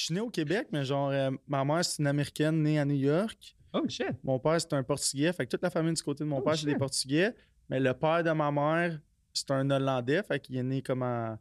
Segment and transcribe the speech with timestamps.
[0.00, 2.86] Je suis né au Québec, mais genre, euh, ma mère, c'est une Américaine née à
[2.86, 3.54] New York.
[3.74, 4.14] Oh shit.
[4.24, 5.30] Mon père, c'est un Portugais.
[5.34, 6.74] Fait que toute la famille du côté de mon Oh, père, c'est des.
[6.74, 7.34] Portugais.
[7.68, 8.98] Mais le père de ma mère,
[9.34, 10.22] c'est un Hollandais.
[10.22, 11.38] Fait qu'il est né comme en.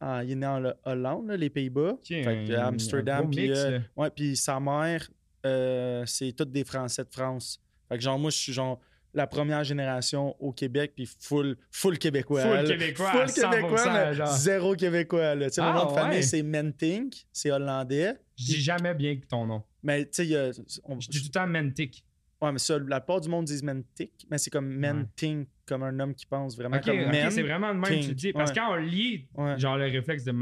[0.00, 1.98] en- il est né en Hollande, là, les Pays-Bas.
[2.02, 3.30] Fait que un- Amsterdam.
[3.30, 5.08] Puis euh, ouais, puis sa mère,
[5.46, 7.60] euh, c'est toutes des Français de France.
[7.88, 8.80] Fait que genre, moi, je suis genre
[9.14, 12.42] la première génération au Québec, puis full, full québécois.
[12.42, 12.64] Full là.
[12.64, 14.26] québécois, Full à 100%, québécois, mais genre.
[14.28, 15.34] zéro québécois.
[15.34, 15.48] Là.
[15.58, 18.14] Ah, mon nom de famille, c'est Mentink, c'est hollandais.
[18.38, 19.62] Je dis jamais bien que ton nom.
[19.82, 20.50] Mais tu sais, il y a-
[20.84, 22.04] on- Je dis tout le temps Mantic.
[22.40, 26.00] Ouais, mais ça, la plupart du monde disent Mentik, mais c'est comme Mentink, comme un
[26.00, 27.30] homme qui pense vraiment comme ok, men.
[27.30, 28.32] c'est vraiment le même que tu le dis.
[28.32, 28.54] Parce Ouais.
[28.80, 30.32] lit, genre le réflexe de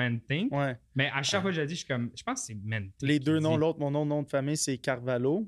[0.51, 0.77] Ouais.
[0.95, 2.57] mais à chaque fois que je le dis, je suis comme, je pense que c'est
[2.65, 2.95] Mantic.
[3.03, 5.47] Les deux noms, l'autre, mon nom, nom de famille, c'est Carvalho.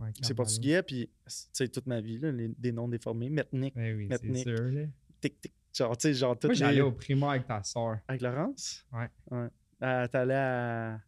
[0.00, 3.28] Ouais, C'est portugais, puis tu sais, toute ma vie, là, les- des noms déformés.
[3.30, 4.88] Metnik, Ben oui, c'est Metnik.
[5.20, 5.52] tic, tic.
[5.76, 6.58] Genre, tu sais, genre, toutes Moi, les...
[6.58, 7.98] j'allais au primaire avec ta soeur.
[8.08, 8.84] Avec Laurence?
[8.92, 9.08] Ouais.
[9.30, 9.48] Ouais.
[9.82, 11.00] Euh, T'allais à...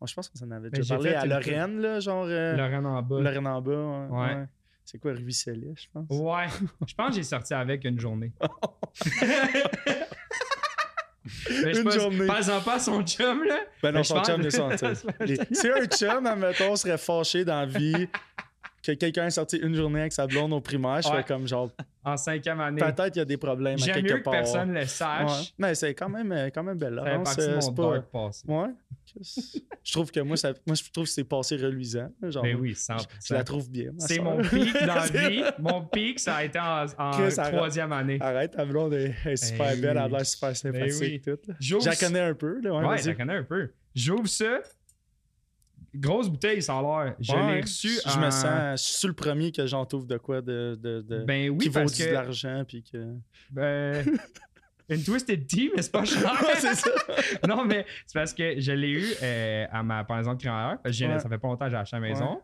[0.00, 2.24] Moi, je pense qu'on s'en avait Ben, déjà j'ai parlé à une- Lorraine, là, genre...
[2.26, 3.20] euh, Lorraine en bas.
[3.20, 4.08] Lorraine en bas, ouais.
[4.16, 4.34] Ouais.
[4.36, 4.46] ouais.
[4.84, 6.06] C'est quoi, Ruisselet, je pense?
[6.10, 6.46] Ouais,
[6.86, 8.32] je pense que j'ai sorti avec une journée.
[11.64, 12.26] Mais Une pense, journée.
[12.26, 13.58] Pas pas à son chum, là.
[13.82, 14.84] Ben non, son chum, il est sorti.
[15.20, 18.08] Les- Si un chum, admettons, serait fâché dans la vie
[18.96, 21.14] que quelqu'un ait sorti une journée avec sa blonde au primaire, je Ouais.
[21.14, 21.70] serais comme genre,
[22.04, 22.80] En cinquième année.
[22.80, 24.32] peut-être il y a des problèmes à quelque mieux que part.
[24.32, 24.86] personne le Ouais.
[24.86, 25.52] sache.
[25.58, 26.98] Mais c'est quand même, euh, quand même belle.
[27.04, 27.82] Euh, mon c'est pas...
[27.94, 28.42] dark passé.
[28.48, 28.68] Ouais.
[29.06, 30.52] Qu'est-ce- Je trouve que moi, ça...
[30.66, 32.08] moi, je trouve que c'est passé reluisant.
[32.22, 33.06] Genre, Ben oui, 100%.
[33.26, 33.90] Je la trouve bien.
[33.98, 35.42] C'est mon pic dans la vie.
[35.58, 37.54] Mon pic, ça a été en, en Chris, arrête.
[37.54, 38.18] troisième année.
[38.20, 40.94] Arrête, ta blonde est, est super Ben belle, elle a l'air super sympathique.
[41.00, 41.20] oui.
[41.24, 42.60] tout, Je la connais un peu.
[42.60, 43.70] Là, ouais, Ouais, connaît un peu.
[43.94, 44.60] J'ouvre ça.
[45.98, 47.14] Grosse bouteille, ça a l'air.
[47.20, 47.88] Je Ouais, l'ai reçu.
[48.06, 48.82] Je en- me sens.
[48.88, 50.78] Je suis le premier que j'en trouve de quoi de.
[50.80, 52.10] de, de- Ben oui, qui vaut parce de que.
[52.10, 52.64] l'argent.
[52.66, 53.14] Puis que.
[53.50, 54.04] Ben,
[54.90, 56.32] une Twisted Tea, mais c'est pas cher.
[56.56, 56.90] c'est ça.
[57.46, 60.80] non, mais c'est parce que je l'ai eu euh, à ma pendaison de créateur.
[60.82, 61.18] Parce que Ouais.
[61.18, 62.40] ça fait pas longtemps que j'ai acheté à la maison.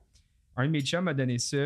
[0.57, 1.57] Un de mes chums m'a donné ça.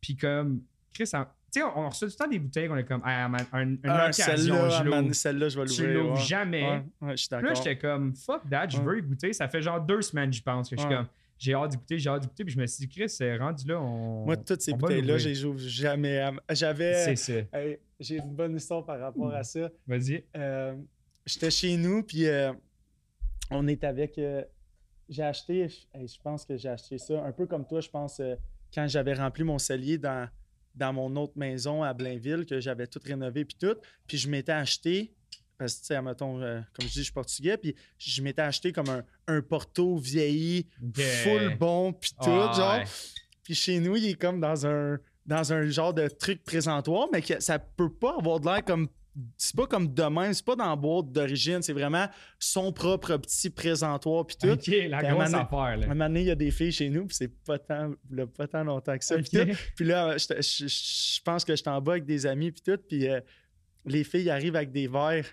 [0.00, 0.62] Puis comme,
[0.92, 1.10] Chris, tu
[1.50, 3.78] sais, on, reçoit tout le temps des bouteilles qu'on est comme, ah, man, un- une
[3.84, 5.12] Ah, occasion, celle-là, je l'ouvre.
[5.14, 5.98] celle-là, je vais Tu l'ouvrir.
[6.02, 6.20] l'ouvres ouais.
[6.24, 6.82] jamais.
[7.02, 7.56] Je suis Puis là, d'accord.
[7.56, 9.32] j'étais comme, fuck that, je veux y goûter.
[9.32, 11.06] Ça fait genre deux semaines, je pense, que je suis comme,
[11.38, 12.44] j'ai hâte d'y goûter, j'ai hâte d'y goûter.
[12.44, 14.24] Puis je me suis dit, Chris, c'est rendu là, on.
[14.24, 16.18] Moi, toutes ces bouteilles-là, je les ouvre jamais.
[16.18, 17.04] à- J'avais.
[17.04, 17.58] C'est ça.
[17.58, 19.70] Hey, J'ai une bonne histoire par rapport à ça.
[19.86, 20.24] Vas-y.
[20.36, 20.74] Euh,
[21.24, 22.52] J'étais chez nous, puis euh,
[23.50, 24.16] on est avec.
[24.18, 24.44] euh,
[25.08, 27.88] j'ai acheté, je hey, je pense que j'ai acheté ça, un peu comme toi, je
[27.88, 28.20] pense,
[28.74, 30.28] quand j'avais rempli mon cellier dans,
[30.74, 33.76] dans mon autre maison à Blainville, que j'avais tout rénové, puis tout.
[34.06, 35.14] Puis je m'étais acheté,
[35.58, 38.42] parce que, tu sais, mettons, euh, comme je dis, je suis portugais, puis je m'étais
[38.42, 42.74] acheté comme un, un Porto vieilli, full bon, puis tout, Ah, genre.
[42.78, 42.84] ouais.
[43.42, 47.22] Puis chez nous, il est comme dans un, dans un genre de truc présentoir, mais
[47.22, 48.88] que ça peut pas avoir de l'air comme.
[49.38, 52.06] C'est pas comme de même, c'est pas dans la boîte d'origine, c'est vraiment
[52.38, 54.50] son propre petit présentoir, puis tout.
[54.50, 55.86] Ok, la grosse moment affaire, À un là.
[55.86, 58.46] moment donné, il y a des filles chez nous, puis c'est pas tant, là, pas
[58.46, 59.16] tant longtemps que ça.
[59.16, 59.48] puis Ok.
[59.48, 59.56] tout.
[59.76, 62.76] Puis là, je, je- je pense que j'étais en bas avec des amis, puis tout,
[62.86, 63.20] puis euh,
[63.86, 65.24] les filles arrivent avec des verres.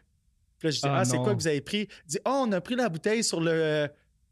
[0.63, 1.90] Puis là, je dis, Ah, ah, c'est quoi que vous avez pris?
[2.06, 3.90] Ils disent, oh, on a pris la bouteille sur le.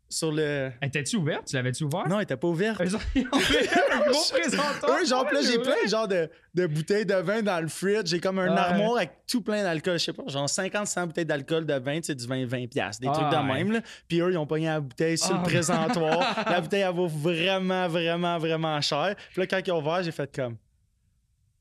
[0.09, 0.71] Sur le.
[0.81, 1.45] Étais-tu ouverte?
[1.47, 2.05] Tu l'avais-tu ouvert?
[2.07, 2.81] Non, elle était pas ouverte.
[2.85, 3.21] Ils ont fait
[3.93, 4.99] un gros présentoir.
[5.01, 8.07] Eux, genre, là, j'ai plein genre de, de bouteilles de vin dans le fridge.
[8.07, 8.59] J'ai comme un Ouais.
[8.59, 9.97] armoire avec tout plein d'alcool.
[9.99, 12.67] Je sais pas, genre 50, 100 bouteilles d'alcool de vin, tu sais, du vin 20
[12.69, 13.53] piastres, des Ah, trucs de ouais.
[13.63, 13.71] même.
[13.71, 13.79] Là.
[14.09, 15.37] Puis eux, ils ont pogné la bouteille sur Ah.
[15.37, 16.43] le présentoir.
[16.49, 19.15] la bouteille, elle vaut vraiment, vraiment, vraiment cher.
[19.31, 20.57] Puis là, quand ils ont ouvert, j'ai fait comme...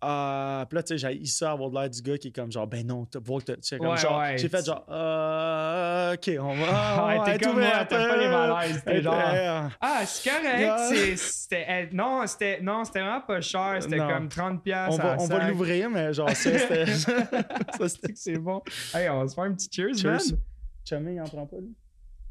[0.02, 2.50] Ah, puis là, tu sais, j'ai ça avoir de l'air du gars qui est comme
[2.50, 4.38] genre, ben non, t'as voir que t'as- tu sais, comme Ouais, genre, ouais.
[4.38, 7.06] j'ai fait genre, ah, ok, on va.
[7.24, 10.30] Ouais, t'es comme moi, ouvert, t'as pas les euh, malaises, t'es genre- euh, Ah, c'est
[10.30, 11.16] correct.
[11.18, 13.76] C'était, euh, non, c'était, non, c'était vraiment pas cher.
[13.82, 16.86] C'était comme 30 pièces on va, on va l'ouvrir, mais genre, ça, c'était.
[17.78, 18.12] ça, c'était.
[18.14, 18.62] C'est bon.
[18.94, 20.12] Hey, on va se faire un petit cheers, Cheers.
[20.32, 20.40] man.
[20.84, 21.74] Chummy, il en prend pas, lui.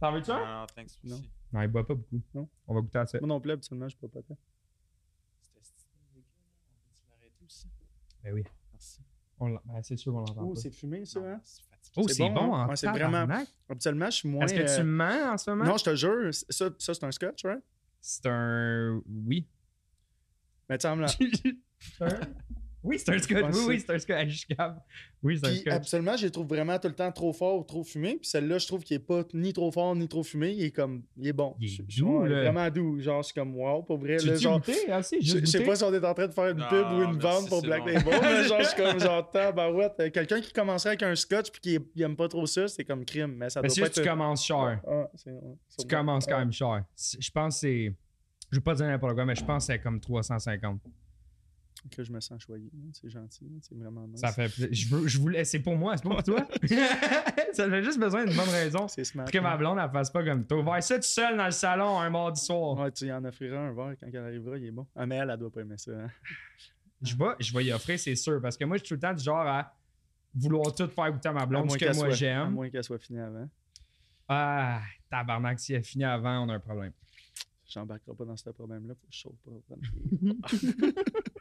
[0.01, 0.39] T'en veux-tu un?
[0.61, 0.89] Non, thanks.
[1.03, 1.15] Non.
[1.17, 1.29] merci.
[1.53, 2.21] Non, il boit pas beaucoup.
[2.33, 2.47] Non.
[2.67, 3.19] On va goûter à ça.
[3.19, 4.37] Moi non plus, habituellement, je peux pas tant.
[5.41, 6.25] C'était stylé, les gars.
[6.71, 7.67] On peut-tu l'arrêter aussi?
[8.23, 8.43] Ben oui.
[8.71, 9.01] Merci.
[9.39, 11.39] Ben, c'est sûr qu'on l'entend Oh, c'est fumé, ça, hein?
[11.43, 11.93] C'est fatigué.
[11.95, 12.65] Oh, c'est c'est bon, bon, hein?
[12.65, 13.45] en Ouais, c'est vraiment-.
[13.69, 14.45] Habituellement, je suis moins.
[14.45, 15.65] Est-ce que tu euh, mens en ce moment?
[15.65, 17.63] Non, je te jure, ça, ça c'est un scotch, right?
[18.01, 19.01] C'est un...
[19.25, 19.47] Oui.
[20.67, 22.09] Mais tu sais, là.
[22.83, 23.37] oui, c'est un scotch.
[23.37, 24.27] Ouais, oui, c'est- oui, c'est un scotch.
[24.29, 24.79] Je suis capable.
[25.21, 27.83] Oui, c'est un habituellement, je les trouve vraiment tout le temps trop fort ou trop
[27.83, 28.15] fumé.
[28.21, 30.51] Puis celle-là, je trouve qu'il est pas ni trop fort ni trop fumé.
[30.51, 31.03] Il est comme.
[31.17, 31.55] Il est bon.
[31.59, 32.43] Il est Je- doux, là.
[32.43, 32.99] Vraiment doux.
[33.01, 34.15] Genre, je suis comme wow, pour vrai.
[34.17, 34.73] Tu là, as genre, goûté?
[35.03, 36.85] Si, je, je sais pas si on est en train de faire une Non, pub
[36.93, 37.87] ou une vente pour Black bon.
[37.91, 39.93] Label, mais genre, je suis comme genre, tabarouette.
[39.99, 42.85] Euh, Quelqu'un qui commencerait avec un scotch puis qui il aime pas trop ça, c'est
[42.85, 43.35] comme crime.
[43.37, 44.07] Mais ça Mais doit si pas tu être.
[44.07, 44.79] commences cher.
[44.87, 45.57] Ah, Tu bon.
[45.89, 46.39] commences quand Ah.
[46.39, 46.83] même cher.
[47.19, 47.93] Je pense que c'est...
[48.51, 50.79] Je vais pas dire n'importe quoi, mais je pense que c'est comme 350.
[51.89, 52.69] Que je me sens choyé.
[52.75, 53.45] hein, C'est gentil.
[53.51, 54.19] hein, C'est vraiment nice.
[54.21, 56.47] Ça fait je veux je voulais c'est pour moi, c'est pas pour toi?
[57.53, 58.87] ça fait juste besoin d'une bonne raison.
[58.87, 59.25] C'est smart.
[59.25, 60.61] Pour que ma blonde elle fasse pas comme toi.
[60.63, 62.77] Va ça tout seul dans le salon un mardi soir.
[62.79, 64.87] Ouais, tu y en offriras un verre quand elle arrivera, il est bon.
[64.95, 65.91] Ah, mais elle, elle doit pas aimer ça.
[65.91, 66.09] hein.
[67.01, 68.41] Je vais, je vais y offrir, c'est sûr.
[68.41, 69.73] Parce que moi, je suis tout le temps du genre à
[70.35, 72.15] vouloir tout faire goûter à ma À blonde, moins ce que qu'elle moi soit- À
[72.17, 72.49] j'aime.
[72.51, 73.49] moins qu'elle soit finie avant.
[74.27, 76.91] Ah, tabarnak, si elle finit avant, on a un problème.
[77.67, 78.95] J'embarquerai pas dans ce problème-là.
[78.95, 79.75] Faut que je saute pas.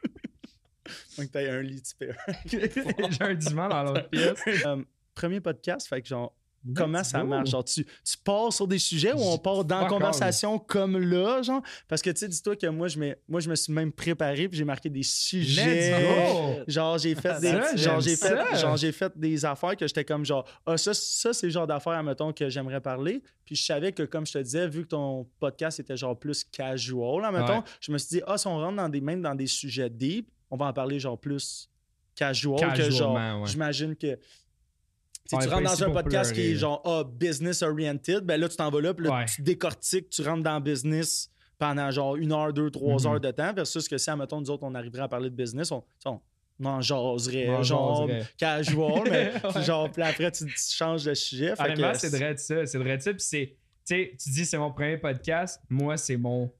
[1.17, 2.15] que t'aies un lit spare.
[2.45, 4.39] J'ai un divan dans l'autre pièce.
[4.65, 4.83] Euh,
[5.15, 6.33] premier podcast, fait que genre,
[6.75, 7.27] comment ça go.
[7.27, 7.49] marche?
[7.51, 11.41] Genre, tu, tu pars sur des sujets ou on part dans la conversation comme là,
[11.41, 11.61] genre?
[11.87, 14.47] Parce que tu sais, dis-toi que moi, je, m'ai- moi, je me suis même préparé
[14.49, 16.63] puis j'ai marqué des sujets.
[16.67, 17.51] Genre, j'ai fait des.
[17.51, 20.93] Ça, genre, j'ai fait, genre, j'ai fait des affaires que j'étais comme genre, ah, ça,
[20.93, 23.21] ça c'est le genre d'affaires, mettons, que j'aimerais parler.
[23.45, 26.43] Puis je savais que, comme je te disais, vu que ton podcast était genre plus
[26.43, 27.63] casual, là, mettons, Ouais.
[27.81, 30.29] je me suis dit, ah, si on rentre dans des, même dans des sujets deep,
[30.51, 31.69] on va en parler genre plus
[32.15, 33.13] casual que genre.
[33.15, 33.47] Ouais.
[33.47, 34.17] J'imagine que.
[35.31, 38.55] On tu rentres dans un podcast qui est genre ah, business oriented, ben là tu
[38.57, 39.25] t'en vas là, puis là, Ouais.
[39.25, 41.29] tu décortiques, tu rentres dans le business
[41.59, 43.05] pendant genre une heure, deux, trois Mhm.
[43.13, 45.71] heures de temps, versus que si, admettons, nous autres, on arriverait à parler de business,
[45.71, 48.25] on, on, jaserait, genre jaserait.
[48.37, 49.63] casual, mais Ouais.
[49.63, 51.53] genre, puis après, tu, tu changes de sujet.
[51.59, 52.65] Honnêtement, c'est vrai de ça.
[52.65, 53.11] C'est vrai de ça.
[53.11, 53.55] Puis c'est.
[53.85, 55.61] Tu sais, tu dis c'est mon premier podcast.
[55.69, 56.51] Moi, c'est mon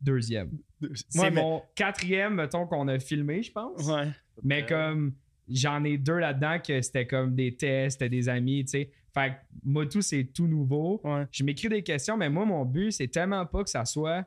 [0.00, 0.50] deuxième.
[0.94, 3.86] C'est Ouais, mais- mon quatrième, mettons, qu'on a filmé, je pense.
[3.86, 4.08] Ouais.
[4.42, 5.14] Mais comme
[5.48, 8.90] j'en ai deux là-dedans que c'était comme des tests, c'était des amis, tu sais.
[9.14, 9.34] Fait que
[9.64, 11.00] moi, tout, c'est tout nouveau.
[11.02, 11.24] Ouais.
[11.32, 14.24] Je m'écris des questions, mais moi, mon but, c'est tellement pas que ça soit.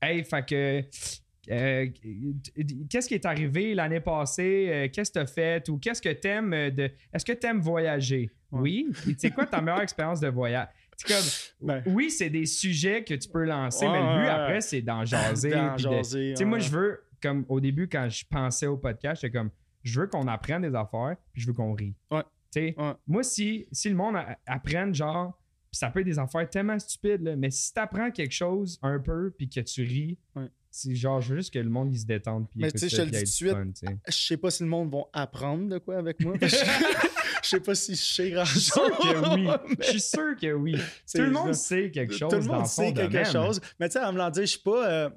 [0.00, 0.82] Hey, fait que.
[1.50, 1.86] euh,
[2.88, 4.66] qu'est-ce qui est arrivé l'année passée?
[4.70, 5.68] Euh, qu'est-ce que tu as fait?
[5.68, 6.90] Ou qu'est-ce que t'aimes de.
[7.12, 8.30] Est-ce que t'aimes voyager?
[8.50, 8.60] Ouais.
[8.60, 8.86] Oui.
[9.18, 10.68] C'est quoi ta meilleure expérience de voyage?
[11.06, 11.24] Comme.
[11.60, 14.82] Ben, Oui, c'est des sujets que tu peux lancer, Ouais, mais le but après, c'est
[14.82, 15.50] d'en jaser.
[15.50, 19.36] d'en de- tu moi, je veux, comme au début, quand je pensais au podcast, j'étais
[19.36, 19.50] comme,
[19.82, 21.94] je veux qu'on apprenne des affaires, puis je veux qu'on rie.
[22.10, 22.22] Ouais.
[22.52, 22.74] Tu
[23.06, 25.38] moi, si, si le monde a- apprenne, genre,
[25.72, 29.32] ça peut être des affaires tellement stupides, là, mais si t'apprends quelque chose un peu,
[29.36, 30.18] puis que tu ris,
[30.70, 32.88] c'est genre, je veux juste que le monde, il se détende, puis Mais tu sais,
[32.88, 33.98] je te le dis tout de tu sais.
[34.08, 36.34] Je sais pas si le monde va apprendre de quoi avec moi.
[37.54, 39.46] sais pas si je sais grand Je suis sûr que oui.
[39.78, 40.76] mais Je suis sûr que oui.
[41.12, 43.32] Tout le monde sait quelque chose Tout le monde sait quelque domaine.
[43.32, 43.60] chose.
[43.80, 44.88] Mais tu sais, en me l'en dire, je suis pas.
[44.90, 45.14] euh, tu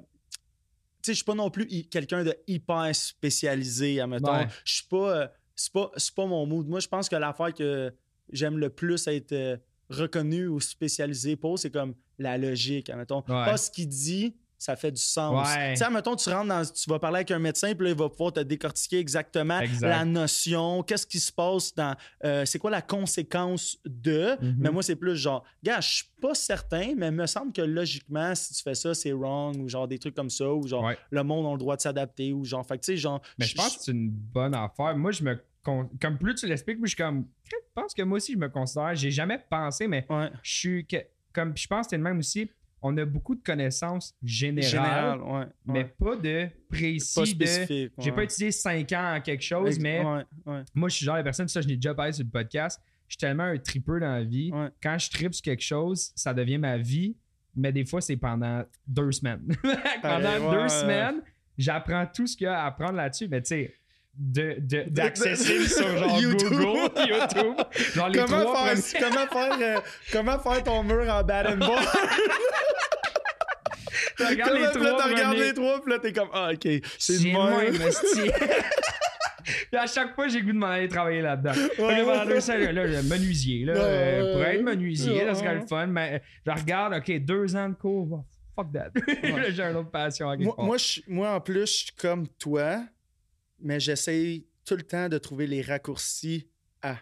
[1.02, 4.32] sais, je suis pas non plus quelqu'un de hyper spécialisé, admettons.
[4.32, 4.48] Ouais.
[4.64, 5.16] Je suis pas.
[5.22, 6.66] euh, c'est pas, pas mon mood.
[6.68, 7.92] Moi, je pense que l'affaire que
[8.32, 9.56] j'aime le plus être euh,
[9.90, 13.18] reconnu ou spécialisé pour, c'est comme la logique, admettons.
[13.28, 13.44] Ouais.
[13.44, 15.46] Pas ce qu'il dit, ça fait du sens.
[15.48, 15.70] Ouais.
[15.72, 16.64] Tu sais, admettons, tu rentres dans.
[16.64, 19.88] Tu vas parler avec un médecin, puis là, il va pouvoir te décortiquer exactement Exact.
[19.88, 21.94] la notion, qu'est-ce qui se passe dans.
[22.24, 24.36] euh, c'est quoi la conséquence de.
[24.42, 24.56] Mhm.
[24.58, 27.62] Mais moi, c'est plus genre, gars, je suis pas certain, mais il me semble que
[27.62, 30.84] logiquement, si tu fais ça, c'est wrong, ou genre des trucs comme ça, ou genre
[30.84, 30.98] Ouais.
[31.10, 33.20] le monde a le droit de s'adapter, ou genre, fait tu sais, genre.
[33.38, 34.96] Mais je pense que c'est une bonne affaire.
[34.96, 35.38] Moi, je me.
[36.00, 37.26] Comme plus tu l'expliques, moi, je suis comme.
[37.44, 38.94] Je pense que moi aussi, je me considère.
[38.94, 40.30] J'ai jamais pensé, mais Ouais.
[40.42, 40.86] je suis.
[40.86, 40.96] que-
[41.32, 42.50] Comme, je pense que le même aussi.
[42.80, 45.46] On a beaucoup de connaissances générales, Général, ouais.
[45.66, 47.14] mais pas de précis.
[47.14, 47.44] pas de.
[47.66, 48.12] J'ai ouais.
[48.12, 50.02] pas étudié 5 ans en quelque chose, Ex- mais
[50.74, 52.80] moi, je suis genre la personne, ça, je l'ai déjà parlé sur le podcast.
[53.08, 54.52] Je suis tellement un tripeux dans la vie.
[54.82, 57.16] Quand je tripe sur quelque chose, ça devient ma vie,
[57.56, 59.48] mais des fois, c'est pendant deux semaines.
[60.02, 61.22] pendant deux semaines,
[61.56, 63.74] j'apprends tout ce qu'il y a à apprendre là-dessus, mais tu sais,
[64.18, 66.48] de, de, d'accessible de- sur genre YouTube.
[66.50, 67.56] Google, YouTube,
[67.94, 69.80] genre les Comment trois faire, comment, faire, euh,
[70.12, 71.78] comment faire ton mur en bad and ball?
[74.16, 75.48] Tu regardes les là, trois t'as regardé premiers.
[75.48, 78.30] les trois, puis là, t'es comme, ah, ok, c'est de esti.
[79.70, 81.52] Puis à chaque fois, j'ai le goût de m'en aller travailler là-dedans.
[81.78, 82.26] Ouais, ouais.
[82.26, 84.56] deux semaines, là, le menuisier, là, Ouais, euh, ouais, pour ouais.
[84.56, 85.60] être menuisier, ça serait Ouais.
[85.60, 88.90] le fun, mais je regarde, OK, deux ans de cours, fuck that.
[89.22, 92.28] Là, j'ai une autre passion à Moi, moi, je- moi, en plus, je suis comme
[92.38, 92.80] toi,
[93.60, 96.48] mais j'essaye tout le temps de trouver les raccourcis
[96.82, 96.96] à.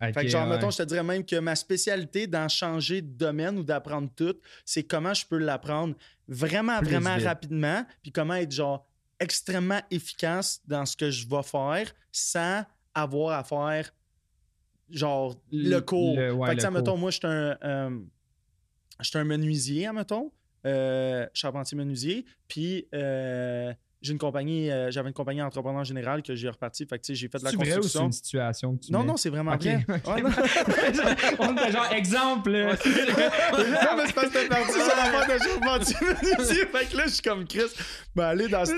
[0.00, 0.54] Fait que genre, ouais.
[0.56, 4.34] mettons, je te dirais même que ma spécialité dans changer de domaine ou d'apprendre tout,
[4.64, 5.94] c'est comment je peux l'apprendre
[6.26, 7.26] vraiment, Plus vraiment vite.
[7.26, 8.86] rapidement, puis comment être genre
[9.18, 13.92] extrêmement efficace dans ce que je vais faire sans avoir à faire
[14.88, 16.16] genre le cours.
[16.16, 18.00] le- ouais, fait que, le mettons, moi, je suis un, euh,
[19.00, 20.32] je suis un menuisier, mettons,
[20.66, 26.34] euh, charpentier menuisier, puis euh, j'ai une compagnie, euh, j'avais une compagnie entrepreneur général que
[26.34, 28.06] j'ai reparti, fait que j'ai fait de la ou c'est construction.
[28.06, 29.04] une situation que tu Non, mets?
[29.06, 29.84] non, c'est vraiment Ok, vrai.
[29.88, 30.06] ok.
[30.16, 30.30] Ouais, non.
[31.40, 32.50] On était genre exemple.
[32.50, 36.66] non, mais c'est parce que parti sur la part de menuisier.
[36.72, 37.62] Fait que là, je suis comme Chris.
[38.14, 38.76] Ben, aller dans cette.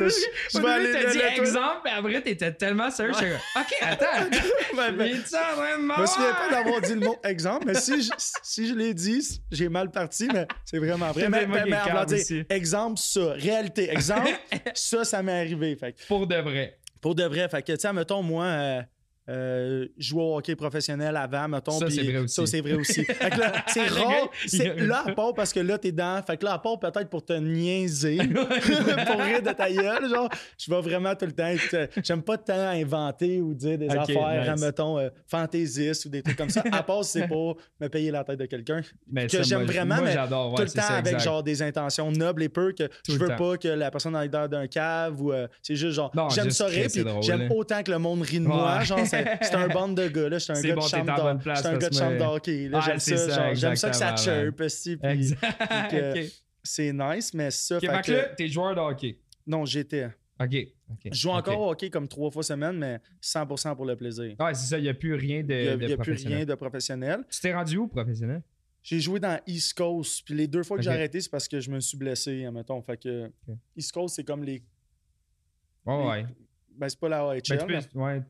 [0.53, 3.13] Je vais aller t'as dit là, exemple, mais après, t'étais tellement sérieux.
[3.13, 4.29] comme, OK, attends.
[4.77, 8.11] Ben, ben, Je me souviens pas d'avoir dit le mot exemple, mais si je,
[8.43, 11.29] si je l'ai dit, j'ai mal parti, mais c'est vraiment vrai.
[11.29, 13.33] Mais, mais, mais exemple, ça.
[13.35, 14.31] Réalité, exemple,
[14.75, 15.77] ça, ça m'est arrivé.
[15.77, 16.79] Fait que Pour de vrai.
[17.01, 18.83] pour de vrai, fait que, tu sais, mettons, moi, euh,
[19.29, 21.79] euh, jouais au hockey professionnel avant, mettons.
[21.79, 22.35] Ça, c'est vrai aussi.
[22.35, 23.05] Ça, c'est vrai aussi.
[23.05, 24.29] Fait que là, c'est rare.
[24.47, 26.23] c'est- Là, à part parce que là, t'es dans.
[26.27, 30.29] Fait que là, à part peut-être pour te niaiser, pour rire de ta gueule, genre,
[30.59, 31.47] je vais vraiment tout le temps.
[31.47, 34.61] être- J'aime pas tant inventer ou dire des affaires, nice.
[34.63, 36.63] mettons, euh, fantaisistes ou des trucs comme ça.
[36.73, 38.81] À part si c'est pour me payer la tête de quelqu'un.
[39.11, 40.55] Mais Que ça, j'aime moi, vraiment, moi, mais j'adore.
[40.55, 41.25] tout le temps ça, avec exact.
[41.25, 44.49] genre des intentions nobles et peu que je veux pas que la personne ait l'air
[44.49, 47.83] d'un cave ou euh, c'est juste genre Non, j'aime juste ça rire puis j'aime autant
[47.83, 48.99] que le monde rit de moi genre
[49.43, 51.69] c'est un bande de gars là je suis un gars bon, de chambre d'hockey je
[51.69, 55.35] un gars de chambre d'hockey j'aime ça j'aime ça que ça chirpe aussi puis
[56.63, 59.19] c'est nice mais ça fait que là, t'es joueur de hockey.
[59.47, 60.09] non j'étais
[60.41, 60.57] Ok.
[61.05, 64.55] je joue encore au hockey comme trois fois semaine mais 100% pour le plaisir Ouais,
[64.55, 65.97] c'est ça, il n'y a plus rien de, il y a, de il y a
[65.97, 66.37] plus professionnel.
[66.39, 68.43] rien de professionnel Tu t'es rendu où professionnel?
[68.83, 71.61] J'ai joué dans East Coast, puis les deux fois que j'ai arrêté, c'est parce que
[71.61, 72.83] je me suis blessé, admettons.
[72.83, 73.31] Fait que.
[73.77, 74.61] East Coast, c'est comme les.
[75.87, 76.27] Ouais, Les- ouais.
[76.77, 77.43] Ben, c'est pas la AHL.
[77.49, 78.23] Ben, tu peux, mais ouais,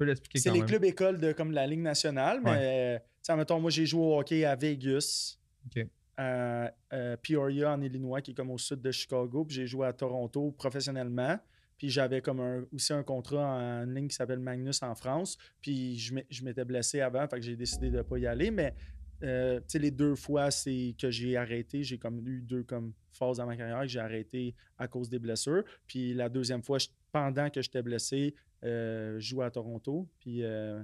[0.00, 0.68] peux l'expliquer c'est les même.
[0.68, 2.50] clubs écoles de comme la Ligue nationale, mais
[2.96, 5.86] euh, tu sais, admettons, moi, j'ai joué au hockey à Vegas, Ok.
[6.16, 9.86] à, à Peoria, en Illinois, qui est comme au sud de Chicago, puis j'ai joué
[9.86, 11.38] à Toronto professionnellement.
[11.78, 15.38] Puis j'avais comme un- aussi un contrat en ligne qui s'appelle Magnus en France.
[15.62, 18.26] Puis je m'é- je m'étais blessé avant, fait que j'ai décidé de ne pas y
[18.26, 18.50] aller.
[18.50, 18.74] Mais
[19.22, 23.46] euh, les deux fois c'est que j'ai arrêté, j'ai comme eu deux comme phases dans
[23.46, 25.64] ma carrière que j'ai arrêté à cause des blessures.
[25.86, 30.08] Puis la deuxième fois, je- pendant que j'étais blessé, euh, je jouais à Toronto.
[30.20, 30.82] Puis euh,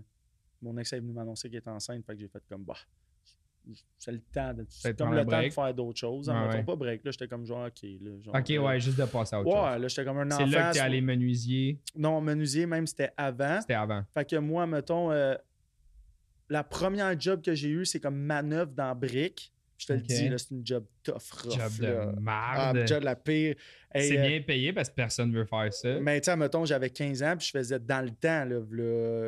[0.62, 2.74] mon ex est venu m'annoncer qu'elle était enceinte, fait que j'ai fait comme bah.
[3.98, 6.28] C'est le temps de, c'est comme le temps faire d'autres choses.
[6.28, 6.62] En ouais.
[6.62, 7.04] pas break.
[7.04, 7.82] Là, j'étais comme genre, OK.
[8.00, 9.82] Là, genre, Ok, euh, ouais, juste de passer à autre Ouais, chose.
[9.82, 10.52] là, j'étais comme un C'est enfant.
[10.52, 11.80] là que t'es allé menuisier?
[11.96, 13.60] Non, menuisier, même, c'était avant.
[13.60, 14.04] C'était avant.
[14.14, 15.34] Fait que moi, mettons, euh,
[16.48, 19.52] la première job que j'ai eue, c'est comme manœuvre dans Brick.
[19.78, 21.52] Je te le dis, c'est une job tough, rough.
[21.52, 22.06] Job là.
[22.06, 22.88] de Ah, merde.
[22.88, 23.54] job de la pire.
[23.94, 26.00] Hey, c'est euh, bien payé parce que personne veut faire ça.
[26.00, 28.60] Mais tu sais, mettons, j'avais 15 ans, puis je faisais dans le temps, là,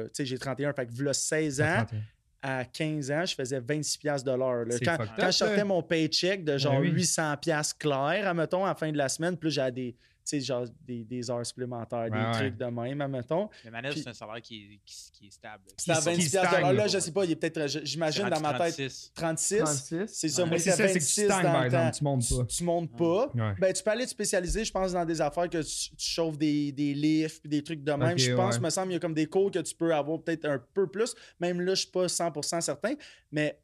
[0.06, 2.00] tu sais, j'ai 31, fait que v'là 16 ans, 31.
[2.42, 4.64] à 15 ans, je faisais 26 pièces de l'heure.
[4.84, 5.64] Quand, quand up, je sortais ça.
[5.64, 6.90] mon paycheck de genre oui.
[6.90, 9.96] 800 pièces clair, mettons, à la fin de la semaine, plus j'avais des,
[10.28, 12.32] sais, genre des, des heures supplémentaires, Ouais, des ouais.
[12.32, 13.48] trucs de même, mettons.
[13.64, 15.64] Le Puis- c'est un salaire qui est, qui, qui est stable.
[15.88, 16.72] À 26 stagne, l'heure.
[16.72, 19.12] Là, je sais pas, il est peut-être, j'imagine C'est dans ma tête, 36.
[19.14, 20.06] 36.
[20.06, 20.48] C'est ça, Ouais.
[20.48, 21.90] moi, Mais c'est c'était ça, c'est que tu 26 stagnes, dans par le exemple, temps.
[21.98, 22.44] tu montes pas.
[22.46, 23.26] Tu, tu montes pas.
[23.34, 23.54] Ouais.
[23.58, 26.38] Ben, tu peux aller te spécialiser, je pense, dans des affaires que tu, tu chauffes
[26.38, 28.18] des, des lifts puis des trucs de même.
[28.18, 28.60] Je pense, ouais.
[28.60, 30.86] me semble, il y a comme des cours que tu peux avoir peut-être un peu
[30.88, 31.14] plus.
[31.40, 32.94] Même là, je suis pas 100% certain.
[33.32, 33.58] Mais,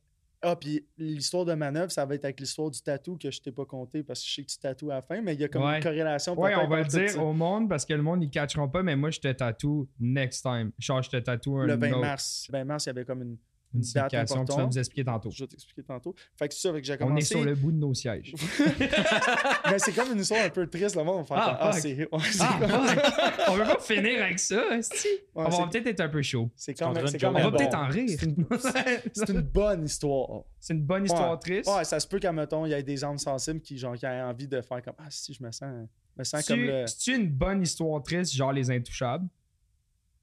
[0.44, 3.50] ah, puis l'histoire de manœuvre, ça va être avec l'histoire du tatou que je t'ai
[3.52, 5.44] pas compté parce que je sais que tu tatoues à la fin, mais il y
[5.44, 5.78] a comme Ouais.
[5.78, 6.36] une corrélation.
[6.36, 7.22] Peut-être on va le dire ça.
[7.22, 10.42] au monde parce que le monde, ils catcheront pas, mais moi, je te tatoue next
[10.42, 10.70] time.
[10.78, 12.46] Genre, je te tatoue un Le 20 autre- mars.
[12.48, 13.36] Le 20 mars, il y avait comme une,
[13.74, 15.30] une une date que tu vas nous expliquer tantôt.
[15.30, 16.14] Je vais t'expliquer tantôt.
[16.38, 17.26] Fait que c'est ça, fait que j'ai On est commencé.
[17.26, 18.32] sur le bout de nos sièges.
[19.70, 21.96] Mais c'est comme une histoire un peu triste, le monde va faire Ah, ah, c'est
[21.96, 23.34] c'est Ah, fuck.
[23.48, 25.08] on veut pas finir avec ça, esti.
[25.08, 26.50] ouais, on va c'est- peut-être être un peu chaud.
[26.56, 27.30] c'est quand même, c'est quand joke.
[27.30, 28.18] On même va peut-être en rire.
[29.14, 30.42] C'est une bonne histoire.
[30.60, 31.38] C'est une bonne histoire Ouais.
[31.38, 31.70] triste.
[31.70, 34.06] Ouais, ça se peut qu'à mettons, il y ait des âmes sensibles qui, genre, qui
[34.06, 35.68] aient envie de faire comme Ah, si, je me sens,
[36.14, 36.84] je me sens comme le.
[36.86, 39.26] C'est une bonne histoire triste, genre les intouchables?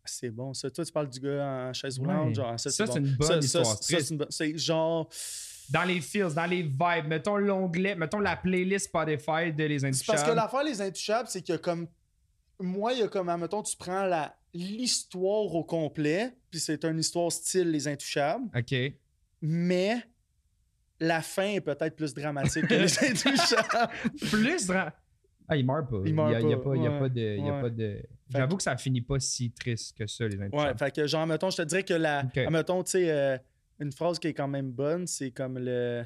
[0.03, 0.69] C'est bon, ça.
[0.71, 2.33] Toi, tu parles du gars en chaise roulante, Ouais.
[2.33, 3.05] genre, ça, Ça, c'est bon.
[3.07, 5.09] une bonne Ça, histoire c'est une bonne- C'est genre.
[5.69, 10.17] Dans les feels, dans les vibes, mettons l'onglet, mettons la playlist Spotify de les intouchables.
[10.17, 11.87] parce que l'affaire, les intouchables, c'est que comme.
[12.59, 16.99] Moi, il y a comme, mettons, tu prends la l'histoire au complet, puis c'est une
[16.99, 18.75] histoire style Les Intouchables, OK.
[19.41, 20.03] mais
[20.99, 23.93] la fin est peut-être plus dramatique que Les Intouchables.
[24.29, 24.93] Plus dra-
[25.47, 26.01] Ah, il meurt pas.
[26.05, 27.21] Il meurt y a, il y a pas, il y a ouais, pas de.
[27.39, 27.61] il y a ouais.
[27.61, 28.03] pas de...
[28.39, 30.79] J'avoue que ça finit pas si triste que ça, les Ouais, intouchables.
[30.79, 32.23] fait que genre, mettons, je te dirais que la.
[32.49, 33.37] Mettons, tu sais, euh,
[33.79, 36.03] une phrase qui est quand même bonne, c'est comme le.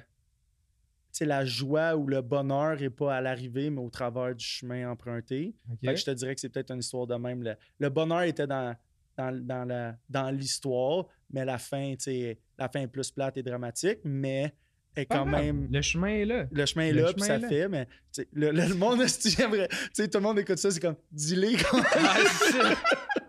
[1.12, 4.44] Tu sais, la joie ou le bonheur n'est pas à l'arrivée, mais au travers du
[4.44, 5.56] chemin emprunté.
[5.84, 7.42] Fait que je te dirais que c'est peut-être une histoire de même.
[7.42, 8.76] Le, le bonheur était dans,
[9.18, 13.38] dans, dans, la, dans l'histoire, mais la fin, tu sais, la fin est plus plate
[13.38, 14.54] et dramatique, mais
[14.96, 15.68] est quand même.
[15.72, 16.46] Le chemin est là.
[16.52, 17.48] Le chemin est Le là, puis ça est là.
[17.50, 17.88] fait, mais
[18.34, 20.80] le, le, le monde, si tu aimerais- tu sais, tout le monde écoute ça, c'est
[20.80, 21.78] comme, dis-les quand
[22.40, 22.70] c'est ça.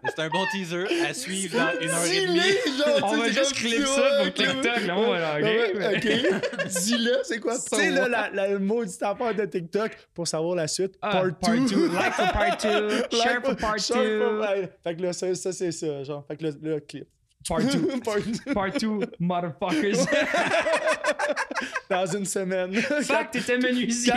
[0.02, 2.78] Mais C'est un bon teaser à suivre dans une heure et demie.
[2.78, 4.86] Genre, On va c'est juste clip ça pour ok, TikTok.
[4.86, 5.38] Là, on va
[5.96, 6.68] OK.
[6.68, 7.58] Dis-le, c'est quoi?
[7.58, 10.94] Tu sais, là, la, la, le maudite affaire de TikTok pour savoir la suite.
[11.02, 11.32] Ah, part 2.
[11.40, 11.88] part two.
[11.92, 13.18] Like for part two.
[13.18, 14.20] Share for part share two.
[14.20, 14.70] for- ouais.
[14.84, 16.24] Fait que là, ça, c'est ça, genre.
[16.28, 17.08] Fait que là, le clip.
[17.48, 18.00] Part 2.
[18.04, 18.52] Part two.
[18.54, 20.06] Part 2, motherfuckers.
[21.90, 22.74] Dans une semaine.
[22.74, 24.12] Fuck, t'étais menuisier.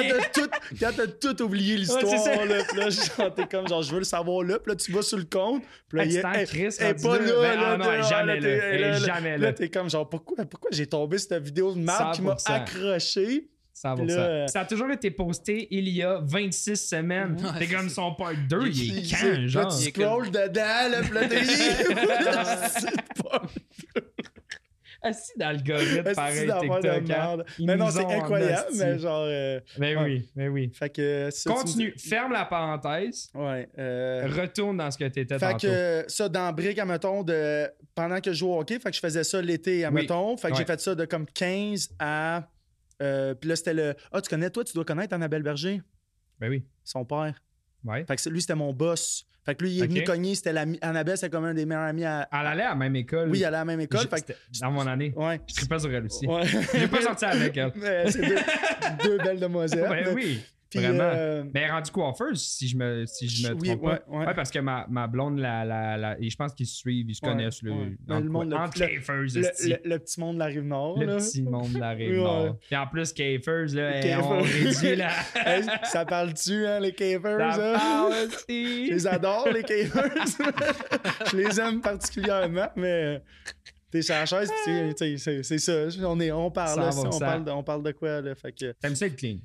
[0.80, 4.04] Quand t'as tout, tout oublié l'histoire, Ouais, là, là, t'es comme, genre, je veux le
[4.06, 6.84] savoir là, pis là, tu vas sur le compte, pis là, il est, elle est
[6.84, 7.26] rendu pas là.
[7.26, 8.50] là, Ben, là, ah non, est t'es- jamais là.
[8.50, 9.48] Est jamais là.
[9.48, 12.52] Là, t'es comme, genre, pourquoi, pourquoi j'ai tombé cette vidéo de marde qui m'a 100%.
[12.54, 13.48] accroché?
[13.84, 13.96] 100%.
[13.98, 17.38] Puis là, euh, Ça a toujours été posté il y a 26 semaines.
[17.42, 19.78] Ouais, T'es comme c'est son part 2, il Il- est quand, genre?
[19.78, 21.02] tu scrolls dedans, là,
[22.70, 23.42] C'est pas-
[25.02, 27.18] Assis d'algorithme, Esti pareil, d'affaire de TikTok.
[27.18, 27.38] hein.
[27.60, 29.24] Mais non, c'est incroyable, mais genre.
[29.28, 30.04] euh, Mais Ouais.
[30.04, 30.72] oui, mais oui.
[30.74, 31.30] Fait que.
[31.32, 33.70] ça, me Continue, ferme la parenthèse, Ouais.
[33.80, 35.68] euh, retourne dans ce que t'étais Fait tantôt.
[35.68, 37.70] que ça, dans Brick, admettons, de...
[37.96, 40.36] pendant que je jouais au hockey, fait que je faisais ça l'été, admettons.
[40.36, 40.66] Fait que j'ai Ouais.
[40.68, 42.44] fait ça de comme 15 à.
[43.02, 43.96] Euh, puis là, c'était le.
[44.12, 45.82] Ah, tu connais, toi, tu dois connaître Annabelle Berger,
[46.40, 47.34] Ben oui, son père.
[47.86, 48.06] ouais.
[48.06, 49.26] Fait que lui, c'était mon boss.
[49.46, 50.36] Fait que lui, il est venu cogner.
[50.36, 50.66] C'était la...
[50.82, 52.28] Annabelle, c'était comme un des meilleurs amis à.
[52.32, 53.30] Elle allait à la même école.
[53.30, 54.08] Oui, il allait à la même école.
[54.08, 54.34] Fait que.
[54.60, 55.14] Dans mon année.
[55.16, 55.40] Ouais.
[55.48, 56.28] Je trippais sur elle aussi.
[56.28, 56.44] Ouais.
[56.74, 57.72] J'ai pas sorti avec elle.
[58.12, 58.38] C'est deux,
[59.04, 59.88] deux belles demoiselles.
[59.90, 61.00] Ben mais- oui, Puis, vraiment.
[61.04, 64.12] euh, Mais rendue coiffeuse, si je me, si je me Oui, trompe ouais, pas.
[64.28, 64.34] ouais.
[64.36, 67.16] parce que ma, ma blonde, la, la, la- et je pense qu'ils se suivent, ils
[67.16, 67.64] se Ouais, connaissent.
[67.64, 67.72] Le,
[68.08, 71.00] le monde, le- le- cafers, le, le- le petit monde de la rive nord.
[71.00, 71.18] Le là.
[71.18, 72.58] petit monde de la rive nord.
[72.70, 74.64] Et en plus, Cafers, là, on Cafers.
[74.64, 75.10] réduit la.
[75.46, 77.56] Hey, ça parle-tu, hein, les cavers?
[77.56, 77.78] Ça hein?
[77.78, 78.14] parle,
[78.50, 80.14] Je les adore, les cavers.
[81.32, 83.22] je les aime particulièrement, mais
[83.92, 84.52] t'es sur la chaise,
[84.96, 86.08] c'est- ça.
[86.08, 87.16] On, est, on parle, là, 100%.
[87.16, 88.36] on parle, de, on parle de quoi, là.
[88.36, 89.38] Fait que T'aimes ça être clean?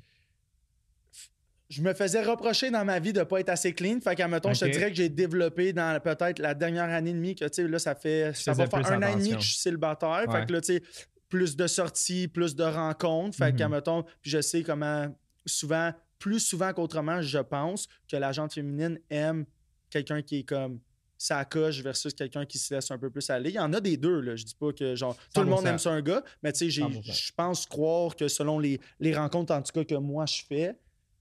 [1.69, 3.99] Je me faisais reprocher dans ma vie de pas être assez clean.
[3.99, 7.13] Fait qu'à mettons, je te dirais que j'ai développé dans peut-être la dernière année et
[7.13, 9.41] demie que, tu sais, là, ça fait, ça va faire un an et demi que
[9.41, 10.25] je suis célibataire.
[10.27, 10.39] Ouais.
[10.41, 10.83] Fait que là, tu sais,
[11.27, 13.35] plus de sorties, plus de rencontres.
[13.37, 13.57] Fait Mhm.
[13.57, 15.07] qu'à mettons, puis je sais comment
[15.45, 19.45] souvent, plus souvent qu'autrement, je pense que la gente féminine aime
[19.89, 20.79] quelqu'un qui est comme
[21.17, 23.49] ça coche versus quelqu'un qui se laisse un peu plus aller.
[23.49, 24.35] Il y en a des deux, là.
[24.35, 25.69] Je dis pas que genre tout le monde 100%.
[25.71, 27.11] aime ça un gars, mais tu sais, j'ai- 100%.
[27.13, 30.75] je pense croire que selon les, les rencontres, en tout cas que moi je fais,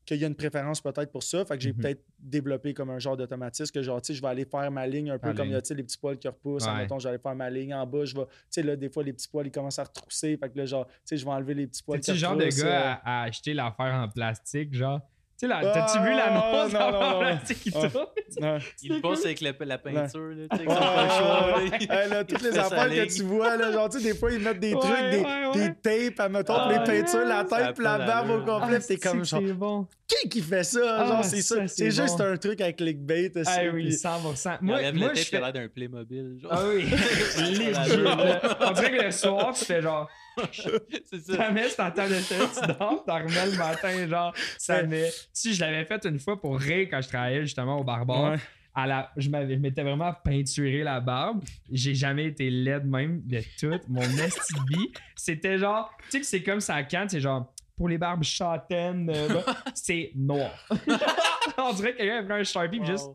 [0.05, 1.45] qu'il y a une préférence peut-être pour ça.
[1.45, 1.79] Fait que j'ai Mhm.
[1.79, 4.87] peut-être développé comme un genre d'automatisme que genre, tu sais, je vais aller faire ma
[4.87, 6.67] ligne un peu comme il y a, les petits poils qui repoussent.
[6.67, 6.77] Ouais.
[6.77, 8.05] Mettons, j'allais faire ma ligne en bas.
[8.05, 10.37] Je vais, tu sais, là, des fois, les petits poils, ils commencent à retrousser.
[10.37, 12.45] Fait que là, genre, tu sais, je vais enlever les petits poils le genre de
[12.45, 15.01] gars euh, à, à acheter l'affaire en plastique, genre?
[15.37, 17.39] Tu sais, là, Ah, t'as-tu vu l'annonce non, en non, non.
[17.61, 17.89] qui Ah.
[17.91, 18.61] tourne?
[18.83, 23.15] Il le passe avec la, peinture, là, tu sais, le là, toutes les affaires que
[23.17, 25.11] tu vois, là, genre, tu sais, des fois, ils mettent des trucs,
[25.55, 25.75] des,
[26.13, 29.87] tapes, Ah, pour les peintures, la tête, la barbe au complet, Ah, t'es comme, genre,
[30.07, 30.81] qui qui fait ça?
[31.01, 33.33] Ah, genre, c'est ça, c'est juste un truc avec clickbait.
[33.37, 34.59] aussi, Ah oui, puis- 100%.
[34.61, 35.41] Il Moi, moi je fais...
[35.41, 36.53] l'air d'un Playmobil, genre.
[36.55, 36.85] Ah oui.
[38.61, 40.09] On dirait que le soir, tu fais genre...
[40.53, 41.91] c'est ça.
[41.91, 45.11] Table de tête, tu dors, t'en remets le matin, genre, ça met.
[45.33, 48.39] Si je l'avais fait une fois pour rire quand je travaillais justement au barbare, Ouais.
[48.75, 51.45] à la, je m'avais- je m'étais vraiment peinturé la barbe.
[51.71, 54.89] J'ai jamais été laide même de toute mon esti de vie.
[55.17, 59.11] C'était genre, tu sais que c'est comme ça quand c'est genre, pour les barbes châtaines,
[59.13, 60.51] euh, bah, c'est noir.
[61.59, 63.09] On dirait que quelqu'un a pris un Sharpie pis juste.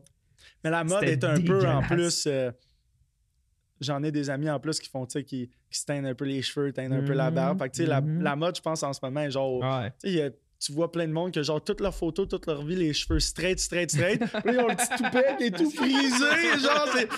[0.64, 2.26] Mais la mode est un peu en plus.
[2.26, 2.50] euh,
[3.80, 6.14] J'en ai des amis en plus qui font, tu sais, qui, qui se teignent un
[6.14, 7.58] peu les cheveux, teignent un peu la barbe.
[7.58, 8.20] Fait que, tu sais, la, Mhm.
[8.22, 9.58] la mode, je pense, en ce moment, est genre.
[9.60, 9.90] Ouais.
[9.92, 12.28] Tu sais, il y a- tu vois plein de monde que, genre, toutes leurs photos,
[12.28, 14.20] toute leur vie, les cheveux straight, straight, straight.
[14.20, 16.58] Puis là, ils ont le petit toupet qui est tout frisé.
[16.62, 17.08] Genre, c'est.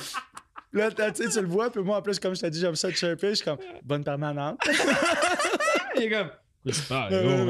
[0.75, 2.77] Là, tu sais, tu le vois, puis moi, en plus, comme je t'ai dit, j'aime
[2.77, 4.59] ça de chirper, je suis comme, bonne permanente.
[5.97, 6.31] Il est comme.
[6.67, 7.45] Tu parles, gros?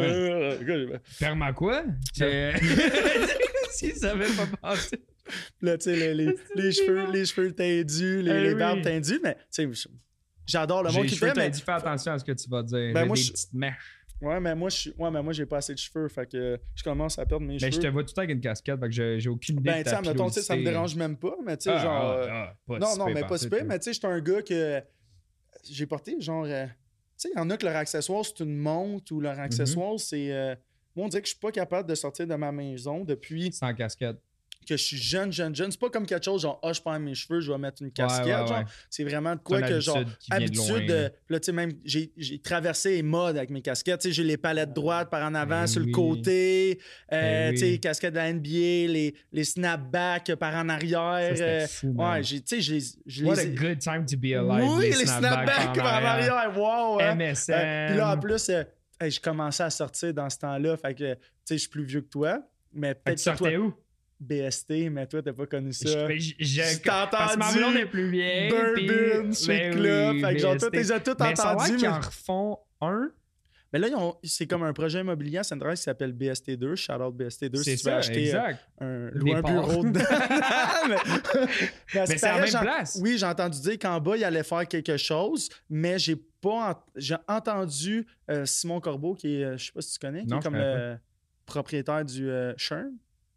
[0.92, 1.84] Là, Perma quoi?
[2.14, 2.54] C'est-
[3.70, 4.96] si ça avait pas passé.
[5.60, 8.58] tu sais, les, les, les cheveux, les cheveux tendus, les, Eh les oui.
[8.58, 9.88] barbes tendues, mais, tu sais,
[10.46, 11.52] j'adore le monde qui fait, mais.
[11.52, 12.92] fais attention à ce que tu vas dire.
[12.94, 13.74] Ben, moi, des je- petites mèches.
[14.22, 16.58] Ouais, mais moi, je suis- ouais, mais moi, j'ai pas assez de cheveux, fait que
[16.76, 17.70] je commence à perdre mes Mais cheveux.
[17.70, 19.56] Ben, je te vois tout le temps avec une casquette, fait que j'ai j'ai aucune
[19.56, 21.92] idée Ben, tu mettons, ça me dérange même pas, mais tu sais, Ah, genre.
[21.92, 23.64] ah, euh, ah, non, si non, mais pas là.
[23.68, 24.80] mais tu sais, je suis un gars que.
[25.70, 26.44] J'ai porté, genre.
[26.46, 29.34] euh, Tu sais, il y en a que leur accessoire, c'est une montre ou leur
[29.36, 29.40] Mhm.
[29.42, 30.32] accessoire, c'est.
[30.32, 30.54] euh,
[30.96, 33.72] Moi, on dirait que je suis pas capable de sortir de ma maison depuis Sans
[33.74, 34.18] casquette.
[34.64, 35.70] Que je suis jeune, jeune, jeune.
[35.70, 37.90] C'est pas comme quelque chose, genre, ah, je perds mes cheveux, je vais mettre une
[37.92, 38.26] casquette.
[38.26, 38.58] ouais, genre.
[38.58, 38.64] ouais.
[38.90, 41.40] C'est vraiment de quoi que, genre, habitude qui vient de habitude loin, là.
[41.40, 44.00] Tu sais, même, j'ai j'ai traversé les modes avec mes casquettes.
[44.00, 45.88] Tu sais, j'ai les palettes droites par en avant, Ben sur oui.
[45.88, 46.78] le côté.
[47.12, 47.80] euh, Ben Tu sais, oui.
[47.80, 48.48] casquettes de la NBA,
[48.92, 51.36] les, les snapbacks par en arrière.
[51.36, 54.32] Ça, euh, fou, ouais, j'ai- tu sais, je What les a good time to be
[54.34, 54.70] alive.
[54.78, 56.52] oui, les snapbacks par en arrière.
[56.56, 57.00] Wow!
[57.00, 57.14] hein.
[57.14, 57.52] MSN.
[57.54, 58.62] Euh, Puis là, en plus, euh,
[59.00, 60.76] hey, je commençais à sortir dans ce temps-là.
[60.76, 62.40] Fait que, tu sais, je suis plus vieux que toi.
[62.74, 63.74] Mais peut-être tu que toi, sortais où?
[64.22, 66.08] BST, mais toi, t'as pas connu ça.
[66.08, 67.86] Je- je- t'ai Parce que ma entendu.
[67.86, 68.52] plus vieille.
[68.74, 70.14] puis- Bourbon, Sweet Ben Club.
[70.14, 70.88] oui, fait que genre, toi, BST.
[70.88, 71.76] t'es as tout Mais l'air entendu.
[71.76, 73.10] qu'ils mais- en refont un.
[73.74, 76.74] Mais là, ils ont- c'est comme un projet immobilier à Sainte-Thérèse qui s'appelle BST2.
[76.76, 80.00] Shout out BST2 C'est si tu veux acheter euh, un, louer un bureau dedans.
[81.94, 82.98] mais c'est à la même place.
[83.00, 87.16] Oui, j'ai entendu dire qu'en bas, il allait faire quelque chose, mais j'ai pas j'ai
[87.28, 90.42] entendu euh, Simon Corbeau, qui est, euh, je sais pas si tu connais, qui est
[90.42, 90.96] comme le
[91.46, 92.90] propriétaire du Churn.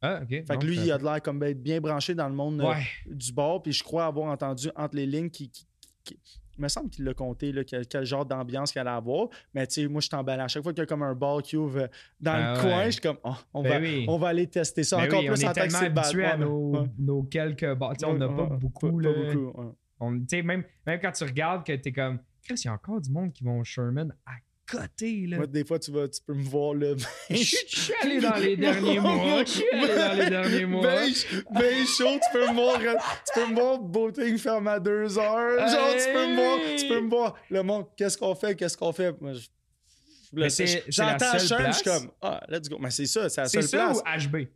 [0.06, 0.30] Ah, ok.
[0.30, 2.74] Fait que lui, il a de l'air comme bien branché dans le monde euh,
[3.08, 5.68] du bord, puis je crois avoir entendu entre les lignes qui, qui-
[6.04, 6.20] qui-
[6.58, 9.28] il me semble qu'il l'a compté, là, quel, quel genre d'ambiance qu'il allait avoir.
[9.54, 10.42] Mais tu sais, moi, je suis emballé.
[10.42, 11.88] À chaque fois qu'il y a comme un bar qui ouvre euh,
[12.22, 12.86] dans Ah le coin, ouais.
[12.86, 14.06] je suis comme, oh, on, Ben va, oui.
[14.08, 14.96] on va aller tester ça.
[14.98, 16.88] Ben Encore oui, plus on en est tellement habitué à nos, ouais.
[16.98, 17.94] nos quelques bars.
[18.06, 19.02] On n'a pas beaucoup.
[19.02, 19.54] Pas, beaucoup.
[20.00, 23.12] On- même, même quand tu regardes que t'es comme, Chris, il y a encore du
[23.12, 24.32] monde qui vont au Sherman à
[24.70, 25.26] côté.
[25.28, 25.38] Là.
[25.38, 26.94] Moi, des fois, tu, vas, tu peux me voir là.
[27.30, 29.44] Je suis je suis allé dans les derniers mois.
[29.46, 30.82] Je suis allé dans les derniers mois.
[30.84, 31.12] Ben,
[31.52, 35.68] ben chaud, tu peux me voir, tu peux me voir, Boating ferme à deux heures.
[35.70, 37.36] Genre, tu peux me voir, tu peux me voir.
[37.50, 39.20] Le monde, qu'est-ce qu'on fait, qu'est-ce qu'on fait?
[39.22, 42.78] Moi, je- c'est- c'est J'entends Sean, je suis comme, ah, let's go.
[42.80, 44.30] Mais c'est ça, c'est la C'est seule ça place.
[44.32, 44.48] ou HB?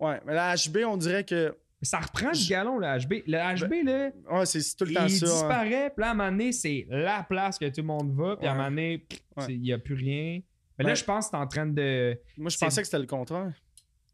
[0.00, 3.22] Ouais, mais la HB, on dirait que, Ça reprend du galon, le HB.
[3.28, 5.26] Le HB, là, ouais, c'est tout le il temps ça.
[5.26, 5.30] hein.
[5.30, 5.90] disparaît.
[5.94, 8.36] Puis là, à un moment donné, c'est la place que tout le monde va.
[8.36, 9.44] Puis à un moment donné, Ouais.
[9.50, 10.40] il n'y a plus rien.
[10.76, 10.96] Mais là, Ouais.
[10.96, 12.18] je pense que c'est en train de.
[12.36, 13.52] Moi, je pensais que c'était le contraire.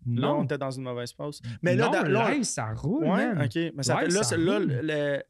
[0.07, 1.41] Là, on Non, était dans une mauvaise pause.
[1.63, 3.43] Mais là, non, dans- là, live, ça roule, ouais, man.
[3.47, 3.73] ok.
[3.75, 5.23] Mais ça Live, là, ça là,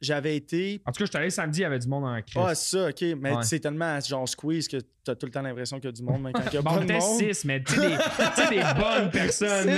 [0.00, 0.80] j'avais été.
[0.86, 2.36] En tout cas, je suis allé samedi, il y avait du monde en crise.
[2.44, 3.02] Ah, ça, ok.
[3.20, 3.42] Mais Ouais.
[3.42, 6.22] c'est tellement genre squeeze que t'as tout le temps l'impression qu'il y a du monde,
[6.22, 7.18] même quand il y a Bon, pas on de était monde.
[7.18, 9.68] 6, mais tu sais, des, tu des bonnes personnes.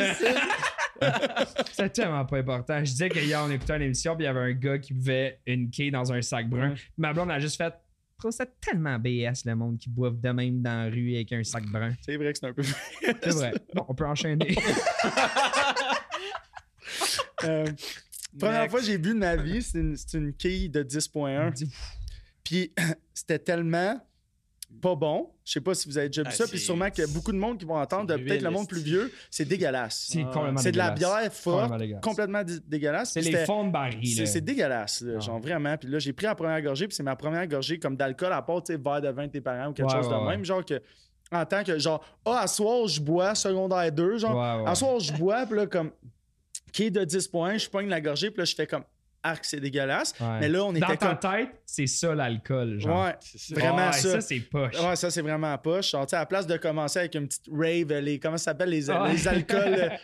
[1.73, 2.79] C'est tellement pas important.
[2.79, 5.41] Je disais qu'hier, on écoutait une émission, puis il y avait un gars qui buvait
[5.47, 6.71] une quille dans un sac brun.
[6.71, 6.77] Ouais.
[6.99, 7.75] Ma blonde a juste fait.
[8.17, 11.33] Je trouve ça tellement BS, le monde qui boive de même dans la rue avec
[11.33, 11.95] un sac brun.
[12.03, 12.63] C'est vrai que c'est un peu.
[13.03, 13.53] C'est vrai.
[13.75, 14.55] Bon, on peut enchaîner.
[17.45, 17.65] Euh,
[18.39, 18.71] première Next.
[18.71, 21.67] fois que j'ai bu de ma vie, c'est une, une quille de 10.1.
[22.45, 22.75] Puis
[23.15, 23.99] c'était tellement
[24.81, 25.31] pas bon.
[25.45, 26.47] Je sais pas si vous avez déjà bu Ah, ça.
[26.47, 28.69] Puis sûrement qu'il y a beaucoup de monde qui vont entendre, de peut-être le monde
[28.69, 29.13] plus vieux.
[29.31, 30.07] C'est dégueulasse.
[30.11, 32.03] C'est Ah, complètement C'est de la bière forte, Complètement dégueulasse.
[32.03, 33.13] complètement dé- dégueulasse.
[33.13, 34.07] C'est les fonds de baril.
[34.15, 34.27] C'est là.
[34.27, 35.21] c'est dégueulasse, là, Ah.
[35.21, 35.77] genre vraiment.
[35.77, 38.43] Puis là, j'ai pris la première gorgée, puis c'est ma première gorgée comme d'alcool, à
[38.43, 40.21] part, tu sais, verre de vin de tes parents ou quelque Ouais, chose ouais, de
[40.21, 40.29] ouais.
[40.29, 40.45] même.
[40.45, 40.81] Genre que,
[41.33, 44.71] en tant que, genre, ah, à soir, je bois, secondaire 2, genre, Ouais, ouais.
[44.71, 45.91] à soir, je bois, puis là, comme,
[46.73, 48.85] qui est de 10 points, je pogne la gorgée, puis là, je fais comme,
[49.23, 50.15] arc, c'est dégueulasse.
[50.21, 50.41] Ouais.
[50.41, 51.19] Mais là, on Dans était ta comme.
[51.33, 53.05] tête, c'est ça l'alcool, genre.
[53.07, 53.55] Ouais, C'est ça.
[53.61, 54.11] Vraiment Ouais, ça.
[54.13, 54.81] Ça, c'est poche.
[54.81, 55.91] Ouais, ça, c'est vraiment poche.
[55.91, 58.45] Genre, tu sais, à la place de commencer avec une petite rave, les, comment ça
[58.45, 59.13] s'appelle, les, Ouais.
[59.13, 59.59] les alcools,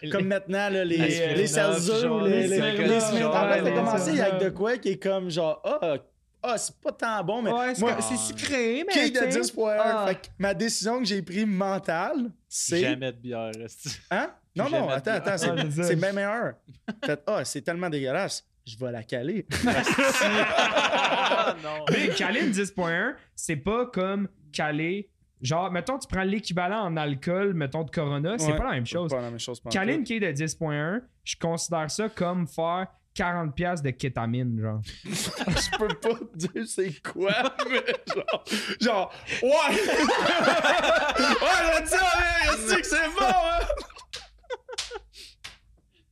[0.04, 3.70] euh, comme maintenant, là, les, Les, les, ou les, les les, À la place de
[3.70, 5.96] commencer avec de quoi qui est comme genre, ah,
[6.42, 8.92] ah c'est pas tant bon, mais Ouais, c'est moi, comme- c'est sucré, mais.
[8.92, 9.40] qui de tu sais.
[9.40, 9.76] 10 points.
[9.78, 10.04] Ah.
[10.08, 12.80] Fait que ma décision que j'ai prise mentale, c'est.
[12.80, 13.50] Jamais de bière.
[14.10, 14.30] Hein?
[14.54, 16.54] Non, non, attends, attends, c'est, Ouais, c'est bien meilleur.
[17.04, 18.44] Fait, ah, c'est tellement dégueulasse.
[18.66, 19.46] Je vais la caler.
[20.28, 21.84] Ah, non.
[21.90, 25.10] Mais caler une 10.1, c'est pas comme caler.
[25.42, 28.56] Genre, mettons, tu prends l'équivalent en alcool, mettons, de Corona, c'est Ouais.
[28.58, 29.10] pas la même chose.
[29.10, 29.60] Pas la même chose.
[29.70, 34.80] Caler une quille de 10.1, je considère ça comme faire 40$ piastres de kétamine, genre.
[35.04, 37.32] je peux pas te dire c'est quoi,
[37.70, 37.82] mais
[38.14, 38.44] genre,
[38.80, 39.74] genre ouais!
[39.74, 41.98] ouais, là, ça,
[42.68, 43.66] mais que c'est bon, hein?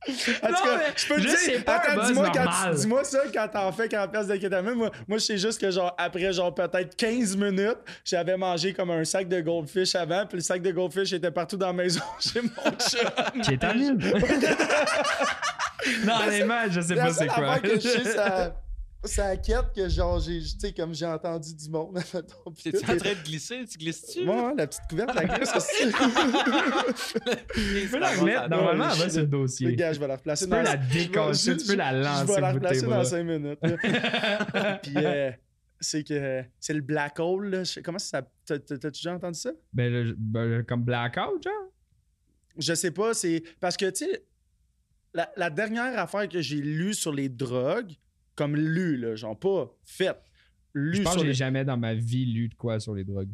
[0.07, 2.75] En tout Non, cas, je peux te je dire, sais pas attends, dis-moi, quand tu-
[2.75, 4.73] dis-moi ça quand t'en fais 40 pièces de kétamine.
[4.73, 8.91] Moi, moi, je sais juste que, genre, après, genre, peut-être 15 minutes, j'avais mangé comme
[8.91, 12.01] un sac de goldfish avant, puis le sac de goldfish était partout dans la maison
[12.19, 13.41] chez mon chum.
[13.41, 13.97] Kétamine?
[16.05, 17.59] non, honnêtement, je sais pas c'est quoi.
[17.59, 18.53] que je sais, ça,
[19.07, 21.97] ça quête que genre, j'ai, tu sais, comme j'ai entendu du monde.
[22.63, 23.65] T'es-tu tout, en train de glisser?
[23.69, 24.27] Tu glisses-tu?
[24.27, 25.91] Ouais, ouais, la petite couverte, la glisse aussi.
[27.53, 29.75] Tu peux la remettre, normalement, va sur le dossier.
[29.75, 32.03] gars, je vais la replacer Tu peux dans la décasser, je- tu peux la Je
[32.03, 33.59] lancer vais la tes replacer dans 5 minutes.
[34.83, 35.31] Puis, euh,
[35.79, 37.49] c'est que c'est le black hole.
[37.49, 37.63] Là.
[37.63, 38.21] Je- Comment ça.
[38.45, 39.51] t'as- t'as- T'as-tu déjà entendu ça?
[39.73, 41.53] Ben, le- ben, comme blackout, genre?
[42.57, 43.13] Je sais pas.
[43.13, 44.25] C'est parce que, tu sais,
[45.13, 47.91] la, la dernière affaire que j'ai lue sur les drogues,
[48.35, 50.17] comme lu, là, genre pas faite,
[50.73, 52.93] lu Je pense sur que j'ai les jamais dans ma vie lu de quoi sur
[52.95, 53.31] les drogues.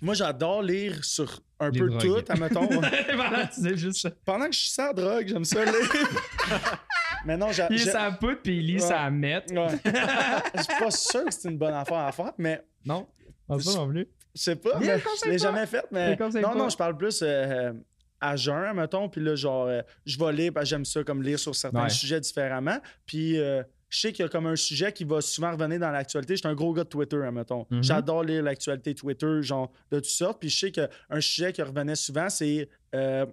[0.00, 2.24] Moi, j'adore lire sur un Les peu drogues.
[2.24, 2.66] tout, admettons.
[3.14, 4.10] voilà, sais juste ça.
[4.24, 5.74] Pendant que je suis sans drogue, j'aime ça lire.
[7.24, 8.78] Mais non, j'a- Il lit sa poudre puis il lit Ouais.
[8.80, 9.50] sa mette.
[9.52, 9.68] Ouais.
[10.56, 13.06] Je suis pas sûr que c'est une bonne affaire à faire, mais Non,
[13.46, 14.08] pas ça non plus.
[14.34, 14.78] je sais pas.
[14.80, 16.54] Mais je l'ai jamais fait, Il mais non, pas.
[16.56, 17.72] non, je parle plus euh,
[18.20, 21.54] à jeun, mettons, puis là, genre, euh, je vais lire, j'aime ça, comme lire sur
[21.54, 21.90] certains Ouais.
[21.90, 25.52] sujets différemment, puis euh, je sais qu'il y a comme un sujet qui va souvent
[25.52, 26.34] revenir dans l'actualité.
[26.34, 27.66] J'étais un gros gars de Twitter, hein, mettons.
[27.70, 27.82] Mhm.
[27.82, 31.94] J'adore lire l'actualité Twitter, genre, de toutes sortes, puis je sais qu'un sujet qui revenait
[31.94, 33.26] souvent, c'est euh,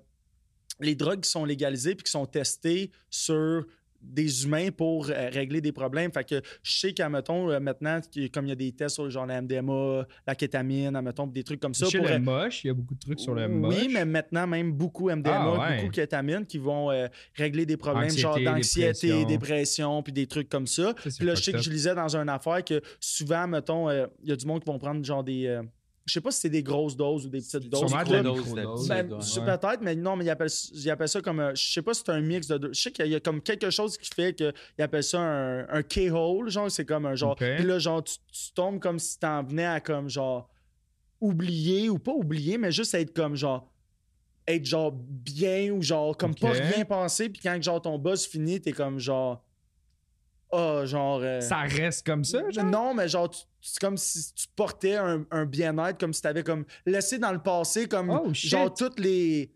[0.81, 3.65] les drogues qui sont légalisées puis qui sont testées sur
[4.01, 6.12] des humains pour euh, régler des problèmes.
[6.12, 7.99] Fait que je sais qu'à mettons euh, maintenant
[8.33, 11.59] comme il y a des tests sur genre la MDMA, la kétamine, admettons, des trucs
[11.59, 13.47] comme ça Chez pour le euh, moche, il y a beaucoup de trucs sur le
[13.47, 13.75] moche.
[13.77, 15.77] oui, mais maintenant, même beaucoup MDMA, Ah, ouais.
[15.77, 19.27] beaucoup kétamine qui vont euh, régler des problèmes Anxiété, genre d'anxiété, dépression.
[19.27, 20.93] dépression, puis des trucs comme ça.
[20.93, 24.31] Puis là, je sais que je lisais dans une affaire que souvent, mettons, il y
[24.31, 25.59] a du monde qui vont prendre genre des.
[26.09, 27.87] Euh, Je sais pas si c'est des grosses doses ou des petites doses.
[27.87, 28.87] Sûrement de la microdose.
[28.87, 29.57] Ben, Ouais.
[29.57, 31.39] peut-être, mais non, mais ils appellent, ils appellent ça comme.
[31.39, 32.73] un- je sais pas si c'est un mix de deux.
[32.73, 35.83] Je sais qu'il y a comme quelque chose qui fait qu'ils appellent ça un, un
[35.83, 36.49] K-hole.
[36.49, 37.35] Genre, c'est comme un genre.
[37.57, 40.49] Puis là, genre, tu, tu tombes comme si t'en venais à comme genre.
[41.21, 43.69] Oublier ou pas oublier, mais juste être comme genre.
[44.47, 47.29] Être genre bien ou genre comme pas rien penser.
[47.29, 49.43] Puis quand genre ton buzz finit, t'es comme genre.
[50.51, 51.19] Ah, genre.
[51.23, 52.65] euh, Ça reste comme ça, genre?
[52.65, 53.29] non, mais genre,
[53.62, 57.39] c'est comme si tu portais un, un bien-être, comme si t'avais comme laissé dans le
[57.39, 58.49] passé, comme Oh, shit.
[58.49, 59.51] genre toutes les,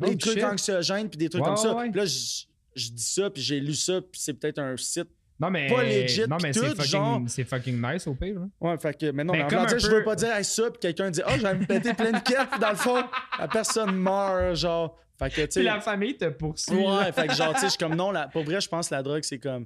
[0.00, 0.44] les Oh, trucs shit.
[0.44, 1.74] anxiogènes puis des trucs Ouais, comme ça.
[1.74, 1.90] ouais.
[1.90, 2.44] Puis là, je
[2.78, 5.08] je dis ça, puis j'ai lu ça, puis c'est peut-être un site.
[5.40, 8.34] Non, mais, Pas legit, non, mais c'est fucking, genre- c'est fucking nice au pire.
[8.38, 8.46] là.
[8.60, 10.44] Ouais, fait que, mais non, Mais mais en dire, je peu- veux pas dire hey,
[10.44, 12.76] ça, puis quelqu'un dit, ah, je vais me péter plein de quêtes, puis dans le
[12.76, 13.02] fond,
[13.38, 14.96] la personne meurt, genre.
[15.18, 16.76] Fait que, tu la famille te poursuit.
[16.76, 18.90] Ouais, fait que genre, tu sais, je suis comme non, la, pour vrai, je pense
[18.90, 19.64] que la drogue, c'est comme.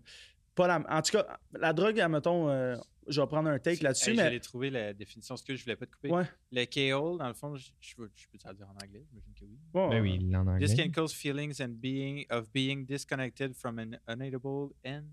[0.55, 4.11] Pas la, en tout cas, la drogue, admettons, euh, je vais prendre un take là-dessus,
[4.11, 4.23] Hey, mais.
[4.25, 6.11] J'allais trouver la définition, ce que je voulais pas te couper.
[6.11, 6.25] Ouais.
[6.53, 9.05] Le K.O., dans le fond, je, je, veux- je peux te le dire en anglais,
[9.09, 9.59] j'imagine que oui.
[9.75, 10.67] Ouais, Ben oui, il en anglais.
[10.67, 15.05] This can cause feelings and being of being disconnected from an unable and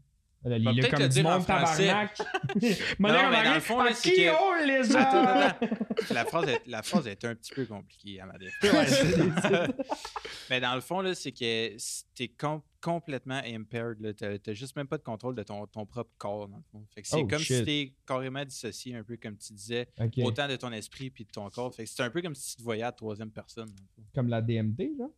[0.44, 1.88] Là, va lis-le peut-être comme le du dire en monde français.
[1.88, 2.18] tabarnak.
[3.00, 6.14] Mon Non, en mais dans le fond, là, c'est qui que- les Attends, attends.
[6.14, 8.34] la phrase est, la phrase est un petit peu compliquée à ma.
[10.50, 11.76] Mais dans le fond, là, c'est que
[12.16, 14.00] t'es com- complètement impaired.
[14.00, 14.14] là.
[14.14, 16.86] T'as t'as juste même pas de contrôle de ton, ton propre corps, dans le fond.
[16.94, 17.58] Fait que c'est Oh, comme shit.
[17.58, 20.14] si t'es carrément dissocié, un peu comme tu disais, Ok.
[20.24, 21.74] autant de ton esprit puis de ton corps.
[21.74, 23.68] Fait que c'est un peu comme si tu te voyais à la troisième personne.
[23.68, 24.04] dans le fond.
[24.16, 25.10] Comme la DMT, genre?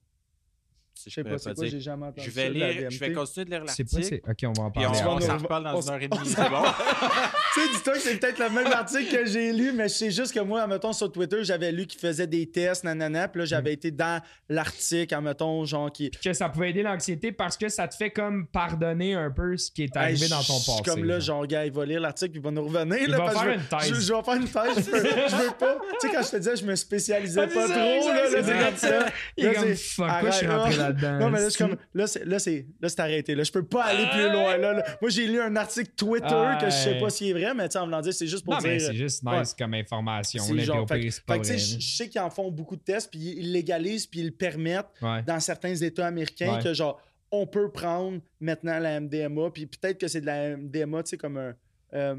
[1.02, 2.90] Si Je sais pas c'est quoi, j'ai jamais entendu Je vais ça, de la lire,
[2.92, 4.22] je vais continuer de lire C'est pas, l'article.
[4.26, 4.30] c'est.
[4.32, 5.00] Ok, on va en Puis parler.
[5.06, 6.30] on, on nous s'en reparle on dans s- une heure et on demie.
[6.30, 6.64] C'est bon?
[7.54, 10.12] tu sais, dis-toi que c'est peut-être le même article que j'ai lu, mais je sais
[10.12, 13.46] juste que moi, mettons, sur Twitter, j'avais lu qu'il faisait des tests, nanana, puis là,
[13.46, 13.48] Mm.
[13.48, 16.12] j'avais été dans l'article, mettons, genre, qui...
[16.12, 19.72] que ça pouvait aider l'anxiété parce que ça te fait comme pardonner un peu ce
[19.72, 20.82] qui est arrivé Hey, dans ton passé.
[20.86, 21.48] comme là, genre.
[21.48, 22.98] gars, il va lire l'article, puis il va nous revenir.
[23.02, 23.90] Il là, va faire je- une thèse.
[23.90, 25.78] Je, je vais faire une thèse, je veux, je veux pas.
[26.02, 28.44] Tu sais, quand je te disais, je me spécialisais Ah, pas c'est trop, là, c'est
[28.44, 29.06] c'est comme ça.
[29.38, 30.89] Il est Là, comme c'est- fuck, je suis rentré.
[30.90, 31.20] Là-dedans?
[31.20, 31.58] Non, mais là, si?
[31.58, 33.36] comme, là, c'est, là, c'est, là, c'est arrêté.
[33.36, 34.58] Là, je peux pas aller plus loin.
[34.58, 34.84] Là, là.
[35.02, 37.74] Moi, j'ai lu un article Twitter que je sais pas s'il est vrai, mais tu
[37.74, 38.88] sais, en voulant dire, c'est juste pour Non, mais dire.
[38.88, 39.40] c'est juste ouais.
[39.40, 40.44] nice comme information.
[40.44, 42.76] C'est genre, fait, pire, c'est pas fait vrai, je je sais qu'ils en font beaucoup
[42.76, 44.88] de tests, puis ils légalisent, puis ils le permettent.
[45.02, 45.24] Ouais.
[45.24, 46.64] dans certains États américains Ouais.
[46.64, 51.04] que, genre, on peut prendre maintenant la MDMA, puis peut-être que c'est de la MDMA,
[51.04, 51.54] tu sais, comme un.
[51.94, 52.16] euh,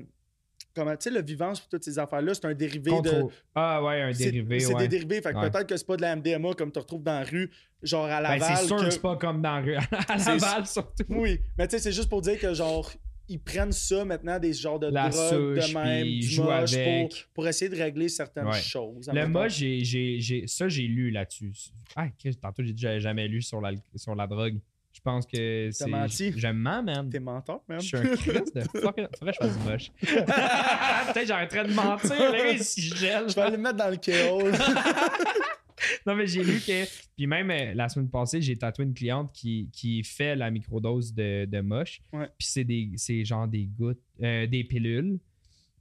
[0.74, 3.24] comment, tu sais, le vivance, toutes ces affaires-là, c'est un dérivé de.
[3.54, 4.82] Ah ouais, un dérivé, c'est ouais.
[4.82, 5.50] des dérivés, fait que Ouais.
[5.50, 7.50] peut-être que c'est pas de la MDMA comme tu retrouves dans la rue,
[7.82, 8.56] genre à Ben, Laval.
[8.56, 9.76] c'est sûr que- que c'est pas comme dans la rue.
[10.08, 11.04] À Laval, surtout.
[11.08, 12.90] Oui, mais tu sais, c'est juste pour dire que, genre,
[13.28, 17.10] ils prennent ça maintenant, des genres de La souche, de même, du moche, avec.
[17.10, 18.60] pour, pour essayer de régler certaines Ouais.
[18.60, 19.08] choses.
[19.12, 21.52] Le moche, j'ai, ça, j'ai lu là-dessus.
[21.94, 22.08] Ah,
[22.42, 24.58] tantôt, j'ai dit que j'avais jamais lu sur la, sur la drogue.
[25.00, 25.86] Je pense que c'est.
[25.86, 26.32] menti.
[26.36, 27.08] J'aime mens, man.
[27.08, 27.80] T'es menteur, même.
[27.80, 29.00] Je suis un Chris de fuck.
[29.18, 29.90] Faudrait que je du moche.
[30.00, 33.24] Peut-être j'arrêterais de mentir, là, si je gèle.
[33.30, 34.42] Je vais aller mettre dans le chaos.
[36.06, 36.84] Non, mais j'ai lu que.
[37.16, 41.14] Puis même euh, la semaine passée, j'ai tatoué une cliente qui, qui fait la microdose
[41.14, 42.02] de, de moche.
[42.12, 42.28] Ouais.
[42.38, 45.18] Puis c'est des c'est genre des gouttes, euh, des pilules.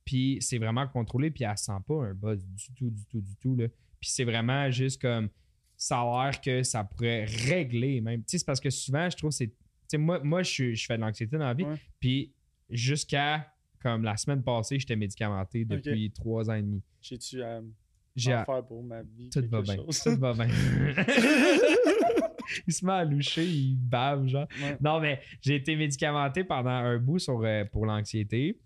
[0.05, 3.35] Puis c'est vraiment contrôlé, puis elle sent pas un buzz du tout, du tout, du
[3.35, 3.55] tout.
[3.57, 3.67] Là.
[3.99, 5.29] Puis c'est vraiment juste comme.
[5.81, 8.19] Ça a l'air que ça pourrait régler même.
[8.19, 9.47] Tu sais, c'est parce que souvent, je trouve que c'est.
[9.47, 9.55] Tu
[9.87, 11.63] sais, moi, moi je, fais de l'anxiété dans la vie.
[11.63, 11.77] Ouais.
[11.99, 12.33] Puis
[12.69, 13.53] jusqu'à.
[13.81, 16.83] Comme la semaine passée, j'étais médicamenté depuis trois ans et demi.
[17.01, 17.61] J'ai-tu à
[18.13, 19.29] J'ai en faire pour ma vie?
[19.29, 19.77] tout va bien.
[19.77, 20.47] Tout va bien.
[22.67, 24.47] il se met à loucher, il bave, genre.
[24.61, 24.77] Ouais.
[24.81, 28.59] Non, mais j'ai été médicamenté pendant un bout sur, euh, pour l'anxiété.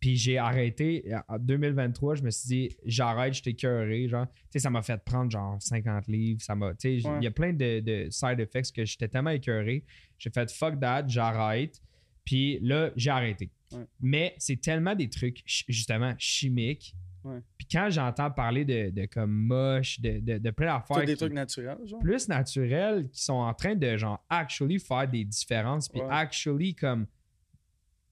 [0.00, 1.12] Puis j'ai arrêté.
[1.28, 4.08] En 2023, je me suis dit, j'arrête, je t'ai curé.
[4.08, 6.40] Genre, tu sais, ça m'a fait prendre genre 50 livres.
[6.40, 7.20] Ça m'a, tu sais, il Ouais.
[7.22, 9.84] y a plein de, de side effects que j'étais tellement écœuré.
[10.18, 11.82] J'ai fait fuck that, j'arrête.
[12.24, 13.50] Puis là, j'ai arrêté.
[13.72, 13.84] Ouais.
[14.00, 16.94] Mais c'est tellement des trucs, justement, chimiques.
[17.22, 17.40] Ouais.
[17.58, 21.04] Puis quand j'entends parler de, de comme moche, de, de, de plein d'affaires.
[21.04, 22.00] Des trucs naturels, genre?
[22.00, 27.06] plus naturels qui sont en train de genre actually faire des différences puis actually comme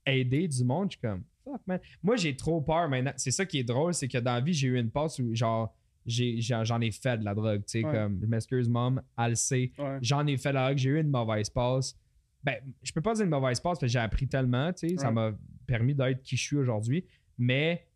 [0.04, 1.80] aider du monde je suis comme fuck man.
[2.02, 3.12] Moi j'ai trop peur maintenant.
[3.16, 5.34] C'est ça qui est drôle c'est que dans la vie j'ai eu une passe où
[5.34, 5.74] genre
[6.06, 7.92] j'en ai fait de la drogue tu sais Ouais.
[7.92, 9.72] comme je m'excuse mom elle le sait.
[9.78, 9.98] Ouais.
[10.00, 11.96] j'en ai fait de la drogue j'ai eu une mauvaise passe.
[12.44, 14.96] Ben je peux pas dire une mauvaise passe parce que j'ai appris tellement tu sais
[14.96, 15.32] ça m'a
[15.66, 17.04] permis d'être qui je suis aujourd'hui
[17.36, 17.86] mais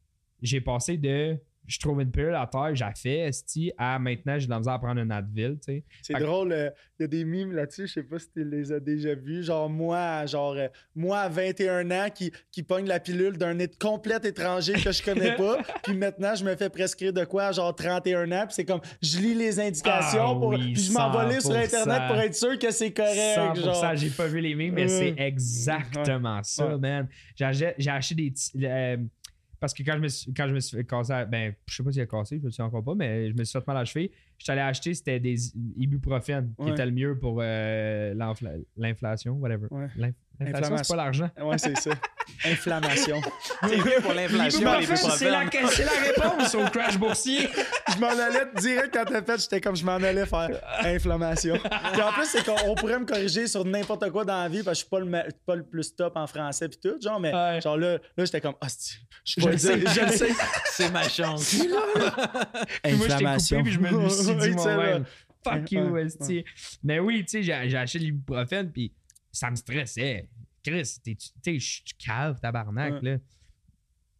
[0.42, 1.36] j'ai passé de
[1.72, 4.74] je trouve une pilule à terre, j'ai fait, esti, à maintenant j'ai de la misère
[4.74, 5.84] à prendre un Advil, tu sais.
[6.02, 8.72] C'est drôle, euh, il y a des mimes là-dessus, je sais pas si tu les
[8.72, 9.42] as déjà vus.
[9.42, 13.68] Genre, moi, genre, euh, moi à 21 ans, qui, qui pogne la pilule d'un é-
[13.68, 17.52] complet étranger que je connais pas, puis maintenant, je me fais prescrire de quoi à
[17.52, 20.92] genre 31 ans, puis c'est comme, je lis les indications, Ah pour, oui, puis je
[20.92, 21.64] m'envoie lire sur 100%.
[21.64, 23.56] Internet pour être sûr que c'est correct.
[23.56, 23.96] 100%, genre.
[23.96, 27.08] j'ai pas vu les mimes, mais Euh, c'est exactement ça, man.
[27.36, 28.32] J'ai acheté, des.
[28.66, 28.96] euh,
[29.62, 31.74] parce que quand je me suis, quand je me suis fait casser, à- ben, je
[31.76, 33.64] sais pas s'il a cassé, je me suis encore pas, mais je me suis fait
[33.66, 34.10] mal à la cheville.
[34.38, 35.36] Je suis allé acheter, c'était des
[35.76, 39.68] ibuprofènes, qui étaient le mieux pour euh, l'infla- l'inflation, whatever.
[39.96, 40.12] Ouais.
[40.40, 40.96] L'inf- L'inflation, c'est Inflammation.
[40.96, 41.30] pas l'argent.
[41.40, 41.90] Ouais, c'est ça.
[42.44, 43.20] Inflammation.
[43.68, 44.68] C'est mieux pour l'inflation.
[45.16, 47.48] c'est la, la réponse au crash boursier.
[47.94, 50.48] je m'en allais direct quand t'as fait, j'étais comme je m'en allais faire
[50.84, 51.56] inflammation.
[51.92, 54.62] Puis en plus, c'est qu'on on pourrait me corriger sur n'importe quoi dans la vie
[54.62, 56.96] parce que je suis pas le, me- pas le plus top en français puis tout,
[57.00, 57.60] genre, mais Ouais.
[57.60, 60.28] genre là, là j'étais comme, ah, c'est- je vais le dire, je le sais.
[60.66, 61.54] C'est ma chance.
[62.82, 65.08] Puis moi, je t'ai coupé, puis je me suis dit Oui, tu sais, moi-même, là.
[65.58, 66.44] fuck you, ouais, esti.
[66.82, 68.92] Mais oui, tu sais, j'ai acheté l'ibuprofène, puis
[69.32, 70.28] ça me stressait.
[70.62, 73.12] Chris, tu sais, je suis cave, tabarnak, Ouais.
[73.14, 73.18] là.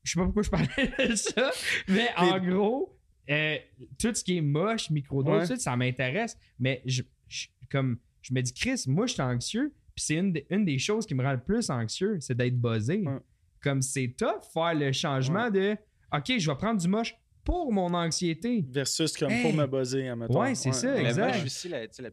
[0.03, 0.67] Je sais pas pourquoi je parlais
[1.11, 1.51] de ça,
[1.87, 2.99] mais en gros,
[3.31, 3.57] euh,
[4.01, 5.57] tout ce qui est moche, microdose, Ouais.
[5.57, 10.05] ça m'intéresse, mais je, je- comme, je me dis, Chris, moi, je suis anxieux, puis
[10.05, 12.99] c'est une, des- une des choses qui me rend le plus anxieux, c'est d'être buzzé.
[13.07, 13.19] Ouais.
[13.63, 15.77] Comme c'est tough faire le changement de,
[16.13, 18.65] OK, je vais prendre du moche pour mon anxiété.
[18.69, 19.43] Versus comme Hey.
[19.43, 20.41] pour me buzzer, admettons.
[20.41, 21.35] Ouais, c'est ça, exact.
[21.35, 22.11] moi, aussi, la, la,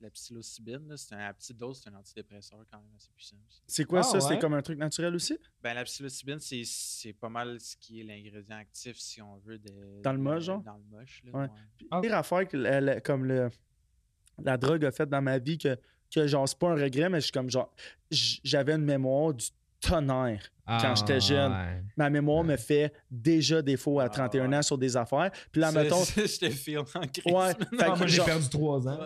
[0.00, 3.36] la psilocybine, c'est un, à petite dose, c'est un antidépresseur quand même assez puissant.
[3.66, 4.14] C'est quoi Ah, ça?
[4.18, 4.20] ouais.
[4.20, 5.38] C'est comme un truc naturel aussi?
[5.62, 9.58] Ben, la psilocybine, c'est, c'est pas mal ce qui est l'ingrédient actif, si on veut,
[9.58, 10.62] de, Dans le moche, genre?
[10.62, 11.32] Dans le moche, là.
[11.32, 11.40] Ouais.
[11.44, 11.48] ouais.
[11.76, 12.00] Puis, Ah.
[12.00, 13.50] pire affaire que la- la- comme le,
[14.42, 15.76] la drogue a fait dans ma vie, que,
[16.14, 17.74] que genre, c'est pas un regret, mais je suis comme genre,
[18.10, 19.46] j'avais une mémoire du
[19.80, 20.40] tonnerre.
[20.66, 21.50] Quand j'étais jeune.
[21.54, 21.82] Ah, ouais.
[21.96, 24.56] Ma mémoire me fait déjà défaut à Ah, 31 ouais.
[24.58, 25.30] ans sur des affaires.
[25.50, 26.04] Puis là, Ça, mettons.
[26.04, 27.24] ça, je te file en crise.
[27.24, 27.52] Ouais.
[27.80, 28.98] Ah, moi, j'ai genre- perdu 3 ans.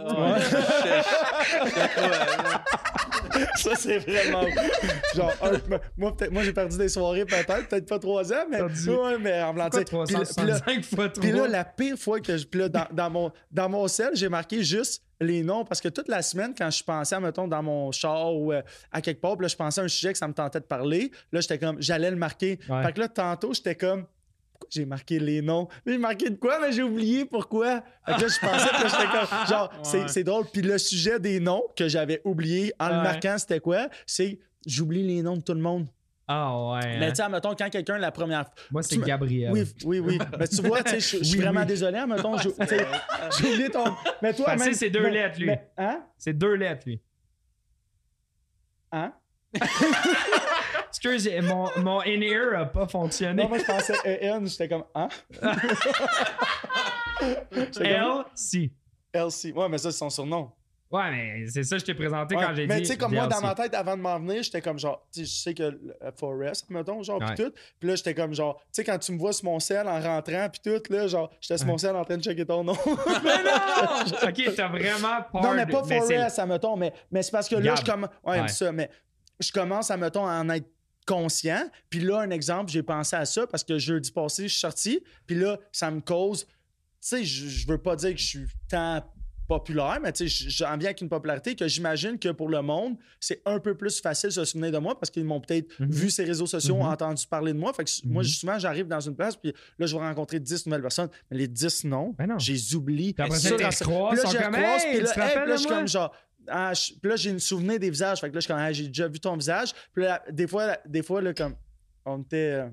[3.56, 4.42] Ça, c'est vraiment.
[5.14, 8.58] genre, un- moi, peut-être, moi, j'ai perdu des soirées, peut-être, peut-être pas trois ans, mais.
[8.58, 8.90] Perdu.
[8.90, 11.22] Ouais, mais en blanc, Pourquoi tu sais, puis là- puis là- 365 fois 3?
[11.22, 12.46] Puis là, la pire fois que je.
[12.46, 15.88] Puis là, dans, dans mon, dans mon sel, j'ai marqué juste les noms parce que
[15.88, 19.36] toute la semaine, quand je pensais, mettons, dans mon char ou euh, à quelque part,
[19.36, 21.58] puis là, je pensais à un sujet que ça me tentait de parler, là, j'étais
[21.58, 22.58] comme, j'allais le marquer.
[22.68, 22.82] Ouais.
[22.82, 24.04] Fait que là, tantôt, j'étais comme,
[24.52, 25.68] pourquoi j'ai marqué les noms?
[25.86, 27.82] J'ai marqué de quoi, mais j'ai oublié pourquoi.
[28.06, 30.08] Fait que là, je pensais, là, j'étais comme, genre, c'est- Ouais.
[30.08, 30.44] c'est drôle.
[30.52, 33.88] Puis le sujet des noms que j'avais oublié en le marquant, c'était quoi?
[34.06, 35.86] C'est, j'oublie les noms de tout le monde.
[36.34, 36.98] Ah ouais.
[36.98, 37.10] Mais hein.
[37.10, 38.54] tu sais, mettons, quand quelqu'un, la première fois.
[38.70, 39.52] Moi, c'est Gabriel.
[39.52, 40.18] Oui, oui, oui.
[40.38, 41.66] Mais tu vois, tu sais, je suis Oui, vraiment oui.
[41.66, 43.84] désolé, mettons, j'ai oublié ton.
[44.22, 44.72] Mais toi, même.
[44.72, 45.46] c'est deux lettres, lui.
[45.46, 46.02] mais- hein?
[46.16, 47.02] C'est deux lettres, lui.
[48.92, 49.12] Hein?
[50.88, 53.42] Excuse, mon, mon in-ear a pas fonctionné.
[53.42, 54.84] Non, moi, je pensais EN, j'étais comme.
[54.94, 55.08] Hein?
[57.52, 58.72] J'étais comme, L, si.
[59.12, 59.52] LC.
[59.54, 60.50] Ouais, mais ça, c'est son surnom.
[60.92, 62.68] Ouais, mais c'est ça que je t'ai présenté Ouais, quand j'ai dit.
[62.68, 65.06] mais tu sais, comme moi, dans ma tête, avant de m'en venir, j'étais comme genre,
[65.12, 67.52] tu sais, je sais que euh, Forest, mettons, genre, pis tout.
[67.80, 69.98] Puis là, j'étais comme genre, tu sais, quand tu me vois sur mon sel en
[69.98, 72.76] rentrant, pis tout, là, genre, j'étais sur mon sel en train de checker ton nom.
[73.24, 74.28] Mais non!
[74.28, 75.42] ok, t'as vraiment peur.
[75.42, 78.10] non, mais pas c'est- Forest, à mettons, mais, mais c'est parce que là, je commence.
[78.24, 78.90] Ouais, ça, mais
[79.40, 80.68] je commence à, mettons, à en être
[81.06, 81.68] conscient.
[81.88, 85.02] Puis là, un exemple, j'ai pensé à ça parce que jeudi passé, je suis sorti.
[85.26, 86.44] Puis là, ça me cause.
[86.44, 86.52] Tu
[87.00, 89.02] sais, je, je veux pas dire que je suis tant
[89.48, 92.96] populaire, mais tu sais, j'en viens avec une popularité que j'imagine que pour le monde,
[93.20, 95.90] c'est un peu plus facile de se souvenir de moi parce qu'ils m'ont peut-être Mhm.
[95.90, 96.82] vu ces réseaux sociaux, Mhm.
[96.86, 97.72] entendu parler de moi.
[97.72, 98.28] Fait que moi, Mhm.
[98.28, 101.10] souvent, j'arrive dans une place, puis là, je vais rencontrer 10 nouvelles personnes.
[101.30, 102.38] Mais les 10 noms, Ben non.
[102.38, 103.12] je les oublie.
[103.12, 106.14] Puis là, je Hey, puis là, hey, je suis comme genre.
[106.48, 108.20] ah, je- puis là, j'ai une souvenir des visages.
[108.20, 109.72] Fait que là, je suis comme, Ah, j'ai déjà vu ton visage.
[109.92, 111.54] Puis là, des fois, là, des fois là, comme,
[112.04, 112.36] on était.
[112.62, 112.68] euh,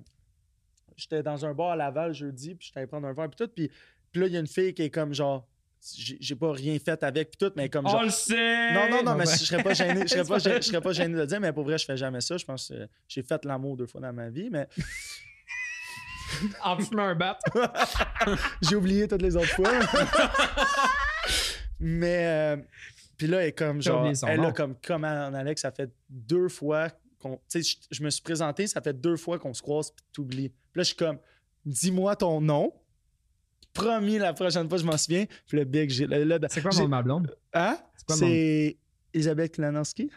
[0.97, 3.49] J'étais dans un bar à Laval jeudi, puis j'étais allé prendre un verre, puis tout.
[3.55, 3.71] Puis,
[4.11, 5.47] puis là, il y a une fille qui est comme genre.
[6.19, 7.99] J'ai pas rien fait avec, puis tout, mais comme genre.
[8.01, 8.73] On le sait!
[8.73, 10.91] Non, non, non, mais je serais pas gêné, je serais pas, gêné- je serais pas
[10.91, 12.35] gêné de le dire, mais pour vrai, je fais jamais ça.
[12.37, 14.67] Je pense que j'ai fait l'amour deux fois dans ma vie, mais
[16.63, 17.39] En fumant un bat.
[18.61, 19.71] j'ai oublié toutes les autres fois.
[21.79, 22.57] mais euh,
[23.17, 26.49] puis là, elle est comme genre, elle a comme comme en Alex, ça fait deux
[26.49, 26.89] fois
[27.19, 29.91] qu'on, tu sais, je, je me suis présenté, ça fait deux fois qu'on se croise
[29.91, 30.49] puis t'oublies.
[30.49, 31.17] Puis là, je suis comme,
[31.65, 32.73] dis-moi ton nom.
[33.83, 35.25] Promis, la prochaine fois, je m'en souviens.
[35.47, 36.07] Puis le big, j'ai
[36.49, 37.35] C'est quoi mon ma blonde?
[37.53, 37.77] Hein?
[38.07, 38.71] C'est mon-
[39.13, 40.09] Isabelle Klanowski.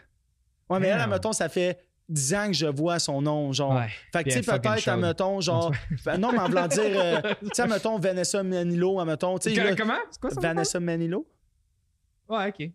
[0.69, 1.03] Ouais, mais elle, Damn.
[1.11, 3.75] admettons, ça fait 10 ans que je vois son nom, genre.
[3.75, 3.87] Ouais.
[4.11, 4.93] Fait que, tu sais, peut-être, chaude.
[4.93, 5.71] admettons, genre.
[6.19, 9.61] Non, mais en voulant dire, euh, tu sais, admettons, Vanessa Manilo, admettons, tu sais, Que-
[9.67, 9.93] là, Comment?
[10.11, 10.41] C'est quoi ça?
[10.41, 11.27] Vanessa Manilo,
[12.29, 12.69] Ouais, ok.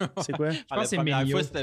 [0.24, 0.48] c'est quoi?
[0.70, 0.96] Ah, pense la que c'est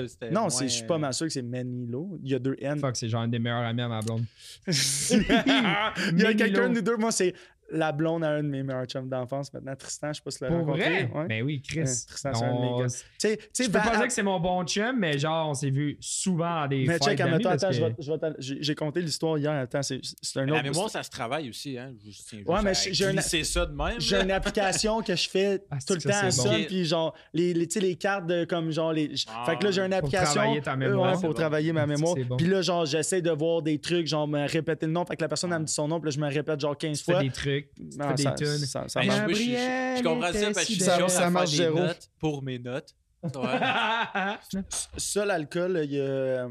[0.09, 2.17] c'était non, je suis pas euh, mal sûr que c'est Manilo.
[2.23, 2.79] Il y a deux N.
[2.79, 4.25] Fuck, c'est genre un des meilleurs amis à ma blonde.
[4.67, 4.73] Il
[5.21, 6.33] y a Manilo.
[6.38, 7.33] quelqu'un de nous deux, moi, c'est
[7.71, 10.38] la blonde à un de mes meilleurs chums d'enfance maintenant, Tristan, je sais pas si
[10.38, 10.84] tu l'as Pour rencontré.
[11.05, 11.11] vrai?
[11.13, 11.28] Ouais.
[11.28, 11.80] Ben oui, Chris.
[11.80, 12.88] Ouais, Tristan, c'est un de mes gars.
[13.24, 16.61] Je peux pas dire que c'est mon bon chum, mais genre, on s'est vu souvent
[16.61, 19.51] à des Mais check, attends, je que- vais- je vais t'en- j'ai compté l'histoire hier.
[19.51, 20.53] Attends, c'est c'est un autre.
[20.55, 21.78] La mémoire, ça se travaille aussi.
[21.78, 21.93] Hein?
[22.07, 23.99] Je tiens Ouais, mais j'ai un- glisser ça de même.
[23.99, 26.63] J'ai une application que je fais Ah, tout le temps à ça, bon.
[26.68, 29.11] puis genre, les, les, tu sais, les cartes de comme genre les.
[29.28, 30.34] Ah, fait que là, j'ai une pour application.
[30.34, 32.13] travailler ta mémoire, pour travailler ma Ah, mémoire.
[32.18, 32.38] c'est bon.
[32.38, 35.05] Puis là, genre, j'essaie de voir des trucs, genre, me répéter le nom.
[35.05, 36.78] Fait que la personne, elle me dit son nom, puis là, je me répète genre
[36.78, 37.22] 15 tu fais fois.
[37.22, 38.58] des trucs, tu Non, fais des ça, tunes.
[38.58, 39.34] ça, ça marche.
[39.34, 41.78] je, je- comprends ça parce que je suis Ça- marche des zéro.
[41.80, 42.95] notes pour mes notes.
[43.24, 43.32] Ouais.
[44.97, 46.47] Ça, l'alcool, il y a.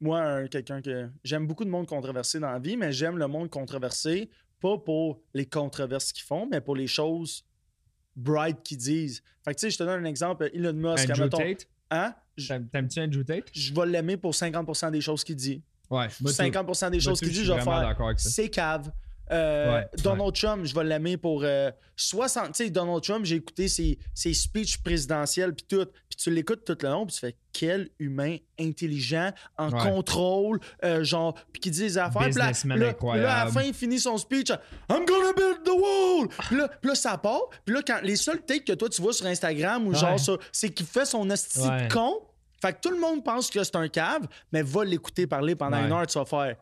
[0.00, 1.08] Moi, un- quelqu'un que.
[1.24, 4.30] J'aime beaucoup de monde controversé dans la vie, mais j'aime le monde controversé,
[4.60, 7.44] pas pour les controverses qu'ils font, mais pour les choses
[8.14, 9.22] bright qu'ils disent.
[9.44, 10.50] Fait que, tu sais, je te donne un exemple.
[10.54, 11.68] Elon Musk, Andrew admettons, Tate?
[11.90, 12.14] hein?
[12.72, 13.44] T'aimes-tu Andrew Tate?
[13.52, 15.62] je vais l'aimer pour 50% des choses qu'il dit.
[15.90, 16.08] Ouais.
[16.20, 16.36] moi, tout.
[16.42, 17.80] 50% des choses qu'il dit, je je suis vais faire.
[17.80, 18.28] d'accord avec ça.
[18.30, 18.90] C'est cave.
[19.32, 22.52] Euh, Ouais, Donald Trump, je vais l'aimer pour euh, 60.
[22.52, 25.84] Tu sais, Donald Trump, j'ai écouté ses, ses speeches présidentiels, puis tout.
[26.08, 29.82] Puis tu l'écoutes tout le long, puis tu fais quel humain intelligent, en Ouais.
[29.82, 32.22] contrôle, euh, genre, puis qui dit des affaires.
[32.22, 32.86] Puis là,
[33.22, 34.50] là- à la fin, il finit son speech.
[34.90, 36.28] I'm gonna build the wall!
[36.48, 37.42] Puis là, là, ça part.
[37.64, 40.18] Puis là, quand, les seuls takes que toi, tu vois sur Instagram ou genre
[40.52, 41.60] c'est qu'il fait son hostie
[41.90, 42.20] con.
[42.62, 45.76] Fait que tout le monde pense que c'est un cave, mais va l'écouter parler pendant
[45.84, 46.56] une heure, tu vas faire.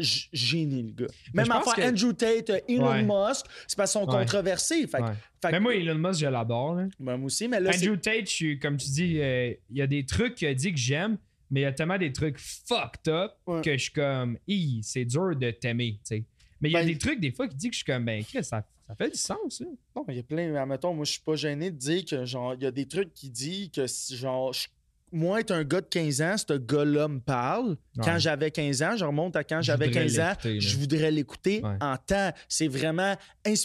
[0.00, 1.12] Génie, le gars.
[1.34, 3.02] Même affaire que- Andrew Tate, euh, Elon Ouais.
[3.02, 4.18] Musk, c'est parce qu'ils sont Ouais.
[4.18, 4.86] controversés.
[4.86, 5.12] Fait, que- Ouais.
[5.42, 6.74] fait que- Mais moi, Elon Musk, je l'adore.
[6.74, 6.86] là.
[7.00, 9.86] Ben, moi aussi, mais là, Andrew Tate, je comme tu dis, euh, il y a
[9.86, 11.18] des trucs qu'il a dit que j'aime,
[11.50, 13.32] mais il y a tellement des trucs fucked up
[13.62, 16.24] que je suis comme, Hi, c'est dur de t'aimer, tu sais.
[16.60, 18.04] Mais il y a Ben, des trucs, des fois, qui dit que je suis comme,
[18.04, 19.64] ben, Chris, ça, ça fait du sens, ça.
[19.94, 20.50] Non, mais il y a plein.
[20.50, 22.86] mais Admettons, moi, je suis pas gêné de dire que, genre, il y a des
[22.86, 23.86] trucs qui disent que,
[24.16, 24.66] genre, je-
[25.12, 27.76] moi, être un gars de 15 ans, ce gars-là me parle.
[28.02, 30.58] Quand j'avais 15 ans, je remonte à quand j'avais voudrais 15 ans, là.
[30.58, 31.76] je voudrais l'écouter Ouais.
[31.80, 32.32] en temps.
[32.48, 33.14] C'est vraiment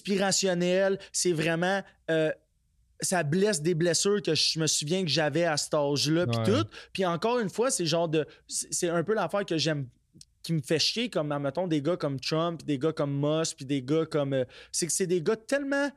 [0.08, 1.00] inspirationnel.
[1.12, 1.82] C'est vraiment.
[2.12, 2.32] euh,
[3.02, 6.46] ça blesse des blessures que je me souviens que j'avais à cet âge-là, puis Ouais.
[6.64, 6.68] tout.
[6.94, 8.26] Puis encore une fois, c'est genre de.
[8.48, 9.88] C'est un peu l'affaire que j'aime
[10.41, 13.66] qui me fait chier, comme, mettons, des gars comme Trump, des gars comme Musk, puis
[13.66, 14.34] des gars comme...
[14.34, 15.89] euh, c'est que c'est des gars tellement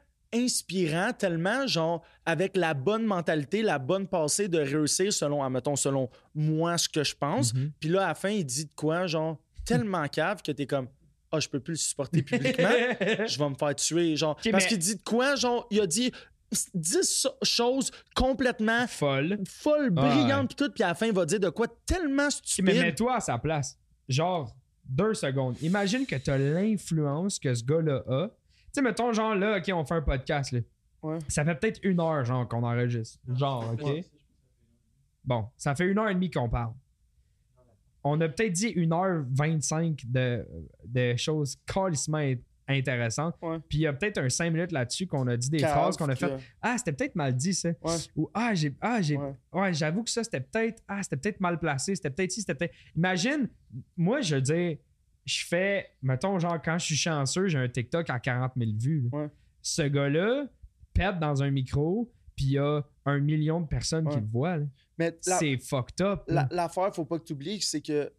[0.45, 6.09] inspirants, tellement, genre, avec la bonne mentalité, la bonne passée de réussir selon, admettons, selon
[6.34, 7.55] moi, ce que je pense.
[7.55, 7.72] Mhm.
[7.80, 10.89] Puis là, à la fin, il dit de quoi, genre, tellement cave que t'es comme,
[11.32, 12.68] ah, je peux plus le supporter publiquement,
[13.26, 14.37] je vais me faire tuer, genre.
[14.39, 16.12] Ok, parce mais- qu'il dit de quoi, genre, il a dit
[16.74, 19.39] 10 so- choses complètement Folle.
[19.49, 19.91] folles, Ouais.
[19.91, 22.64] brillantes, puis tout, puis à la fin, il va dire de quoi tellement stupide.
[22.74, 23.76] Mais mets-toi à sa place.
[24.09, 25.57] Genre, deux secondes.
[25.62, 28.28] Imagine que tu as l'influence que ce gars-là a.
[28.76, 30.60] Tu sais, mettons, genre, là, OK, on fait un podcast, là.
[31.02, 31.18] Ouais.
[31.28, 33.18] Ça fait peut-être une heure, genre, qu'on enregistre.
[33.34, 33.82] Genre, OK?
[33.82, 34.04] Ouais.
[35.24, 36.74] Bon, ça fait une heure et demie qu'on parle.
[38.04, 40.46] On a peut-être dit une heure 25 de,
[40.84, 43.34] de choses calissement int- intéressantes.
[43.40, 43.58] Ouais.
[43.66, 46.10] Puis il y a peut-être un 5 minutes là-dessus qu'on a dit des phrases qu'on
[46.10, 46.36] a que- fait.
[46.60, 47.70] Ah, c'était peut-être mal dit, ça.
[47.82, 47.96] Ouais.
[48.14, 48.74] Ou ah, j'ai.
[48.82, 49.16] Ah, j'ai.
[49.16, 49.34] Ouais.
[49.54, 50.82] Ouais, j'avoue que ça, c'était peut-être.
[50.86, 51.94] Ah, c'était peut-être mal placé.
[51.96, 52.74] C'était peut-être ci, c'était peut-être.
[52.94, 53.48] Imagine,
[53.96, 54.76] moi, je veux dire,
[55.26, 55.90] je fais.
[56.02, 59.08] Mettons, genre, quand je suis chanceux, j'ai un TikTok à 40 000 vues.
[59.12, 59.28] Ouais.
[59.60, 60.46] Ce gars-là
[60.94, 64.56] pète dans un micro, puis il y a un million de personnes qui le voient.
[64.58, 64.66] là.
[64.98, 66.22] Mais la- C'est fucked up.
[66.28, 66.48] La- là.
[66.52, 68.10] L'affaire, faut pas que tu oublies, c'est que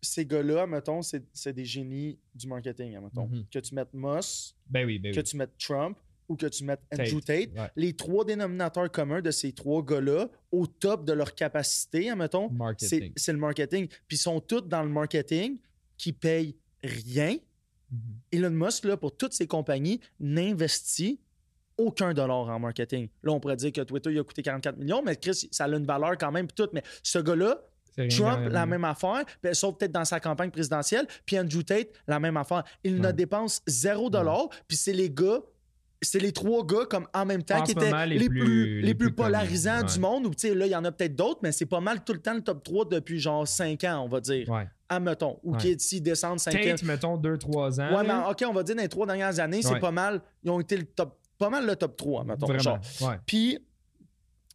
[0.00, 3.26] ces gars-là, mettons, c'est c'est des génies du marketing, mettons.
[3.26, 3.46] Mhm.
[3.50, 5.24] Que tu mettes Moss, Ben oui, ben que oui.
[5.24, 5.96] tu mettes Trump
[6.28, 7.70] ou que tu mettes Andrew Tate, Tate, ouais.
[7.76, 13.32] les trois dénominateurs communs de ces trois gars-là, au top de leur capacité, mettons, c'est
[13.32, 13.88] le marketing.
[14.08, 15.58] Puis ils sont tous dans le marketing
[15.96, 17.36] qui payent rien.
[17.90, 18.00] Mhm.
[18.32, 21.20] Elon Musk, là, pour toutes ses compagnies, n'investit
[21.76, 23.08] aucun dollar en marketing.
[23.22, 25.68] Là, on pourrait dire que Twitter, il a coûté 44 millions, mais Chris, ça a
[25.68, 26.68] une valeur quand même, tout.
[26.72, 27.60] Mais ce gars-là,
[28.10, 32.18] Trump, la même affaire, puis, sauf peut-être dans sa campagne présidentielle, puis Andrew Tate, la
[32.18, 32.64] même affaire.
[32.82, 35.40] Il ne dépense zéro dollar, puis c'est les gars,
[36.04, 38.40] c'est les trois gars comme en même temps En qui étaient moment, les, les plus,
[38.44, 39.84] plus- les plus polarisants ouais.
[39.92, 41.80] du monde, ou tu sais, là, il y en a peut-être d'autres, mais c'est pas
[41.80, 44.48] mal tout le temps le top 3 depuis genre 5 ans, on va dire.
[44.48, 44.68] Ouais.
[44.88, 45.38] Admettons.
[45.42, 45.58] Ou Ouais.
[45.58, 46.58] qui est descendent 5 ans.
[46.62, 47.96] Tate, mettons, 2-3 ans.
[47.96, 48.30] Ouais, mais.
[48.30, 50.20] OK, on va dire dans les trois dernières années, c'est pas mal.
[50.42, 52.46] Ils ont été le top, pas mal le top 3, mettons.
[52.46, 52.60] Vraiment.
[53.00, 53.16] genre.
[53.26, 53.58] Puis,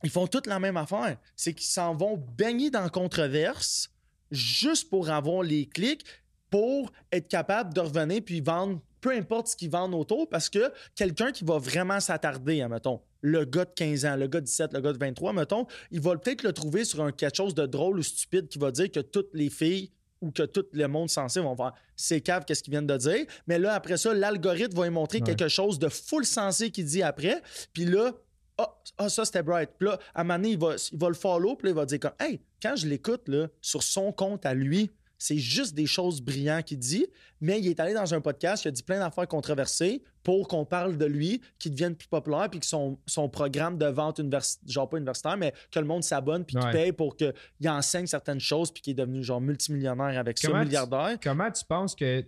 [0.03, 1.17] ils font toute la même affaire.
[1.35, 3.91] C'est qu'ils s'en vont baigner dans la controverse
[4.31, 6.05] juste pour avoir les clics,
[6.49, 10.71] pour être capable de revenir puis vendre peu importe ce qu'ils vendent autour, parce que
[10.95, 14.45] quelqu'un qui va vraiment s'attarder, hein, mettons, le gars de 15 ans, le gars de
[14.45, 17.53] 17, le gars de 23, mettons, il va peut-être le trouver sur un, quelque chose
[17.53, 19.91] de drôle ou stupide qui va dire que toutes les filles
[20.21, 23.25] ou que tout le monde sensé vont faire c'est cave qu'est-ce qu'ils viennent de dire
[23.47, 25.23] mais là après ça l'algorithme va lui montrer Ouais.
[25.23, 27.41] quelque chose de full sensé qu'il dit après
[27.71, 28.11] puis là
[28.57, 29.69] ah, ah, ça c'était bright.
[29.77, 31.75] Puis là, à un moment donné, il va, il va le follow, puis là, il
[31.75, 34.91] va dire comme Hey, quand je l'écoute là, sur son compte à lui,
[35.21, 37.05] c'est juste des choses brillantes qu'il dit,
[37.41, 40.65] mais il est allé dans un podcast, il a dit plein d'affaires controversées pour qu'on
[40.65, 44.67] parle de lui, qu'il devienne plus populaire, puis que son, son programme de vente universitaire,
[44.67, 46.71] genre pas universitaire, mais que le monde s'abonne, puis qu'il Ouais.
[46.71, 47.33] paye pour qu'il
[47.67, 51.17] enseigne certaines choses, puis qu'il est devenu genre multimillionnaire avec ça, tu- milliardaire.
[51.21, 52.25] Comment tu penses que.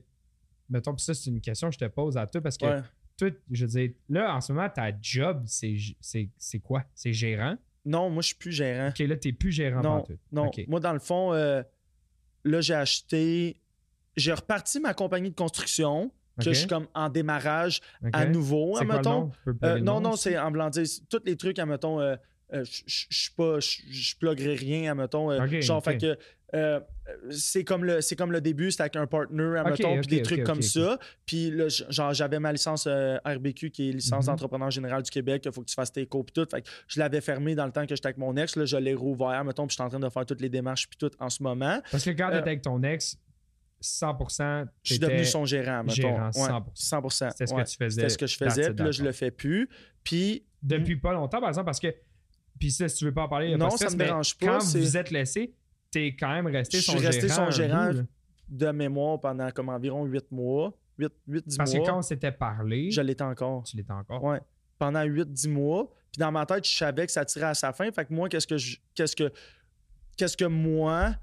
[0.70, 2.82] Mettons, puis ça, c'est une question que je te pose à toi parce que Ouais.
[3.18, 6.84] toi, je veux dire, là, en ce moment, ta job, c'est quoi?
[6.94, 7.56] C'est gérant?
[7.86, 8.90] Non, moi, je suis plus gérant.
[8.90, 10.52] Ok, là, t'es plus gérant Non, non.
[10.68, 11.64] Moi, dans le fond, euh,
[12.44, 13.58] là, j'ai acheté.
[14.18, 17.80] J'ai reparti ma compagnie de construction, que je suis comme en démarrage
[18.14, 18.74] à nouveau?
[18.74, 18.84] Tu
[19.46, 20.70] peux Euh, non, non, c'est en blanc
[21.10, 22.16] tous les trucs, admettons, euh,
[22.54, 25.32] euh, je suis pas, je pluguerai rien, admettons.
[25.32, 25.84] euh, Ok, genre, ok.
[25.86, 26.18] fait que
[26.54, 26.80] euh,
[27.30, 29.62] c'est comme, le- c'est comme le début, c'était avec un partner,
[30.02, 30.98] puis des trucs comme ça.
[31.26, 34.32] Puis là, genre, j'avais ma licence euh, RBQ, qui est licence Mhm.
[34.34, 36.48] d'entrepreneur général du Québec, il faut que tu fasses tes cours, puis tout.
[36.50, 38.78] Fait que je l'avais fermé dans le temps que j'étais avec mon ex, là, je
[38.78, 41.12] l'ai rouvert, mettons, puis je suis en train de faire toutes les démarches, puis tout
[41.20, 41.82] en ce moment.
[41.92, 43.18] Parce que quand euh, t'étais avec ton ex,
[43.82, 45.96] 100%, Je suis devenu son gérant, mettons.
[45.96, 46.74] gérant, Ouais, 100%.
[46.76, 47.30] 100%.
[47.32, 47.64] C'était ce ouais.
[47.64, 48.02] que tu faisais.
[48.02, 49.70] C'était ce que je faisais, puis là, je le fais plus.
[50.04, 51.88] Puis Depuis pas longtemps, par exemple, parce que.
[52.60, 53.94] Puis ça, si tu veux pas en parler, y a Non, pas de ça stress,
[53.98, 55.56] me dérange pas, Quand c'est- vous êtes laissé,
[55.92, 57.46] t'es quand même resté Je son suis resté gérant.
[57.46, 58.06] son gérant bout,
[58.50, 60.74] de mémoire pendant comme environ 8 mois.
[60.98, 61.84] 8, 8 10 Parce mois.
[61.86, 63.64] que quand on s'était parlé, Je l'étais encore.
[63.64, 64.24] tu l'étais encore.
[64.24, 64.40] Ouais.
[64.78, 65.92] Pendant 8-10 mois.
[66.12, 67.90] Puis dans ma tête, je savais que ça tirait à sa fin.
[67.92, 69.32] Fait que moi, qu'est-ce que je- qu'est-ce que
[70.18, 71.16] qu'est-ce que moi,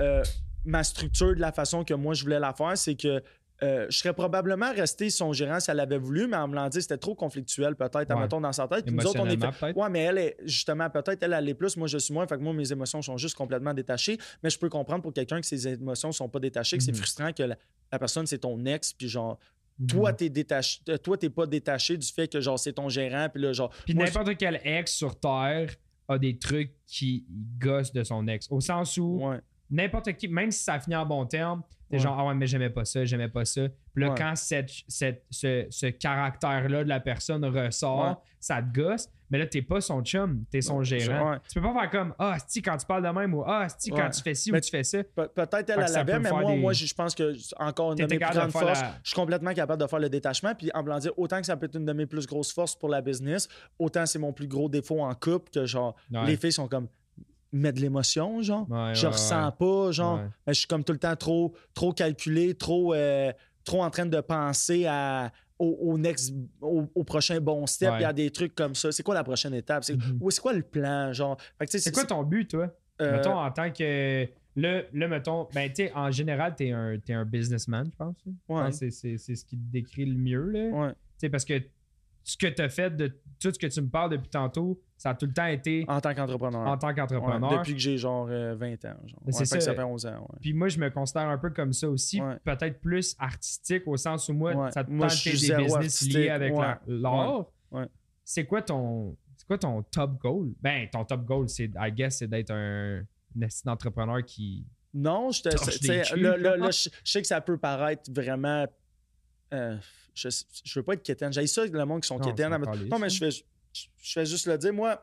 [0.00, 0.22] euh,
[0.64, 3.22] ma structure de la façon que moi je voulais la faire, c'est que
[3.62, 6.68] euh, je serais probablement resté son gérant si elle avait voulu, mais en me l'en
[6.68, 8.12] dit, c'était trop conflictuel, peut-être, Ouais.
[8.12, 8.84] admettons, dans sa tête.
[8.86, 9.74] Puis nous autres, on est fait.
[9.76, 12.26] Ouais, mais elle est justement, peut-être elle, elle est plus, moi je suis moins.
[12.26, 14.18] Fait que moi, mes émotions sont juste complètement détachées.
[14.42, 16.98] Mais je peux comprendre pour quelqu'un que ses émotions sont pas détachées, que c'est Mhm.
[16.98, 17.56] frustrant que la,
[17.90, 19.38] la personne, c'est ton ex, puis genre,
[19.80, 19.86] Mhm.
[19.88, 20.80] toi, t'es détaché.
[20.88, 23.70] euh, Toi, t'es pas détaché du fait que genre c'est ton gérant, puis là, genre.
[23.84, 25.70] Puis n'importe quel ex sur Terre
[26.08, 27.24] a des trucs qui
[27.58, 28.46] gossent de son ex.
[28.50, 29.40] Au sens où Ouais.
[29.70, 32.02] n'importe qui, même si ça finit en bon terme, t'es Ouais.
[32.02, 33.62] genre, ah ouais, mais j'aimais pas ça, j'aimais pas ça.
[33.94, 34.14] Puis là, Ouais.
[34.18, 38.14] quand cette, cette- ce, ce caractère-là de la personne ressort, Ouais.
[38.40, 39.08] ça te gosse.
[39.30, 41.36] Mais là, t'es pas son chum, t'es son gérant.
[41.52, 43.90] Tu peux pas faire comme, ah, si quand tu parles de même ou ah, si
[43.90, 45.04] quand tu fais ci Mais- ou tu fais ça.
[45.04, 48.18] Pe- Peut-être elle, l'avait, mais moi, des- moi, je pense que encore une de mes
[48.18, 50.54] plus grandes forces, la- je suis complètement capable de faire le détachement.
[50.54, 52.74] Puis en blanc dire, autant que ça peut être une de mes plus grosses forces
[52.74, 56.52] pour la business, autant c'est mon plus gros défaut en couple que genre les filles
[56.52, 56.88] sont comme
[57.52, 58.68] mettre de l'émotion, genre.
[58.70, 59.52] Ouais, je ouais, ressens ouais.
[59.58, 60.18] pas, genre.
[60.18, 63.32] Ben, je suis comme tout le temps trop, trop calculé, trop, euh,
[63.64, 67.92] trop en train de penser à, au, au next, au, au prochain bon step.
[67.98, 68.92] Il y a des trucs comme ça.
[68.92, 69.84] C'est quoi la prochaine étape?
[69.84, 70.18] C'est Mhm.
[70.40, 71.12] quoi le plan?
[71.12, 71.36] Genre,
[71.66, 72.72] C'est quoi ton but, toi?
[73.00, 74.26] euh, Mettons, en tant que.
[74.56, 78.16] Là, là mettons, ben, tu sais, en général, t'es un, t'es un businessman, je pense.
[78.48, 78.72] Ouais.
[78.72, 80.60] c'est- c'est c'est ce qui te décrit le mieux, là.
[80.70, 80.90] ouais.
[80.90, 81.54] Tu sais, parce que
[82.30, 83.06] ce que tu as fait de
[83.40, 86.00] tout ce que tu me parles depuis tantôt, ça a tout le temps été En
[86.00, 86.60] tant qu'entrepreneur.
[86.66, 87.50] en tant Ouais, qu'entrepreneur.
[87.58, 88.96] depuis que j'ai genre euh, 20 ans.
[89.06, 89.22] Genre.
[89.24, 89.60] Ouais, que ça.
[89.60, 90.18] ça fait 11 ans.
[90.20, 90.38] ouais.
[90.40, 94.28] Puis moi, je me considère un peu comme ça aussi, peut-être plus artistique au sens
[94.28, 96.52] où moi, ça te Moi, tente des business liés avec
[96.86, 97.46] l'art.
[98.24, 100.48] C'est quoi ton c'est quoi ton top goal?
[100.60, 103.02] Ben, ton top goal, c'est, I guess, c'est d'être un,
[103.64, 104.66] d'entrepreneur qui.
[104.92, 108.66] Non, je te- là, là, là, je sais que ça peut paraître vraiment.
[109.52, 109.76] Euh,
[110.14, 110.28] je,
[110.64, 111.32] je veux pas être quétaine.
[111.32, 112.56] J'ai ça, le monde qui sont quétaines.
[112.90, 113.42] Non, mais je fais, je,
[113.72, 114.72] je fais juste le dire.
[114.72, 115.02] Moi,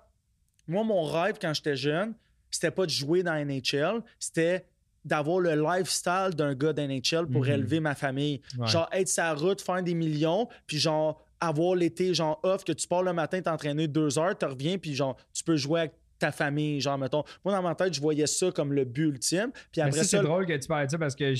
[0.67, 2.13] moi, mon rêve quand j'étais jeune,
[2.51, 4.65] c'était pas de jouer dans NHL, c'était
[5.03, 7.51] d'avoir le lifestyle d'un gars d'NHL pour Mhm.
[7.51, 8.41] élever ma famille.
[8.57, 8.67] Ouais.
[8.67, 12.87] Genre, être sa route, faire des millions, puis genre, avoir l'été, genre, off, que tu
[12.87, 16.31] pars le matin t'entraîner deux heures, tu reviens, puis genre, tu peux jouer avec ta
[16.31, 17.23] famille, genre, mettons.
[17.43, 19.51] Moi, dans ma tête, je voyais ça comme le but ultime.
[19.71, 21.33] Puis après ça, c'est drôle que tu parles de ça parce que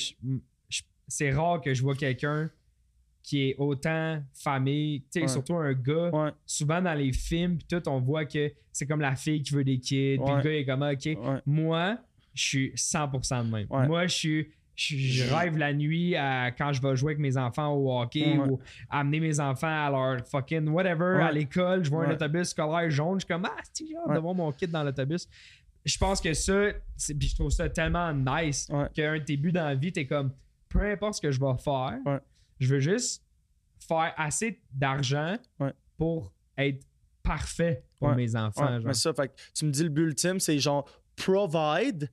[1.07, 2.49] c'est rare que je vois quelqu'un
[3.25, 5.27] qui est autant famille, tu sais, Ouais.
[5.27, 6.09] surtout un gars.
[6.11, 9.53] Ouais, Souvent dans les films, pis tout, on voit que c'est comme la fille qui
[9.53, 11.41] veut des kids, puis le gars est comme ah, OK.
[11.45, 11.97] Moi,
[12.35, 13.67] je suis 100% de même.
[13.87, 14.47] Moi, je suis.
[14.77, 18.49] Je, rêve la nuit à, quand je vais jouer avec mes enfants au hockey Ouais.
[18.49, 18.59] ou
[18.89, 21.23] amener mes enfants à leur fucking whatever Ouais.
[21.23, 21.85] à l'école.
[21.85, 23.15] Je vois un autobus scolaire jaune.
[23.21, 25.29] Je suis comme, ah, c'est hâte de voir mon kid dans l'autobus?
[25.85, 26.71] Je pense que ça,
[27.17, 30.31] puis je trouve ça tellement nice qu'un de tes buts dans la vie, t'es comme,
[30.67, 31.97] peu importe ce que je vais faire.
[32.59, 33.23] Je veux juste
[33.79, 35.73] faire assez d'argent Ouais.
[35.97, 36.85] pour être
[37.23, 38.15] parfait pour Ouais.
[38.15, 38.63] mes enfants.
[38.65, 38.87] Ouais, genre.
[38.87, 42.11] mais ça, fait tu me dis le but ultime, c'est genre provide.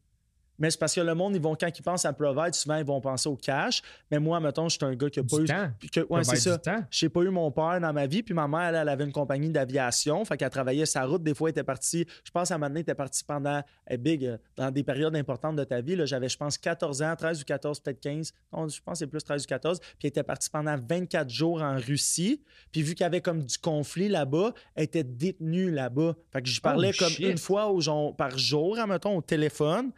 [0.63, 2.85] Mais c'est parce que le monde, ils vont, quand ils pensent à provide, souvent, ils
[2.85, 3.83] vont penser au cash.
[4.11, 5.47] Mais moi, mettons, je suis un gars qui a pas Du eu.
[5.47, 5.69] temps.
[5.93, 6.59] que- ouais, c'est ça.
[6.91, 9.13] J'ai pas eu mon père dans ma vie, puis ma mère, elle, elle avait une
[9.13, 11.23] compagnie d'aviation, fait qu'elle travaillait sa route.
[11.23, 13.61] Des fois, elle était partie, je pense à un moment donné, elle était partie pendant,
[13.91, 15.99] eh, big, euh, dans des périodes importantes de ta vie.
[16.07, 18.33] J'avais, je pense, 14 ans, 13 ou 14, peut-être 15.
[18.53, 19.81] Non, je pense que c'est plus 13 ou 14.
[19.81, 22.41] Puis elle était partie pendant 24 jours en Russie.
[22.71, 26.15] Puis vu qu'il y avait comme du conflit là-bas, elle était détenue là-bas.
[26.33, 27.27] Fait que je parlais Oh, comme shit.
[27.33, 29.91] une fois au, genre, par jour, admettons, au téléphone.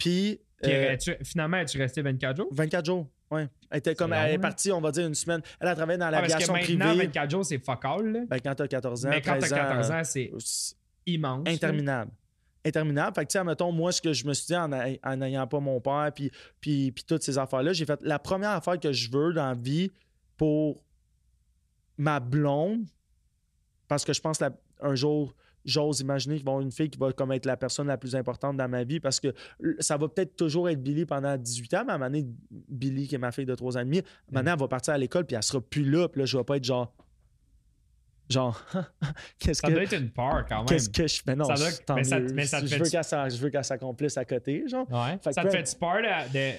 [0.00, 2.48] Puis Puis Euh, finalement, es-tu resté 24 jours?
[2.52, 3.48] 24 jours, ouais.
[3.70, 4.40] Elle était comme, long, elle est hein?
[4.40, 5.40] partie, on va dire, une semaine.
[5.58, 7.06] Elle a travaillé dans Ah, l'aviation maintenant, privée.
[7.06, 8.06] 24 jours, c'est fuck all.
[8.12, 8.20] là.
[8.28, 10.38] Ben, quand t'as 14 ans, Mais quand t'as 13 ans, 14 ans, c'est euh,
[11.06, 11.46] immense.
[11.46, 11.52] là.
[11.52, 12.10] interminable.
[12.62, 13.14] Interminable.
[13.14, 15.60] Fait que, tu sais, mettons, moi, ce que je me suis dit en n'ayant pas
[15.60, 16.30] mon père, puis,
[16.60, 19.54] puis, puis toutes ces affaires-là, j'ai fait la première affaire que je veux dans la
[19.54, 19.90] vie
[20.36, 20.82] pour
[21.96, 22.84] ma blonde,
[23.88, 24.50] parce que je pense la-
[24.82, 25.34] un jour,
[25.64, 27.96] j'ose imaginer qu'il va y avoir une fille qui va comme être la personne la
[27.98, 29.34] plus importante dans ma vie, parce que
[29.78, 32.26] ça va peut-être toujours être Billy pendant 18 ans, mais à un moment donné,
[32.68, 34.98] Billy, qui est ma fille de 3 ans et demi, maintenant, elle va partir à
[34.98, 36.94] l'école, puis elle sera plus là, puis là, je vais pas être genre.
[38.28, 38.62] Genre,
[39.40, 39.72] qu'est-ce Ça que.
[39.72, 40.66] doit être une peur quand même.
[40.66, 41.34] Qu'est-ce que je fais?
[41.34, 43.50] Non, Ça doit- tant mais ça- mais ça te je, fait- veux qu'elle je veux
[43.50, 44.88] qu'elle s'accomplisse à côté, genre.
[44.90, 45.18] Ouais.
[45.22, 46.32] Fait ça te peu- fait peur de.
[46.32, 46.54] de...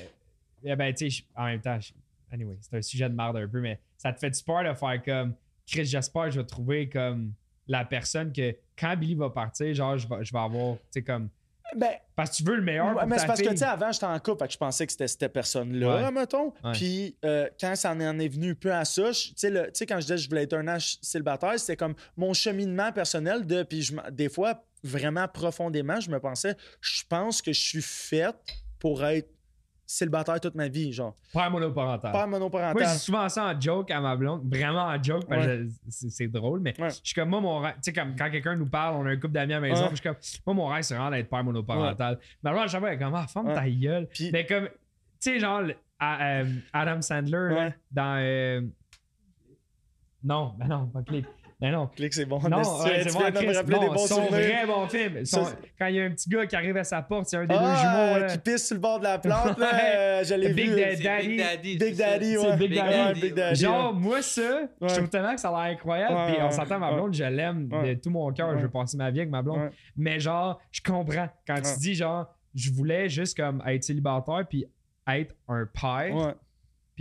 [0.64, 1.94] Eh ben, tu sais, en même temps, je-
[2.32, 5.02] anyway, c'est un sujet de merde un peu, mais ça te fait peur de faire
[5.04, 5.34] comme
[5.66, 7.32] Chris, j'espère que je vais trouver comme
[7.68, 11.02] la personne que quand Billy va partir, genre, je vais, je vais avoir, tu sais,
[11.04, 11.30] comme.
[11.74, 12.92] Ben, Parce que tu veux le meilleur.
[12.98, 14.92] pour mais c'est parce que, tu sais, avant, j'étais en couple, que je pensais que
[14.92, 16.12] c'était cette personne-là, Ouais.
[16.12, 16.54] mettons.
[16.66, 16.74] Ouais.
[16.74, 19.86] Puis, euh, quand ça en est venu peu à ça, tu sais, le- tu sais,
[19.86, 23.46] quand je disais que je voulais être un âge célibataire, c'était comme mon cheminement personnel
[23.48, 23.64] de.
[23.64, 28.36] Puis, je des fois, vraiment profondément, je me pensais, je pense que je suis faite
[28.80, 29.30] pour être
[29.94, 31.16] célibataire toute ma vie, genre.
[31.34, 32.12] Père monoparental.
[32.12, 32.88] Moi, monoparental.
[32.88, 36.28] je dis souvent ça en joke à ma blonde, vraiment en joke, parce que c'est
[36.28, 36.90] drôle, mais Ouais.
[36.90, 39.10] je suis comme moi, mon rêve, tu sais, comme quand quelqu'un nous parle, on a
[39.12, 39.90] un couple d'amis à la maison, Ouais.
[39.92, 40.16] je suis comme,
[40.46, 42.20] moi, mon rêve, c'est vraiment d'être père monoparental.
[42.44, 44.08] Mais alors, à chaque fois, elle est comme, ah, ferme ta gueule.
[44.14, 44.72] Puis- Mais comme, tu
[45.20, 45.62] sais, genre,
[46.00, 48.18] à- euh, Adam Sandler, là, dans.
[48.20, 48.62] euh,
[50.24, 51.02] Non, ben non, pas.
[51.62, 51.88] Ben non.
[51.96, 52.40] Clique, c'est bon.
[52.50, 53.56] Non, c'est viens bon, de me Chris?
[53.56, 54.32] rappeler Non, des bons son souvenirs?
[54.32, 55.14] vrai bon film.
[55.78, 57.54] Quand il y a un petit gars qui arrive à sa porte, c'est un des
[57.56, 58.20] Ah, deux jumeaux.
[58.26, 58.26] Là.
[58.34, 60.24] qui pisse sur le bord de la plante, là, Ouais.
[60.26, 60.76] je l'ai Big vu.
[60.76, 61.28] Daddy.
[61.28, 61.78] Big Daddy.
[61.78, 61.96] Big.
[61.96, 62.58] Daddy, C'est ouais.
[62.58, 63.22] Big Ouais, Daddy.
[63.22, 63.60] Big Daddy.
[63.62, 66.34] Genre, moi, ça, je trouve tellement que ça a l'air incroyable.
[66.34, 68.58] Puis on s'entend, ma blonde, je l'aime de tout mon cœur.
[68.58, 69.70] Je veux passer ma vie avec ma blonde.
[69.96, 71.30] Mais genre, je comprends.
[71.46, 74.66] Quand tu dis, genre, je voulais juste comme être célibataire puis
[75.08, 76.34] être un père, Ouais.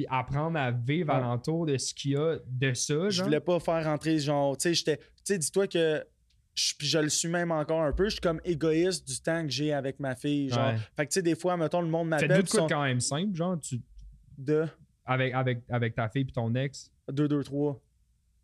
[0.00, 1.18] Puis apprendre à vivre Ouais.
[1.18, 3.10] alentour de ce qu'il y a de ça.
[3.10, 4.96] Je voulais pas faire rentrer, genre, tu sais, j'étais.
[4.98, 6.04] Tu sais, dis-toi que.
[6.54, 8.04] Je, je le suis même encore un peu.
[8.06, 10.48] Je suis comme égoïste du temps que j'ai avec ma fille.
[10.50, 10.72] Genre.
[10.72, 10.76] Ouais.
[10.96, 12.28] Fait que, tu sais, des fois, mettons, le monde m'appelle.
[12.28, 13.80] de puis quoi sont de quand même simple, genre, tu,
[14.36, 14.66] de?
[15.06, 16.90] Avec, avec, avec ta fille puis ton ex?
[17.10, 17.80] 2, 2, 3.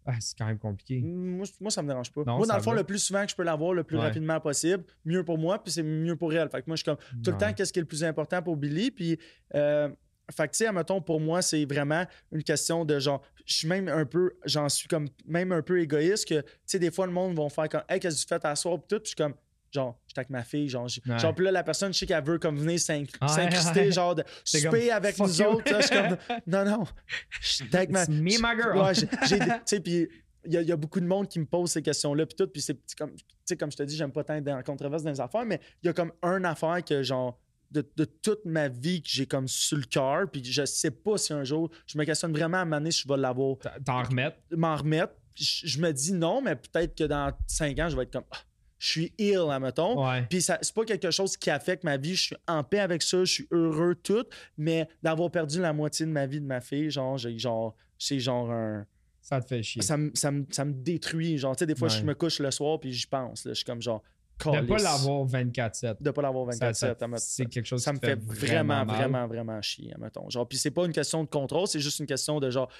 [0.06, 1.00] Ah, c'est quand même compliqué.
[1.02, 2.22] Moi, moi, ça me dérange pas.
[2.24, 2.76] Non, moi, dans le fond, va.
[2.76, 4.04] le plus souvent que je peux l'avoir, le plus Ouais.
[4.04, 6.48] rapidement possible, mieux pour moi, puis c'est mieux pour elle.
[6.48, 8.40] Fait que moi, je suis comme tout le temps, qu'est-ce qui est le plus important
[8.40, 8.92] pour Billy?
[8.92, 9.18] Puis,
[9.56, 9.88] euh,
[10.34, 13.68] fait que, tu sais, admettons, pour moi, c'est vraiment une question de genre, je suis
[13.68, 17.06] même un peu, j'en suis comme même un peu égoïste que, tu sais, des fois,
[17.06, 18.78] le monde va faire comme, hey, qu'est-ce que tu fais à soir?
[18.78, 19.34] Puis tout, puis je suis comme,
[19.72, 21.18] genre, j'étais avec ma fille, genre, Ouais.
[21.18, 23.92] genre, puis là, la personne, je sais qu'elle veut comme venir Ouais, s'incruster, ouais.
[23.92, 25.44] genre, de souper avec nous you.
[25.46, 25.70] autres.
[25.72, 26.16] là, je suis comme,
[26.46, 26.84] non, non,
[27.40, 28.78] j'étais avec ma It's me, my girl.
[28.78, 29.06] Ouais, j'ai-
[29.38, 30.08] tu sais, puis
[30.44, 32.36] il y, a- il y a beaucoup de monde qui me pose ces questions-là, puis
[32.36, 34.56] tout, puis c'est comme, tu sais, comme je te dis, j'aime pas tant être dans
[34.56, 37.38] la controverse dans les affaires, mais il y a comme une affaire que, genre,
[37.70, 41.16] de, de toute ma vie que j'ai comme sur le cœur, puis je sais pas
[41.18, 44.02] si un jour, je me questionne vraiment à un moment si je vais l'avoir, T'en-
[44.02, 44.36] remettre?
[44.52, 45.12] m'en remettre.
[45.34, 48.24] Je, je me dis non, mais peut-être que dans cinq ans, je vais être comme,
[48.30, 48.38] ah,
[48.78, 50.06] je suis ill, admettons.
[50.08, 50.26] Ouais.
[50.30, 52.14] Puis c'est pas quelque chose qui affecte ma vie.
[52.14, 54.24] Je suis en paix avec ça, je suis heureux, tout.
[54.56, 58.18] Mais d'avoir perdu la moitié de ma vie de ma fille, genre, j'ai genre, c'est
[58.20, 58.86] genre un.
[59.20, 59.82] Ça te fait chier.
[59.82, 61.36] Ça me, ça, me, ça me détruit.
[61.36, 61.94] Genre, tu sais, des fois, Ouais.
[61.98, 63.44] je me couche le soir puis j'y pense.
[63.44, 63.50] là.
[63.52, 64.02] Je suis comme genre.
[64.38, 64.82] De pas calisse.
[64.82, 65.96] l'avoir 24-7.
[66.02, 66.74] De pas l'avoir ça- 24-7.
[66.74, 67.22] ça- admettons.
[67.26, 68.96] C'est quelque chose ça qui me fait vraiment, mal.
[68.96, 70.28] vraiment, vraiment chier, admettons.
[70.30, 72.70] Genre, puis c'est pas une question de contrôle, c'est juste une question de genre.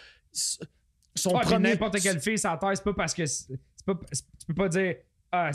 [1.14, 1.70] Son Ah, premier.
[1.70, 3.22] n'importe quelle fille la terre, c'est pas parce que.
[3.86, 4.96] pas, tu peux pas dire.
[5.32, 5.50] Ah,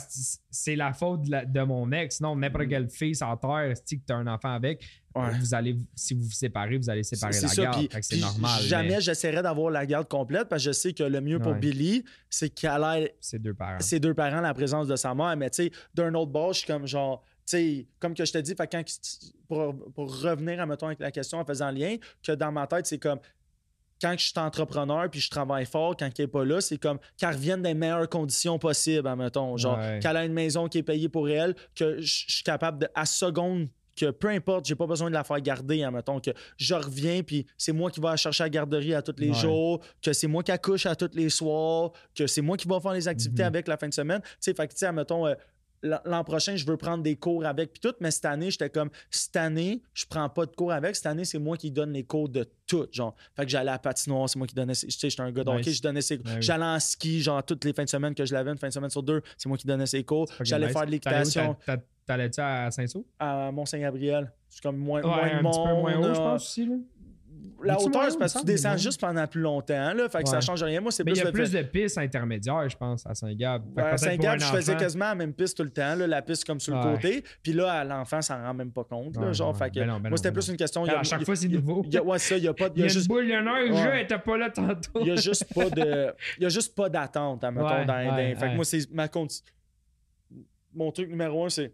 [0.50, 2.20] c'est la faute de, la- de mon ex.
[2.22, 4.84] Non, n'importe quelle fille la terre, si que tu as un enfant avec,
[5.16, 5.38] Ouais.
[5.40, 7.88] vous allez, si vous vous séparez, vous allez séparer C'est la ça, garde.
[8.02, 8.62] c'est normal.
[8.62, 11.54] Jamais mais j'essaierai d'avoir la garde complète parce que je sais que le mieux pour.
[11.56, 13.80] Billy, c'est qu'elle ait C'est deux parents.
[13.80, 15.36] ses deux parents la présence de sa mère.
[15.36, 17.24] Mais tu sais, d'un autre bord, je suis comme genre.
[18.00, 18.84] Comme que je te dis, quand,
[19.50, 22.86] pour, pour revenir à mettons avec la question en faisant lien, que dans ma tête,
[22.86, 23.20] c'est comme
[24.02, 26.98] quand je suis entrepreneur puis je travaille fort, quand elle n'est pas là, c'est comme
[27.18, 29.56] qu'elle revienne dans les meilleures conditions possibles, admettons.
[29.58, 30.00] Genre, Ouais.
[30.02, 33.06] qu'elle a une maison qui est payée pour elle, que je suis capable de, à
[33.06, 37.22] seconde, que peu importe, j'ai pas besoin de la faire garder, admettons, que je reviens
[37.24, 39.34] puis c'est moi qui vais chercher à la garderie à tous les Ouais.
[39.36, 42.80] jours, que c'est moi qui accouche à tous les soirs, que c'est moi qui vais
[42.80, 43.48] faire les activités Mhm.
[43.48, 44.22] avec la fin de semaine.
[44.22, 45.36] Tu sais, fait que, tu sais, admettons, euh,
[45.84, 48.90] l'an prochain, je veux prendre des cours avec puis tout, mais cette année, j'étais comme
[49.10, 52.04] cette année, je prends pas de cours avec, cette année, c'est moi qui donne les
[52.04, 53.16] cours de tout, genre.
[53.36, 55.44] Fait que j'allais à la patinoire, c'est moi qui donnais, tu sais, j'étais un gars
[55.44, 55.76] de Nice.
[55.78, 56.42] je donnais ses Ouais, oui.
[56.42, 58.74] J'allais en ski, genre toutes les fins de semaine que je l'avais, une fin de
[58.74, 60.28] semaine sur deux, c'est moi qui donnais ses cours.
[60.42, 60.74] J'allais nice.
[60.74, 63.04] faire de l'équitation T'a- t'a- T'allais-tu à Saint-Saul?
[63.20, 64.32] à Mont-Saint-Gabriel.
[64.50, 66.44] C'est comme moins, Ouais, moins de un petit peu moins monde, haut, je euh, pense
[66.44, 66.66] aussi.
[66.66, 66.76] Là.
[67.64, 70.10] La hauteur, c'est parce que tu descends juste pendant plus longtemps, là.
[70.10, 70.82] Fait que ça change rien.
[70.82, 73.14] Moi, c'est plus il y a le plus fait- de pistes intermédiaires, je pense, à
[73.16, 73.64] Saint-Gab.
[73.64, 76.08] Fait que Ouais, à Saint-Gab, je faisais quasiment la même piste tout le temps, là,
[76.08, 76.96] la piste comme sur le Ouais.
[76.96, 77.24] côté.
[77.44, 79.16] Puis là, à l'enfant, ça en rend même pas compte.
[79.18, 79.58] Là, Ouais, genre, ouais.
[79.60, 80.54] fait que Ben non, ben moi, c'était ben plus non.
[80.54, 80.84] une question.
[80.86, 81.84] À chaque fois, c'est nouveau.
[81.86, 82.74] il y a- ouais, ça, il y a pas de.
[82.78, 84.50] Il y a juste- une boule, il y en a un jeu, elle pas là
[84.50, 85.00] tantôt.
[85.02, 88.40] il y a juste pas de il y a juste pas d'attente admettons Ouais, dans,
[88.40, 89.08] fait que moi c'est ma
[90.74, 91.74] mon truc numéro un c'est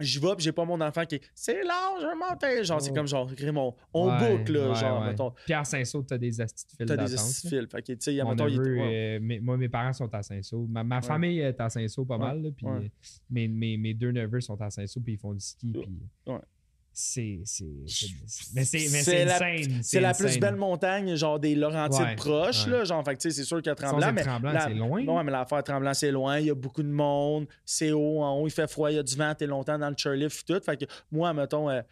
[0.00, 2.90] j'y vais puis j'ai pas mon enfant qui est c'est je veux monter genre c'est
[2.90, 2.94] Oh.
[2.94, 5.08] comme genre Raymond on Ouais, boucle là ouais, genre ouais.
[5.08, 8.12] mettons Pierre Saint-Saul, t'as des astuces de t'as des astuces fils fait que tu sais
[8.12, 10.66] il y a Mon mettons il euh, mes- moi, mes parents sont à Saint-Saul.
[10.68, 12.42] Ma, ma famille est à Saint-Saul pas mal.
[12.42, 12.80] là, puis euh,
[13.30, 15.72] mes, mes, mes deux neveux sont à Saint-Saul puis ils font du ski.
[15.76, 15.82] Ouais.
[15.84, 16.40] Puis Ouais.
[17.00, 17.38] C'est.
[18.54, 19.80] Mais c'est mais la- insane.
[19.82, 22.72] c'est la plus belle montagne genre des Laurentides Ouais, proches ouais.
[22.72, 25.02] là genre fait que tu sais c'est sûr Tremblant être mais Tremblant, la- c'est loin.
[25.04, 28.38] non mais l'affaire Tremblant c'est loin il y a beaucoup de monde c'est haut en
[28.40, 30.60] haut il fait froid il y a du vent t'es longtemps dans le chairlift tout
[30.64, 31.82] fait que moi mettons euh,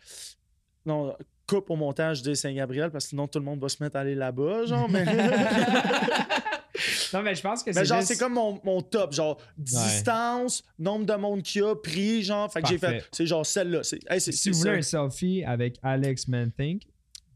[0.84, 1.14] non
[1.46, 4.00] coupe au montage de Saint-Gabriel parce que sinon tout le monde va se mettre à
[4.00, 5.04] aller là-bas genre mais
[7.12, 7.84] Non, mais je pense que Mais c'est.
[7.86, 9.12] genre, juste- c'est comme mon, mon top.
[9.12, 12.52] Genre, distance, nombre de monde qu'il y a, prix, genre.
[12.52, 13.04] Fait que j'ai fait.
[13.12, 13.80] C'est genre celle-là.
[14.08, 16.86] Hey, c'est, Si vous voulez un selfie avec Alex Manthink,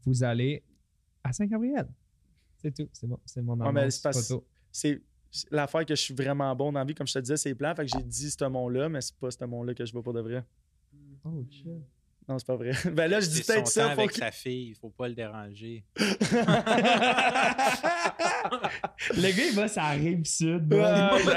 [0.05, 0.63] vous allez
[1.23, 1.87] à Saint-Gabriel.
[2.61, 2.89] C'est tout.
[2.93, 3.19] C'est bon.
[3.25, 4.45] C'est mon Ouais, mais annonce c'est parce- photo.
[4.71, 5.01] C'est,
[5.49, 6.93] l'affaire que je suis vraiment bon dans la vie.
[6.95, 7.73] Comme je te disais, c'est plan.
[7.75, 10.13] Fait que j'ai dit ce mot-là, mais c'est pas ce mot-là que je veux pour
[10.13, 10.43] de vrai.
[11.25, 11.67] Oh, shit.
[12.29, 12.71] Non, c'est pas vrai.
[12.93, 13.83] ben là, je dis C'est peut-être ça.
[13.89, 15.83] temps Faut avec sa fille, il faut pas le déranger.
[19.15, 20.71] Le gars, il va la rive sud.
[20.73, 20.83] Ouais,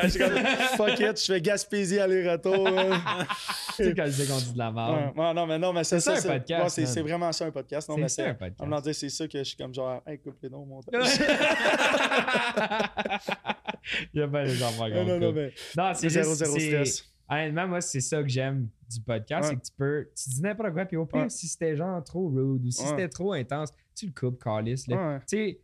[0.02, 0.34] je suis comme,
[0.76, 2.68] fuck it, je fais Gaspésie aller-retour.
[2.68, 3.00] hein.
[3.76, 5.12] tu sais, quand je dis qu'on dit de la merde.
[5.16, 6.28] ouais, non, mais non, mais c'est C'est ça, ça.
[6.28, 7.88] un podcast, ouais, c'est, c'est vraiment ça un podcast.
[7.88, 8.60] Non, mais C'est ça, un podcast.
[8.60, 11.06] On dire, c'est ça que je suis comme genre, hey, coupe les noms montage.
[14.14, 16.44] Il y a pas les enfants non, non, non, mais Non, c'est zéro, juste.
[16.44, 17.13] zéro c'est- stress.
[17.28, 19.48] Honnêtement, moi, c'est ça que j'aime du podcast, Ouais.
[19.50, 20.08] c'est que tu peux.
[20.14, 21.28] Tu dis n'importe quoi, puis au pire, Ouais.
[21.30, 22.88] si c'était genre trop rude ou si Ouais.
[22.88, 24.84] c'était trop intense, tu le coupes, Carlis.
[24.84, 24.94] Tu
[25.26, 25.60] sais,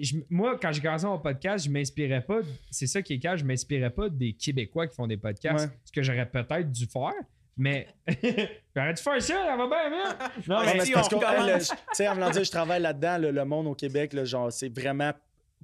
[0.00, 2.38] je- moi, quand j'ai commencé mon podcast, je m'inspirais pas.
[2.70, 5.66] C'est ça qui est calme, je m'inspirais pas des Québécois qui font des podcasts.
[5.66, 5.72] Ouais.
[5.84, 7.12] Ce que j'aurais peut-être dû faire,
[7.56, 7.88] mais.
[8.76, 10.18] j'aurais dû faire ça, ça va bien, bien.
[10.48, 11.68] Non, mais mais c'est parce on que, recommence.
[11.70, 14.52] tu sais, en voulant dire, je travaille là-dedans, le, le monde au Québec, là, genre,
[14.52, 15.12] c'est vraiment.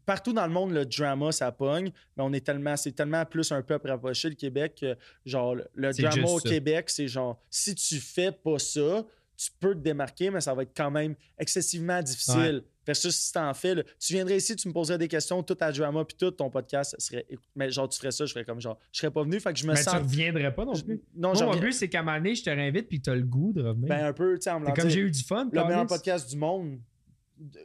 [0.06, 3.52] Partout dans le monde, le drama, ça pogne, mais on est tellement, c'est tellement plus
[3.52, 6.48] un peuple rapproché, le Québec, que, genre, le- drama au ça.
[6.48, 9.04] Québec, c'est genre, si tu fais pas ça,
[9.36, 12.62] tu peux te démarquer, mais ça va être quand même excessivement difficile.
[12.84, 15.70] Versus si t'en fais, là, tu viendrais ici, tu me poserais des questions, tout à
[15.70, 17.24] drama, puis tout ton podcast serait.
[17.54, 19.58] Mais genre, tu ferais ça, je ferais comme genre, je serais pas venu, fait que
[19.60, 19.94] je me mais tu sens.
[20.02, 21.00] reviendrais pas non je- plus.
[21.14, 23.22] Non, Moi, mon but, c'est qu'à un moment donné, je te réinvite, puis t'as le
[23.22, 23.88] goût de revenir.
[23.88, 25.86] Ben, un peu, tu sais, en me c'est comme j'ai eu du fun, le meilleur
[25.86, 26.80] podcast du monde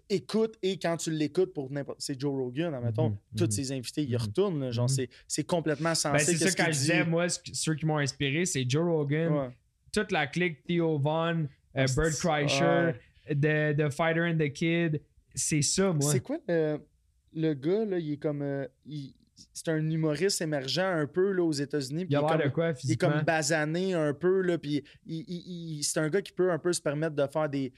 [0.09, 3.51] écoute et quand tu l'écoutes pour n'importe c'est Joe Rogan admettons Mhm, tous mhm.
[3.51, 4.17] ses invités ils Mhm.
[4.21, 6.85] retournent là, genre c'est c'est complètement Ben, sensé c'est ça qu'est-ce quand qu'il je dit.
[6.85, 9.49] disais, moi, ce- ceux qui m'ont inspiré, c'est Joe Rogan, Ouais.
[9.91, 12.93] toute la clique Theo Vaughn, euh, Ah, c'est- Kreischer,
[13.29, 15.01] the, the Fighter and the Kid.
[15.35, 16.11] C'est ça, moi.
[16.11, 16.79] c'est quoi le,
[17.33, 19.13] le gars là il est comme euh, il-
[19.53, 22.67] c'est un humoriste émergent un peu là aux États-Unis Il a l'air de comme- quoi
[22.67, 23.09] il est physiquement?
[23.11, 24.83] comme basané un peu là puis
[25.83, 27.71] c'est un gars qui peut un peu se permettre de faire des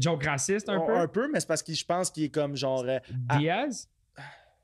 [0.00, 1.30] Joke raciste un un, peu?
[1.32, 2.98] mais c'est parce que je pense qu'il est comme genre euh,
[3.28, 3.38] ah.
[3.38, 3.88] Diaz?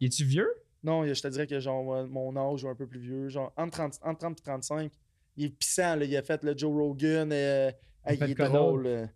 [0.01, 0.49] Il est-tu vieux?
[0.83, 3.53] Non, je te dirais que genre euh, mon âge ou un peu plus vieux, genre
[3.57, 4.93] entre 30, entre 30 et 35.
[5.37, 6.05] Il est pissant, là.
[6.05, 7.31] il a fait le Joe Rogan.
[7.33, 7.71] euh,
[8.07, 8.87] Il hey, il est drôle.
[8.87, 9.07] euh.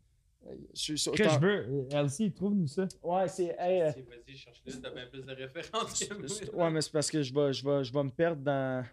[0.74, 1.86] Je suis sûr- Que je veux?
[1.92, 2.88] Elsie, trouve-nous ça.
[3.02, 3.54] Ouais, c'est.
[3.60, 7.22] hey, euh, Vas-y, cherche-le, t'as bien plus de références que ouais, mais c'est parce que
[7.22, 8.84] je vais, je vais, je vais me perdre dans.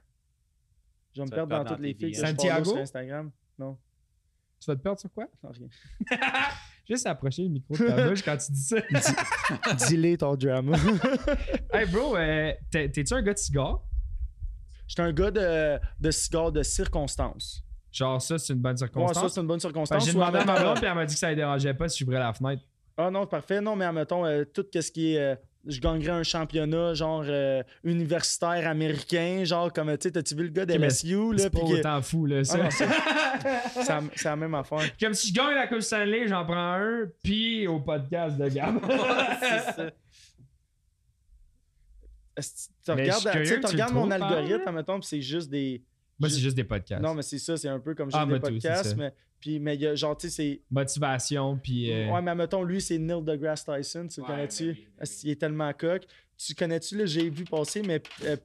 [1.16, 2.66] Je vais me perdre dans toutes les filles que je Santiago?
[2.70, 3.32] sur Instagram.
[3.58, 3.78] Non,
[4.60, 5.28] Tu vas te perdre sur quoi?
[5.42, 5.68] non rien.
[6.90, 8.78] Juste approcher le micro de ta bouche quand tu dis ça.
[9.88, 10.76] Dis-les ton drama.
[11.74, 13.82] hey bro, euh, t'es- t'es-tu un gars de cigare?
[14.88, 17.64] J'étais un gars de, de cigares de circonstance.
[17.92, 19.34] Genre ça, c'est une bonne Ouais, ça, circonstance?
[19.34, 20.06] c'est une bonne circonstance.
[20.06, 22.00] J'ai demandé à ma blonde, puis elle m'a dit que ça ne dérangeait pas si
[22.04, 22.64] j'ouvrais la fenêtre.
[22.98, 23.62] Ah non, parfait.
[23.62, 25.20] Non, mais admettons, euh, tout ce qui est.
[25.20, 25.36] euh,
[25.70, 30.50] je gagnerais un championnat, genre euh, universitaire américain, genre comme, tu sais, t'as-tu vu le
[30.50, 31.38] gars de Ok, mais LSU, là?
[31.38, 32.58] C'est pas que- autant fou, là, ça.
[32.62, 34.82] Ah c'est- la- même affaire.
[35.00, 38.80] Comme si je gagne la Coupe Stanley, j'en prends un, puis au podcast de Gab.
[39.40, 39.92] c'est ça.
[42.86, 44.64] Tu regardes, mon algorithme, hein?
[44.68, 45.84] admettons, puis c'est juste des.
[46.20, 47.02] Moi, c'est juste des podcasts.
[47.02, 48.96] Non, mais c'est ça, c'est un peu comme juste Ah, des moi, tout, c'est podcasts,
[48.98, 49.14] mais.
[49.40, 50.62] Puis, mais il y a, genre, tu sais, c'est.
[50.70, 51.92] Motivation, puis.
[51.92, 54.70] euh, Ouais, mais admettons, lui, c'est Neil deGrasse Tyson, tu le connais-tu?
[54.72, 54.88] oui,
[55.22, 56.06] qu'il est tellement coq?
[56.38, 58.36] Tu connais-tu, là, j'ai vu passer, mais euh,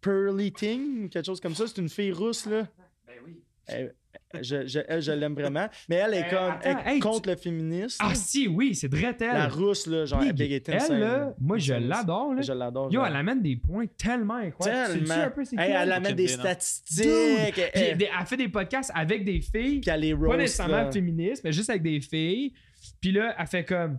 [0.00, 2.68] Pearly Ting, quelque chose comme ça, c'est une fille rousse, là?
[3.06, 3.42] Ben oui.
[3.66, 3.94] Elle,
[4.40, 5.68] Je, je- elle, je l'aime vraiment.
[5.88, 7.98] Mais elle est Euh, comme attends, elle hey, contre le féminisme.
[8.00, 9.26] Ah si, oui, c'est vrai elle.
[9.26, 10.62] la rousse, là, genre, Big.
[10.66, 12.34] Elle, insane, là, moi, je l'adore.
[12.34, 12.42] là.
[12.42, 12.92] Je l'adore.
[12.92, 14.94] Yo, elle amène des points tellement incroyables.
[14.94, 15.14] Tellement.
[15.14, 15.92] un peu c'est Hey, qui, elle elle?
[15.92, 17.04] amène des statistiques.
[17.54, 19.80] Puis elle- elle fait des podcasts avec des filles.
[19.80, 22.52] Puis elle les pas nécessairement féministes, mais juste avec des filles.
[23.00, 23.98] Puis là, elle fait comme.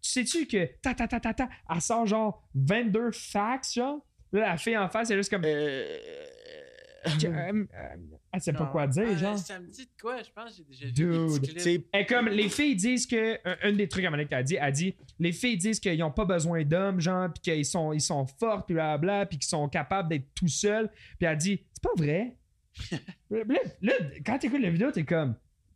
[0.00, 3.98] Tu sais-tu que ta ta ta ta ta, elle sort genre 22 facts, genre?
[4.32, 5.42] Là, la fille en face, elle est juste comme.
[5.44, 5.96] Euh,
[7.06, 7.96] euh, euh,
[8.32, 9.38] elle sait pas quoi dire, genre.
[9.38, 10.20] Ça me dit de quoi?
[10.22, 13.34] Je pense j'ai déjà vu c'est Et comme les filles disent que.
[13.44, 16.10] Un, un des trucs à qu'elle a dit, elle dit les filles disent qu'ils n'ont
[16.10, 19.68] pas besoin d'hommes, genre, puis qu'ils sont, ils sont forts, puis blablabla, puis qu'ils sont
[19.68, 20.90] capables d'être tout seuls.
[21.18, 22.36] Puis elle dit c'est pas vrai.
[23.30, 23.92] là, là,
[24.24, 25.34] quand t'écoutes la vidéo, t'es comme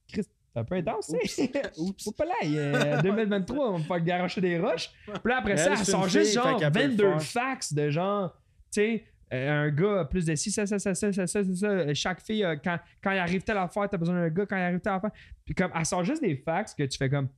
[0.09, 1.51] Christ, c'est un peu intense, tu sais.
[1.79, 2.07] Oups.
[2.07, 4.91] Oups là, il est 2023, on va faire garocher des roches.
[5.05, 7.05] Puis là, après Mais ça, elle, c'est sort juste genre fait qu'elle peut le 22
[7.05, 7.23] faire.
[7.23, 8.33] facts de genre,
[8.73, 11.95] tu sais, euh, euh, un gars plus de ci, ça, ça, ça, ça, ça, ça,
[11.95, 14.81] Chaque fille, quand, quand il arrive telle affaire, t'as besoin d'un gars, quand il arrive
[14.81, 15.13] telle affaire.
[15.45, 17.29] Puis comme, elle sort juste des facts que tu fais comme,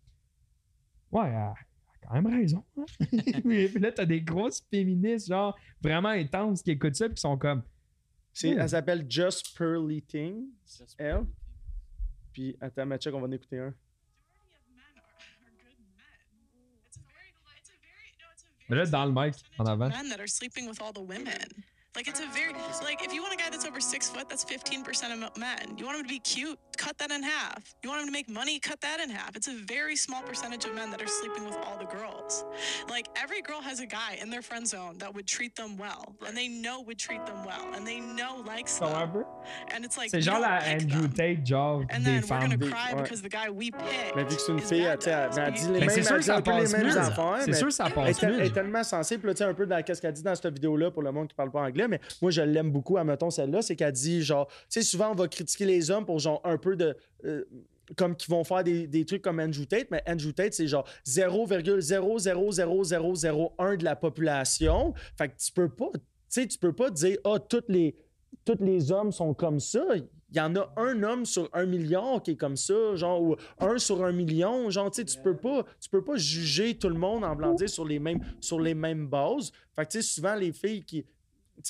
[1.13, 1.55] ouais, elle a
[2.03, 2.65] quand même raison.
[2.77, 2.85] Hein?
[3.45, 7.39] puis là, t'as des grosses féministes, genre, vraiment intenses qui écoutent ça, puis qui sont
[7.39, 7.63] comme.
[8.33, 8.59] C'est, hmm.
[8.59, 10.49] Elle s'appelle Just Pearly Things,
[10.99, 11.25] elle.
[12.33, 13.73] Puis, attends, Mathieu, on va en écouter un.
[18.69, 19.91] Mais là, dans le mic, en avant.
[21.97, 24.43] Like it's a very like if you want a guy that's over six foot, that's
[24.43, 25.79] fifteen percent of men.
[25.79, 27.63] You want him to be cute, cut that in half.
[27.85, 29.37] You want him to make money, cut that in half.
[29.37, 32.45] It's a very small percentage of men that are sleeping with all the girls.
[32.91, 36.17] Like every girl has a guy in their friend zone that would treat them well,
[36.27, 39.13] and they know would treat them well, and they know likes Sont un them.
[39.13, 39.25] peu.
[39.73, 41.13] And it's like C'est we genre don't la like Andrew them.
[41.13, 42.41] Tate, genre, And des then we're femmes.
[42.43, 43.03] gonna Des- cry ouais.
[43.03, 44.17] because the guy we picked.
[44.17, 45.45] Mais vu que c'est une is fille, bad elle, tu sais, elle, to us, elle
[45.45, 46.87] but dit he's- les Mais mêmes, c'est sûr elle que ça un les passe mêmes
[46.89, 46.99] mieux.
[46.99, 47.43] affaires.
[47.45, 49.81] C'est sûr ça passe est, elle est tellement sensée, puis tu sais, un peu dans
[49.85, 52.31] qu'est-ce qu'elle dit dans cette vidéo-là pour le monde qui parle pas anglais, mais moi,
[52.31, 55.67] je l'aime beaucoup, admettons, celle-là, c'est qu'elle dit, genre, tu sais, souvent, on va critiquer
[55.67, 56.97] les hommes pour, genre, un peu de.
[57.25, 57.45] euh,
[57.97, 60.87] comme qui vont faire des, des trucs comme Andrew Tate, mais Andrew Tate, c'est genre
[61.07, 64.95] 0,00001 de la population.
[65.19, 67.95] Fait que tu peux pas, tu sais, tu peux pas dire, ah, toutes les,
[68.45, 69.85] tous les hommes sont comme ça.
[69.97, 73.37] Il y en a un homme sur un million qui est comme ça, genre, ou
[73.61, 76.89] un sur un million, genre, tu sais, tu peux pas, tu peux pas juger tout
[76.89, 79.53] le monde en blanc dire sur les mêmes, sur les mêmes bases.
[79.77, 81.05] Fait que, tu sais, souvent, les filles qui,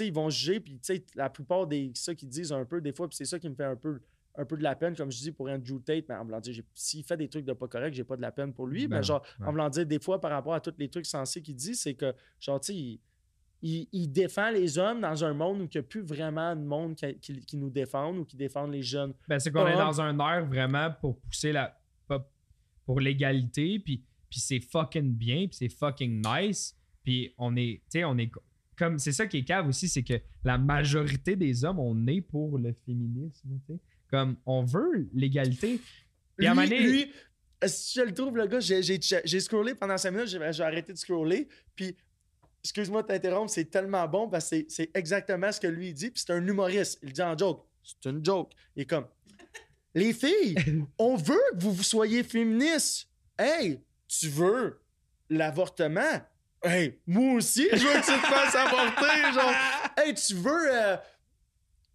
[0.00, 0.80] ils vont juger, puis,
[1.14, 3.54] la plupart des, ça qu'ils disent un peu, des fois, puis c'est ça qui me
[3.54, 4.00] fait un peu,
[4.36, 6.62] un peu de la peine, comme je dis, pour Andrew Tate, mais en blanc dire,
[6.74, 8.96] s'il fait des trucs de pas correct, j'ai pas de la peine pour lui, Ben
[8.96, 9.46] mais genre, ouais.
[9.46, 11.94] en blanc dire, des fois, par rapport à tous les trucs sensés qu'il dit, c'est
[11.94, 13.00] que, genre, tu sais, il,
[13.62, 16.60] il- il défend les hommes dans un monde où il n'y a plus vraiment de
[16.62, 19.14] monde qui, qui- qui nous défendent ou qui défendent les jeunes.
[19.28, 21.78] Ben, c'est qu'on est dans un air vraiment pour pousser la.
[22.84, 27.80] pour l'égalité, puis, puis c'est fucking bien, puis c'est fucking nice, puis on est.
[27.84, 28.30] Tu sais, on est.
[28.76, 30.14] Comme, c'est ça qui est cave aussi, c'est que
[30.44, 33.78] la majorité des hommes, on est pour le féminisme, tu sais.
[34.10, 35.80] Comme, on veut l'égalité.
[36.36, 36.54] Puis à
[36.86, 37.12] Lui,
[37.66, 40.62] si je le trouve, le gars, j'ai- j'ai j'ai scrollé pendant 5 minutes, j'ai j'ai
[40.62, 41.96] arrêté de scroller, puis
[42.62, 46.10] excuse-moi de t'interrompre, c'est tellement bon parce que c'est- c'est exactement ce que lui dit,
[46.10, 46.98] puis c'est un humoriste.
[47.02, 48.52] Il dit en joke, c'est une joke.
[48.76, 49.06] Il est comme,
[49.94, 50.54] les filles,
[50.98, 53.08] on veut que vous, vous soyez féministes.
[53.38, 54.80] Hey, tu veux
[55.30, 56.20] l'avortement?
[56.64, 59.52] Hey, moi aussi, je veux que tu te fasses avorter, genre.
[59.96, 60.68] Hey, tu veux...
[60.72, 60.96] euh,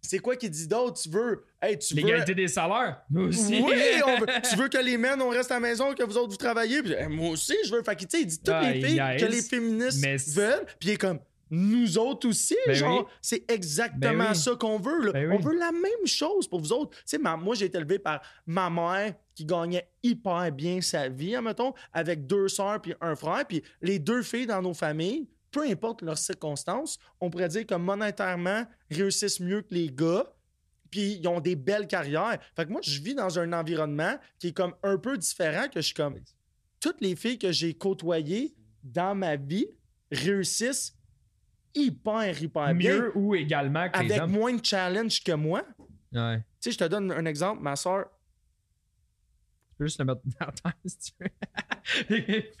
[0.02, 1.00] c'est quoi qu'il dit d'autre?
[1.02, 1.44] Tu veux...
[1.60, 2.00] Hey, tu veux...
[2.00, 3.60] L'égalité des salaires, nous aussi.
[3.62, 3.74] Oui,
[4.06, 6.30] on veut- tu veux que les men, on reste à la maison, que vous autres,
[6.30, 6.82] vous travaillez?
[6.82, 7.82] Puis, moi aussi, je veux.
[7.82, 9.20] Fait que, tu sais, il dit toutes Ah, les filles yes.
[9.22, 10.64] que les féministes Mais- veulent.
[10.78, 11.18] Puis il est comme,
[11.50, 13.12] nous autres aussi, Ben genre, oui.
[13.20, 14.36] c'est exactement Ben oui.
[14.36, 15.06] ça qu'on veut.
[15.06, 15.12] là.
[15.12, 15.42] Ben On oui.
[15.42, 16.96] veut la même chose pour vous autres.
[16.98, 21.08] Tu sais, ma- moi, j'ai été élevé par ma mère qui gagnait hyper bien sa
[21.08, 23.44] vie, admettons, avec deux sœurs puis un frère.
[23.48, 27.74] Puis les deux filles dans nos familles, peu importe leurs circonstances, on pourrait dire que
[27.74, 30.32] monétairement, réussissent mieux que les gars
[30.90, 32.38] puis ils ont des belles carrières.
[32.56, 35.80] Fait que moi, je vis dans un environnement qui est comme un peu différent, que
[35.80, 36.16] je suis comme...
[36.80, 39.68] Toutes les filles que j'ai côtoyées dans ma vie
[40.10, 40.94] réussissent
[41.74, 42.94] hyper, hyper bien.
[42.98, 44.30] Mieux ou également que les Avec hommes.
[44.32, 45.62] moins de challenge que moi.
[46.12, 46.38] Ouais.
[46.38, 47.62] Tu sais, je te donne un exemple.
[47.62, 48.06] Ma soeur,
[49.70, 52.42] Tu peux juste le mettre dans la terre si tu veux.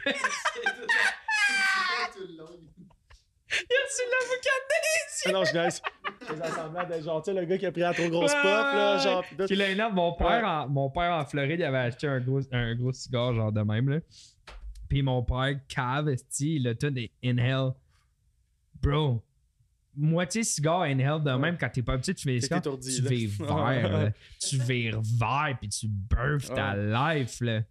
[3.50, 4.50] Y a-tu l'avocat
[5.26, 5.82] Ah non, je niaise.
[6.90, 8.52] Les de genre, tu sais, le gars qui a pris la trop grosse Ouais, pop,
[8.52, 9.24] là, ouais, genre.
[9.46, 9.94] Qui l'énerve.
[9.94, 13.34] Mon père, en, mon père en Floride, il avait acheté un gros, un gros cigare,
[13.34, 13.98] genre de même, là.
[14.88, 17.72] Puis mon père, cave, il a tout des inhale.
[18.82, 19.22] Bro,
[19.94, 24.12] moitié cigare inhale de même, quand t'es pas petit, tu fais étourdi, tu vires vert.
[24.40, 26.76] Tu vires vert, puis tu birthes ta
[27.14, 27.62] life, là.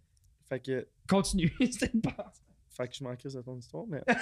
[0.48, 2.42] Fait que, Continue, c'était une passe.
[2.70, 4.02] fait que je crisse de ton histoire, mais.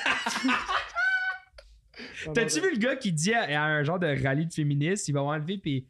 [2.32, 5.12] T'as-tu vu le gars qui dit à, à un genre de rallye de féministes, il
[5.12, 5.86] va fille, puis,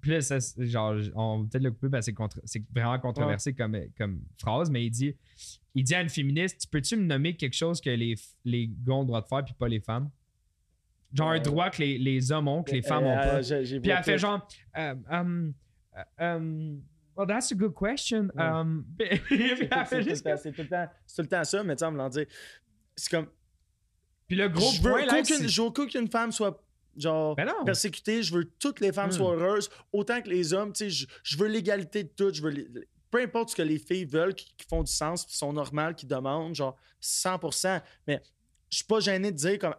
[0.00, 2.12] Puis là, ça, c'est- genre, on va peut-être le couper parce que
[2.44, 5.16] c'est vraiment controversé comme, comme phrase, mais il dit,
[5.74, 9.00] il dit à une féministe Peux-tu me nommer quelque chose que les, les gars ont
[9.00, 10.10] le droit de faire puis pas les femmes
[11.12, 13.52] Genre un Euh, droit que les, les hommes ont, que les femmes Euh, ont pas.
[13.52, 14.46] euh, j'ai Puis elle fait genre,
[14.76, 15.54] um, um,
[15.96, 16.82] uh, um,
[17.16, 18.28] well, that's a good question.
[18.36, 19.22] Um, C'est
[20.08, 20.22] tout-
[20.56, 22.26] tout le temps- ça, mais tu sais, voulant dire,
[22.96, 23.28] c'est comme.
[24.28, 26.62] Puis le gros je veux point là, qu'aucune- c'est- je veux qu'aucune femme soit
[26.96, 28.22] genre Ben persécutée.
[28.22, 29.12] Je veux que toutes les femmes Hmm.
[29.12, 30.72] soient heureuses, autant que les hommes.
[30.72, 32.34] Tu sais, je, je veux l'égalité de toutes.
[32.34, 32.68] Je veux les-
[33.10, 35.94] peu importe ce que les filles veulent, qui, qui font du sens, qui sont normales,
[35.94, 37.80] qui demandent, genre 100%.
[38.08, 38.20] Mais
[38.68, 39.74] je suis pas gêné de dire comme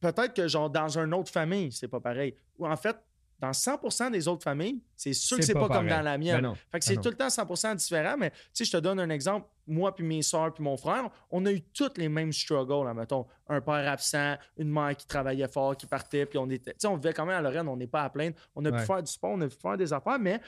[0.00, 2.34] peut-être que genre dans une autre famille, c'est pas pareil.
[2.58, 2.96] Ou en fait,
[3.38, 5.88] dans 100% des autres familles, c'est sûr que c'est pas, comme pareil.
[5.88, 6.36] dans la mienne.
[6.42, 6.54] Ben non.
[6.54, 9.00] Fait que Ben c'est tout le temps 100% différent, mais tu sais, je te donne
[9.00, 9.46] un exemple.
[9.66, 12.92] Moi, puis mes soeurs, puis mon frère, on a eu tous les mêmes struggles, là,
[12.92, 13.24] mettons.
[13.48, 16.72] Un père absent, une mère qui travaillait fort, qui partait, puis on était.
[16.72, 18.36] Tu sais, on vivait quand même à Lorraine, on n'est pas à plaindre.
[18.54, 18.78] On a Ouais.
[18.80, 20.38] pu faire du sport, on a pu faire des affaires, mais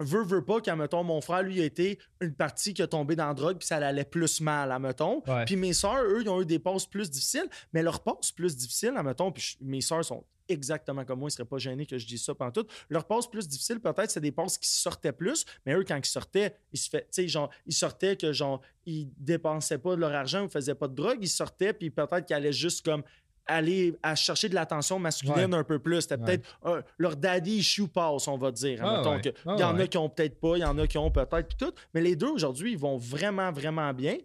[0.00, 3.16] veut, veut pas, quand, mettons, mon frère, lui, a été une partie qui a tombé
[3.16, 5.22] dans la drogue, puis ça allait plus mal, à mettons.
[5.26, 5.44] Ouais.
[5.44, 8.56] Puis mes soeurs, eux, ils ont eu des passes plus difficiles, mais leurs passes plus
[8.56, 11.96] difficiles, à mettons, puis mes soeurs sont exactement comme moi, ils seraient pas gênés que
[11.96, 12.66] je dise ça pendant tout.
[12.88, 16.04] Leurs passes plus difficiles, peut-être, c'est des passes qui sortaient plus, mais eux, quand ils
[16.04, 20.00] sortaient, ils se fait, tu sais, genre, ils sortaient que, genre, ils dépensaient pas de
[20.00, 23.02] leur argent, ils faisaient pas de drogue, ils sortaient, puis peut-être qu'ils allaient juste comme
[23.46, 26.02] aller à chercher de l'attention masculine un peu plus.
[26.02, 26.24] C'était Ouais.
[26.24, 28.80] peut-être euh, leur daddy issue pass, on va dire.
[28.82, 29.20] Ah ouais.
[29.20, 30.98] que Ah il y en a qui ont peut-être pas, il y en a qui
[30.98, 31.72] ont peut-être, puis tout.
[31.94, 34.16] Mais les deux, aujourd'hui, ils vont vraiment, vraiment bien.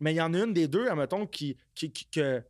[0.00, 2.42] Mais il y en a une des deux, admettons, qui, qui, qui, que-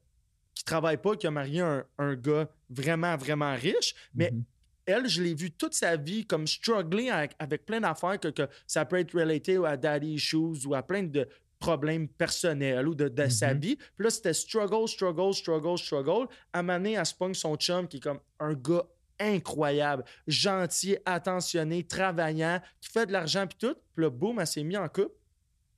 [0.54, 3.94] qui travaille pas, qui a marié un, un gars vraiment, vraiment riche.
[4.14, 4.44] Mais Mhm.
[4.86, 8.48] elle, je l'ai vue toute sa vie comme struggling avec, avec plein d'affaires que, que
[8.66, 11.28] ça peut être relaté à daddy issues ou à plein de
[11.64, 13.60] problèmes personnels ou de, de sa Mhm.
[13.60, 13.76] vie.
[13.76, 16.26] Puis là, c'était struggle, struggle, struggle, struggle.
[16.52, 18.84] À donné, elle se pogne son chum qui est comme un gars
[19.18, 23.74] incroyable, gentil, attentionné, travaillant, qui fait de l'argent puis tout.
[23.94, 25.14] Puis là, boum, elle s'est mise en couple.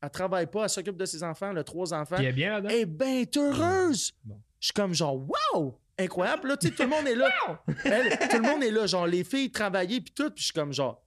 [0.03, 2.16] Elle travaille pas, elle s'occupe de ses enfants, elle a trois enfants.
[2.18, 2.70] Elle est bien là-dedans.
[2.74, 4.12] Est bien heureuse.
[4.24, 4.41] Bon.
[4.61, 5.78] Je suis comme genre, wow!
[5.99, 6.41] Incroyable.
[6.43, 7.28] Puis Là, tu sais, tout le monde est là.
[7.84, 8.87] Elle, tout le monde est là.
[8.87, 10.30] Genre, les filles travailler puis tout.
[10.30, 11.03] Puis je suis comme genre,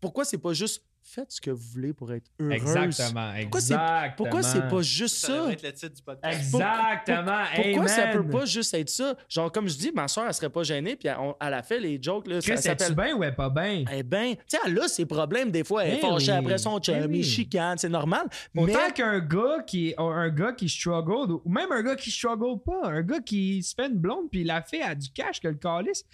[0.00, 2.54] pourquoi c'est pas juste faites ce que vous voulez pour être heureuse?
[2.54, 3.32] Exactement.
[3.42, 4.14] Pourquoi c'est- exactement.
[4.16, 5.36] Pourquoi c'est pas juste Ça ça?
[5.38, 6.40] devrait être le titre du podcast.
[6.40, 7.42] Exactement.
[7.54, 9.14] Pourquoi ça peut pas juste être ça?
[9.28, 11.62] Genre, comme je dis, ma soeur, elle serait pas gênée, puis elle, on- elle a
[11.62, 12.40] fait les jokes, là.
[12.40, 12.94] Chris, s'appelle.
[12.94, 13.84] bien ou est pas bien?
[13.92, 15.84] Eh ben, tu sais, elle a ses problèmes des fois.
[15.84, 16.38] Elle est Ben fâchée oui.
[16.38, 17.18] après son chum, Ben oui.
[17.18, 18.26] il chicane, c'est normal.
[18.54, 22.60] Mais Autant qu'un gars qui un gars qui struggle ou même un gars qui struggle
[22.64, 25.48] pas, un gars qui se fait une blonde puis la fait à du cash que
[25.48, 26.04] le calice.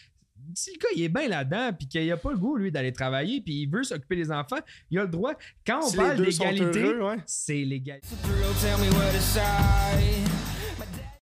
[0.54, 2.92] Si le gars il est bien là-dedans puis qu'il a pas le goût lui d'aller
[2.92, 5.32] travailler puis il veut s'occuper des enfants, il a le droit.
[5.66, 7.16] Quand on si parle d'égalité, ouais.
[7.26, 8.08] c'est l'égalité.